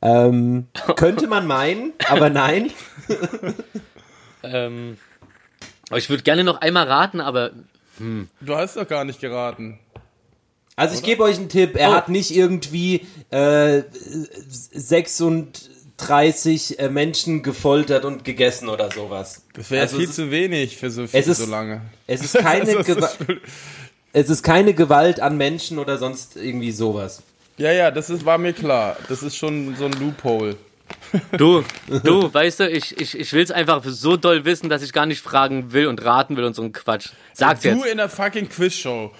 [0.00, 2.70] Ähm, könnte man meinen, aber nein.
[4.44, 4.96] ähm,
[5.88, 7.50] aber ich würde gerne noch einmal raten, aber
[8.40, 9.80] Du hast doch gar nicht geraten.
[10.78, 11.94] Also ich gebe euch einen Tipp, er Oh.
[11.94, 13.82] hat nicht irgendwie äh,
[14.52, 19.42] 36 äh, Menschen gefoltert und gegessen oder sowas.
[19.54, 21.80] Das wäre Also viel zu wenig für so, viel, es ist- so lange.
[22.06, 23.28] Es ist keine, Also, Gewa das ist-
[24.12, 27.22] es ist keine Gewalt an Menschen oder sonst irgendwie sowas.
[27.56, 28.96] ja, ja, das ist, war mir klar.
[29.08, 30.56] Das ist schon so ein Loophole.
[31.36, 31.62] du,
[32.04, 35.06] du, weißt du, ich, ich, ich will es einfach so doll wissen, dass ich gar
[35.06, 37.08] nicht fragen will und raten will und so ein Quatsch.
[37.34, 37.86] Sag's du jetzt.
[37.86, 39.10] in der fucking Quizshow.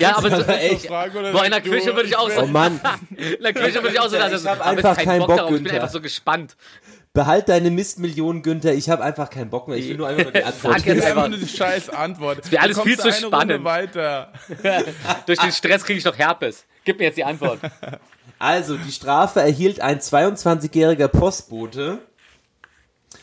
[0.00, 0.86] Ja, aber so, echt.
[0.86, 2.46] Fragen oder boah, in der Küche würde ich auch Oh so.
[2.46, 4.16] Mann, In der Küche würde ich auch so.
[4.16, 5.54] Dass- ich hab aber einfach keinen keinen Bock Bock, darauf.
[5.54, 6.56] Ich bin einfach so gespannt.
[7.12, 8.72] behalt deine Mistmillionen, Günther.
[8.74, 9.76] Ich habe einfach keinen Bock mehr.
[9.78, 10.78] Ich will nur einfach nur die Antwort.
[10.78, 12.50] Sag jetzt Das einfach nur die scheiß Antwort.
[12.52, 13.52] wär alles Du kommst viel zu eine spannend.
[13.52, 14.32] Runde weiter.
[15.26, 16.64] Durch den Stress kriege ich doch Herpes.
[16.84, 17.58] Gib mir jetzt die Antwort.
[18.38, 21.98] Also, die Strafe erhielt ein 22-jähriger Postbote,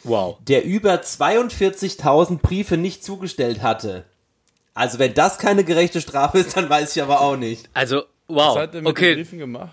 [0.03, 0.37] Wow.
[0.41, 4.05] der über 42.000 Briefe nicht zugestellt hatte.
[4.77, 7.67] Also, wenn das keine gerechte Strafe ist, dann weiß ich aber auch nicht.
[7.73, 8.55] Also, wow.
[8.55, 9.71] Was hat er mit den Okay, Briefen gemacht?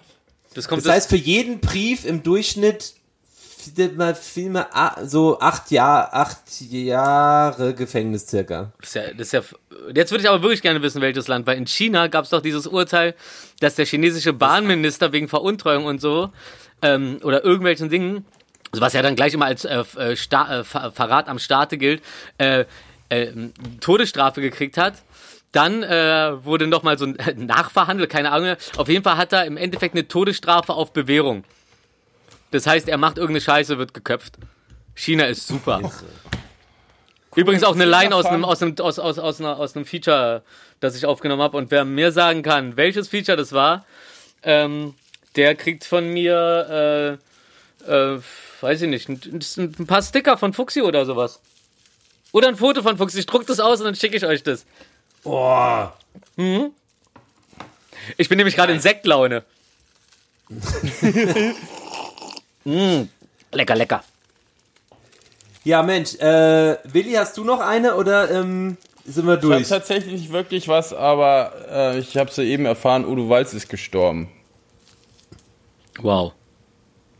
[0.55, 2.95] das kommt Das heißt, für jeden Brief im Durchschnitt
[3.97, 8.73] mal Filme, ah, so acht Jahre, acht Jahre Gefängnis circa.
[8.79, 9.43] Das ist ja, das ist ja,
[9.95, 12.43] jetzt würde ich aber wirklich gerne wissen, welches Land, weil in China gab es doch
[12.43, 13.15] dieses Urteil,
[13.61, 16.31] dass der chinesische Bahnminister wegen Veruntreuung und so
[16.83, 18.27] ähm, oder irgendwelchen Dingen,
[18.73, 22.03] was ja dann gleich immer als äh, äh, Sta äh, Ver Verrat am Staate gilt,
[22.39, 22.67] äh,
[23.23, 23.33] äh,
[23.81, 24.95] Todesstrafe gekriegt hat.
[25.53, 28.57] Dann äh, wurde nochmal so ein nachverhandelt, keine Ahnung.
[28.77, 31.45] Auf jeden Fall hat er im Endeffekt eine Todesstrafe auf Bewährung.
[32.51, 34.35] Das heißt, er macht irgendeine Scheiße, wird geköpft.
[34.95, 35.81] China ist super.
[37.35, 40.43] Übrigens auch eine Line aus einem, aus einem, aus, aus, aus, aus einem Feature,
[40.81, 41.57] das ich aufgenommen habe.
[41.57, 43.85] Und wer mir sagen kann, welches Feature das war,
[44.45, 44.95] ähm,
[45.37, 47.19] der kriegt von mir,
[47.89, 48.21] äh, äh,
[48.61, 51.41] weiß ich nicht, ein, ein paar Sticker von Fuxi oder sowas.
[52.35, 53.21] Oder ein Foto von Fuxi.
[53.21, 54.67] Ich druck das aus und dann schicke ich euch das.
[55.23, 55.97] Boah.
[58.17, 59.45] Ich bin nämlich gerade in Sektlaune.
[62.65, 63.03] mm,
[63.53, 64.03] lecker, lecker.
[65.63, 69.69] Ja, Mensch, äh, Willi, hast du noch eine oder ähm, sind wir Ich habe durch?
[69.69, 74.29] tatsächlich nicht wirklich was, aber äh, ich habe soeben erfahren, Udo Walz ist gestorben.
[76.01, 76.33] Wow.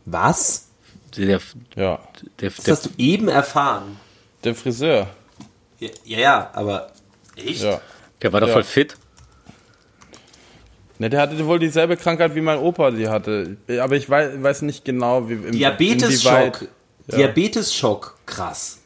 [0.03, 0.67] Was?
[1.15, 1.39] Der,
[1.77, 1.99] Ja,
[2.41, 3.97] der, Das der, hast du eben erfahren.
[4.45, 5.07] Der Friseur.
[5.79, 6.91] Ja, ja, ja aber
[7.35, 7.63] echt?
[7.63, 7.81] Ja.
[8.21, 8.53] der war doch Ja.
[8.53, 8.95] voll fit.
[10.97, 13.57] Ne, der hatte wohl dieselbe Krankheit wie mein Opa die hatte.
[13.81, 16.33] Aber ich weiß, weiß nicht genau, wie im, Diabetes-Schock.
[16.61, 16.69] inwieweit-
[17.07, 18.79] Diabetes-Schock, krass.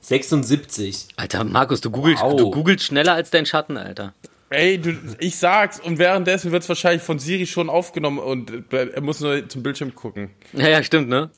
[0.00, 1.08] 76.
[1.16, 2.36] Alter, Markus, du googelst, Wow.
[2.36, 4.14] du googelst schneller als dein Schatten, Alter.
[4.50, 9.00] Ey, du, ich sag's, und währenddessen wird's wahrscheinlich von Siri schon aufgenommen und äh, er
[9.02, 10.30] muss nur zum Bildschirm gucken.
[10.54, 11.28] Ja, ja, stimmt, ne?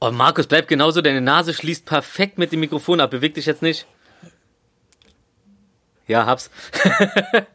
[0.00, 3.10] Oh, Markus, bleib genauso, deine Nase schließt perfekt mit dem Mikrofon ab.
[3.10, 3.86] Beweg dich jetzt nicht.
[6.06, 6.50] Ja, hab's.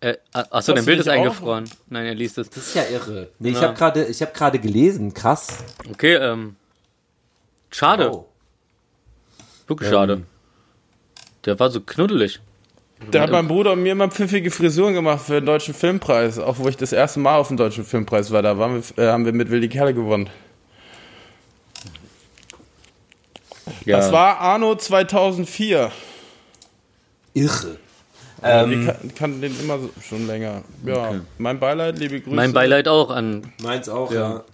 [0.00, 1.16] äh, achso, dein Bild ist dich auch?
[1.16, 1.70] eingefroren.
[1.88, 2.50] Nein, er liest es.
[2.50, 3.30] Das ist ja irre.
[3.38, 5.64] Nee, ich habe gerade ich hab gerade gelesen, krass.
[5.90, 6.56] Okay, ähm.
[7.70, 8.12] Schade.
[8.12, 8.28] Oh.
[9.66, 10.22] Wirklich schade.
[11.44, 12.40] Der war so knuddelig.
[13.10, 16.38] Da hat mein Bruder und mir immer pfiffige Frisuren gemacht für den Deutschen Filmpreis.
[16.38, 19.10] Auch wo ich das erste Mal auf dem Deutschen Filmpreis war, da waren wir, äh,
[19.10, 20.30] haben wir mit Willi Kerle gewonnen.
[23.84, 23.98] Ja.
[23.98, 25.92] Das war Arno 2004.
[27.34, 27.76] Irre.
[28.42, 30.62] Ähm, ich kan kannte den immer so, schon länger.
[30.84, 32.36] Ja, mein Beileid, liebe Grüße.
[32.36, 33.52] Mein Beileid auch an.
[33.62, 34.30] Meins auch, ja.
[34.30, 34.44] Ja,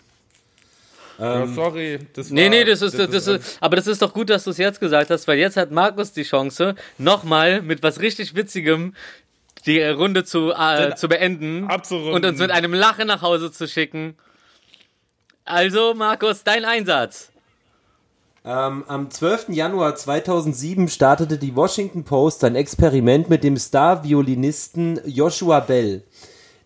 [1.55, 1.99] sorry.
[2.15, 4.51] Das Nee, war- nee, das ist, das ist, aber das ist doch gut, dass du
[4.51, 8.95] es jetzt gesagt hast, weil jetzt hat Markus die Chance, nochmal mit was richtig Witzigem
[9.67, 12.15] die Runde zu, äh, zu beenden abzurunden.
[12.15, 14.17] und uns mit einem Lachen nach Hause zu schicken.
[15.45, 17.31] Also, Markus, dein Einsatz.
[18.45, 19.51] Ähm, am 12.
[19.51, 26.03] Januar 2007 startete die Washington Post ein Experiment mit dem Star-Violinisten Joshua Bell.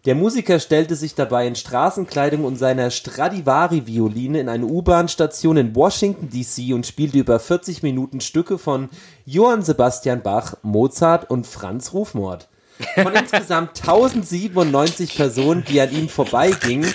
[0.07, 6.31] Der Musiker stellte sich dabei in Straßenkleidung und seiner Stradivari-Violine in eine U-Bahn-Station in Washington
[6.31, 8.89] DC und spielte über 40 Minuten Stücke von
[9.25, 12.47] Johann Sebastian Bach, Mozart und Franz Rufmord.
[12.95, 16.95] Von insgesamt 1097 Personen, die an ihm vorbeigingen.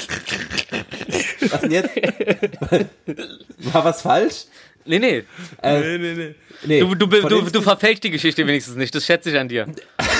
[1.49, 1.89] Was denn jetzt?
[3.73, 4.45] War was falsch?
[4.85, 5.23] Nee, nee.
[5.61, 6.35] Nee, nee, nee.
[6.63, 8.95] Nee, Du, du, du, du verfälschst die Geschichte wenigstens nicht.
[8.95, 9.67] Das schätze ich an dir.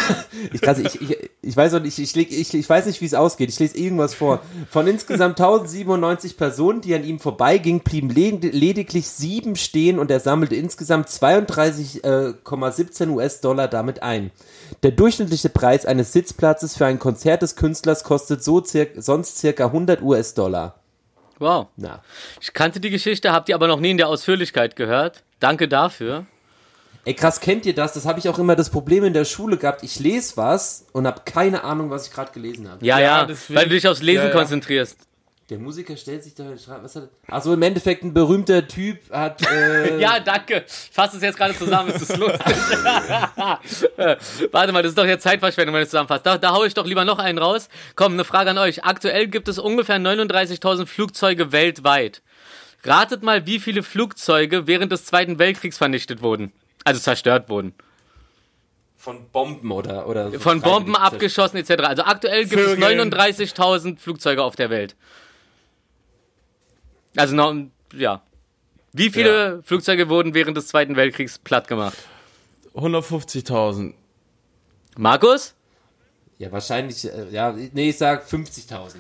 [0.54, 3.50] Ich, ich, ich, ich weiß nicht, ich, ich, ich weiß nicht, wie es ausgeht.
[3.50, 4.42] Ich lese irgendwas vor.
[4.70, 10.20] Von insgesamt 1097 Personen, die an ihm vorbeigingen, blieben led- lediglich sieben stehen und er
[10.20, 14.32] sammelte insgesamt 32,17 US-Dollar damit ein.
[14.84, 19.66] Der durchschnittliche Preis eines Sitzplatzes für ein Konzert des Künstlers kostet so cir sonst circa
[19.68, 20.76] 100 US-Dollar.
[21.40, 21.68] Wow.
[21.76, 22.02] Na.
[22.40, 25.24] Ich kannte die Geschichte, hab die aber noch nie in der Ausführlichkeit gehört.
[25.40, 26.26] Danke dafür.
[27.04, 27.94] Ey, krass, kennt ihr das?
[27.94, 29.82] Das habe ich auch immer das Problem in der Schule gehabt.
[29.84, 32.86] Ich lese was und habe keine Ahnung, was ich gerade gelesen habe.
[32.86, 34.36] Ja, Ja, ja, weil du dich aufs Lesen Ja, ja.
[34.36, 34.98] konzentrierst.
[35.50, 37.34] Der Musiker stellt sich da, schreibt- was hat er?
[37.34, 39.42] Also im Endeffekt ein berühmter Typ hat.
[39.52, 40.64] Äh, Ja, danke.
[40.68, 42.40] Fass es jetzt gerade zusammen, ist das lustig.
[44.52, 46.26] Warte mal, das ist doch jetzt Zeitverschwendung, wenn du es zusammenfasst.
[46.26, 47.68] Da, da hau ich doch lieber noch einen raus.
[47.96, 48.86] Komm, eine Frage an euch.
[48.86, 52.22] Aktuell gibt es ungefähr 39.000 Flugzeuge weltweit.
[52.84, 56.52] Ratet mal, wie viele Flugzeuge während des Zweiten Weltkriegs vernichtet wurden.
[56.84, 57.74] Also zerstört wurden.
[58.96, 60.08] Von Bomben oder.
[60.08, 61.84] oder so Von Bomben abgeschossen etc.
[61.84, 63.12] Also aktuell gibt es Vögeln.
[63.12, 64.96] 39.000 Flugzeuge auf der Welt.
[67.16, 67.56] Also noch,
[67.94, 68.22] ja.
[68.94, 71.98] Wie viele Flugzeuge wurden während des Zweiten Weltkriegs platt gemacht?
[72.76, 73.94] 150.000.
[74.98, 75.56] Markus?
[76.38, 77.06] Ja, wahrscheinlich.
[77.06, 78.96] Äh, ja, nee, ich sag 50.000.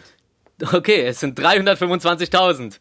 [0.73, 2.75] Okay, es sind 325.000.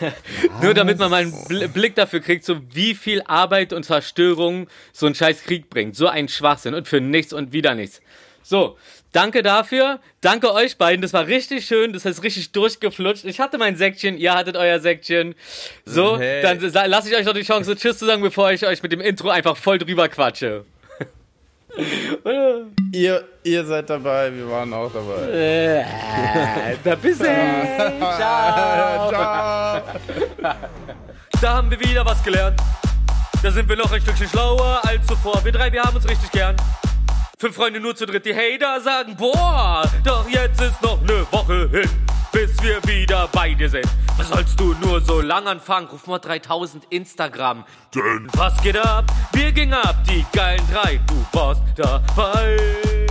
[0.62, 4.68] Nur damit man mal einen Bl- Blick dafür kriegt, so wie viel Arbeit und Zerstörung
[4.92, 5.96] so ein scheiß Krieg bringt.
[5.96, 8.00] So ein Schwachsinn und für nichts und wieder nichts.
[8.42, 8.76] So,
[9.12, 9.98] danke dafür.
[10.20, 11.02] Danke euch beiden.
[11.02, 11.92] Das war richtig schön.
[11.92, 13.24] Das ist richtig durchgeflutscht.
[13.24, 15.34] Ich hatte mein Säckchen, ihr hattet euer Säckchen.
[15.84, 16.42] So, Hey.
[16.42, 19.00] dann lasse ich euch noch die Chance, Tschüss zu sagen, bevor ich euch mit dem
[19.00, 20.64] Intro einfach voll drüber quatsche.
[22.92, 25.30] Ihr, ihr seid dabei, wir waren auch dabei.
[25.30, 25.84] Äh,
[26.82, 27.24] da bist du.
[28.16, 29.08] Ciao.
[29.10, 29.82] Ciao.
[31.40, 32.60] Da haben wir wieder was gelernt.
[33.42, 35.44] Da sind wir noch ein Stückchen schlauer als zuvor.
[35.44, 36.56] Wir drei, wir haben uns richtig gern.
[37.38, 41.68] Fünf Freunde nur zu dritt, die Hater sagen, boah, doch jetzt ist noch ne Woche
[41.68, 41.90] hin,
[42.32, 43.86] bis wir wieder bei dir sind.
[44.16, 45.86] Was sollst du nur so lang anfangen?
[45.88, 47.66] Ruf mal 3000 Instagram.
[47.94, 49.04] Denn Was geht ab?
[49.34, 53.05] Wir gingen ab, die geilen drei, du warst dabei.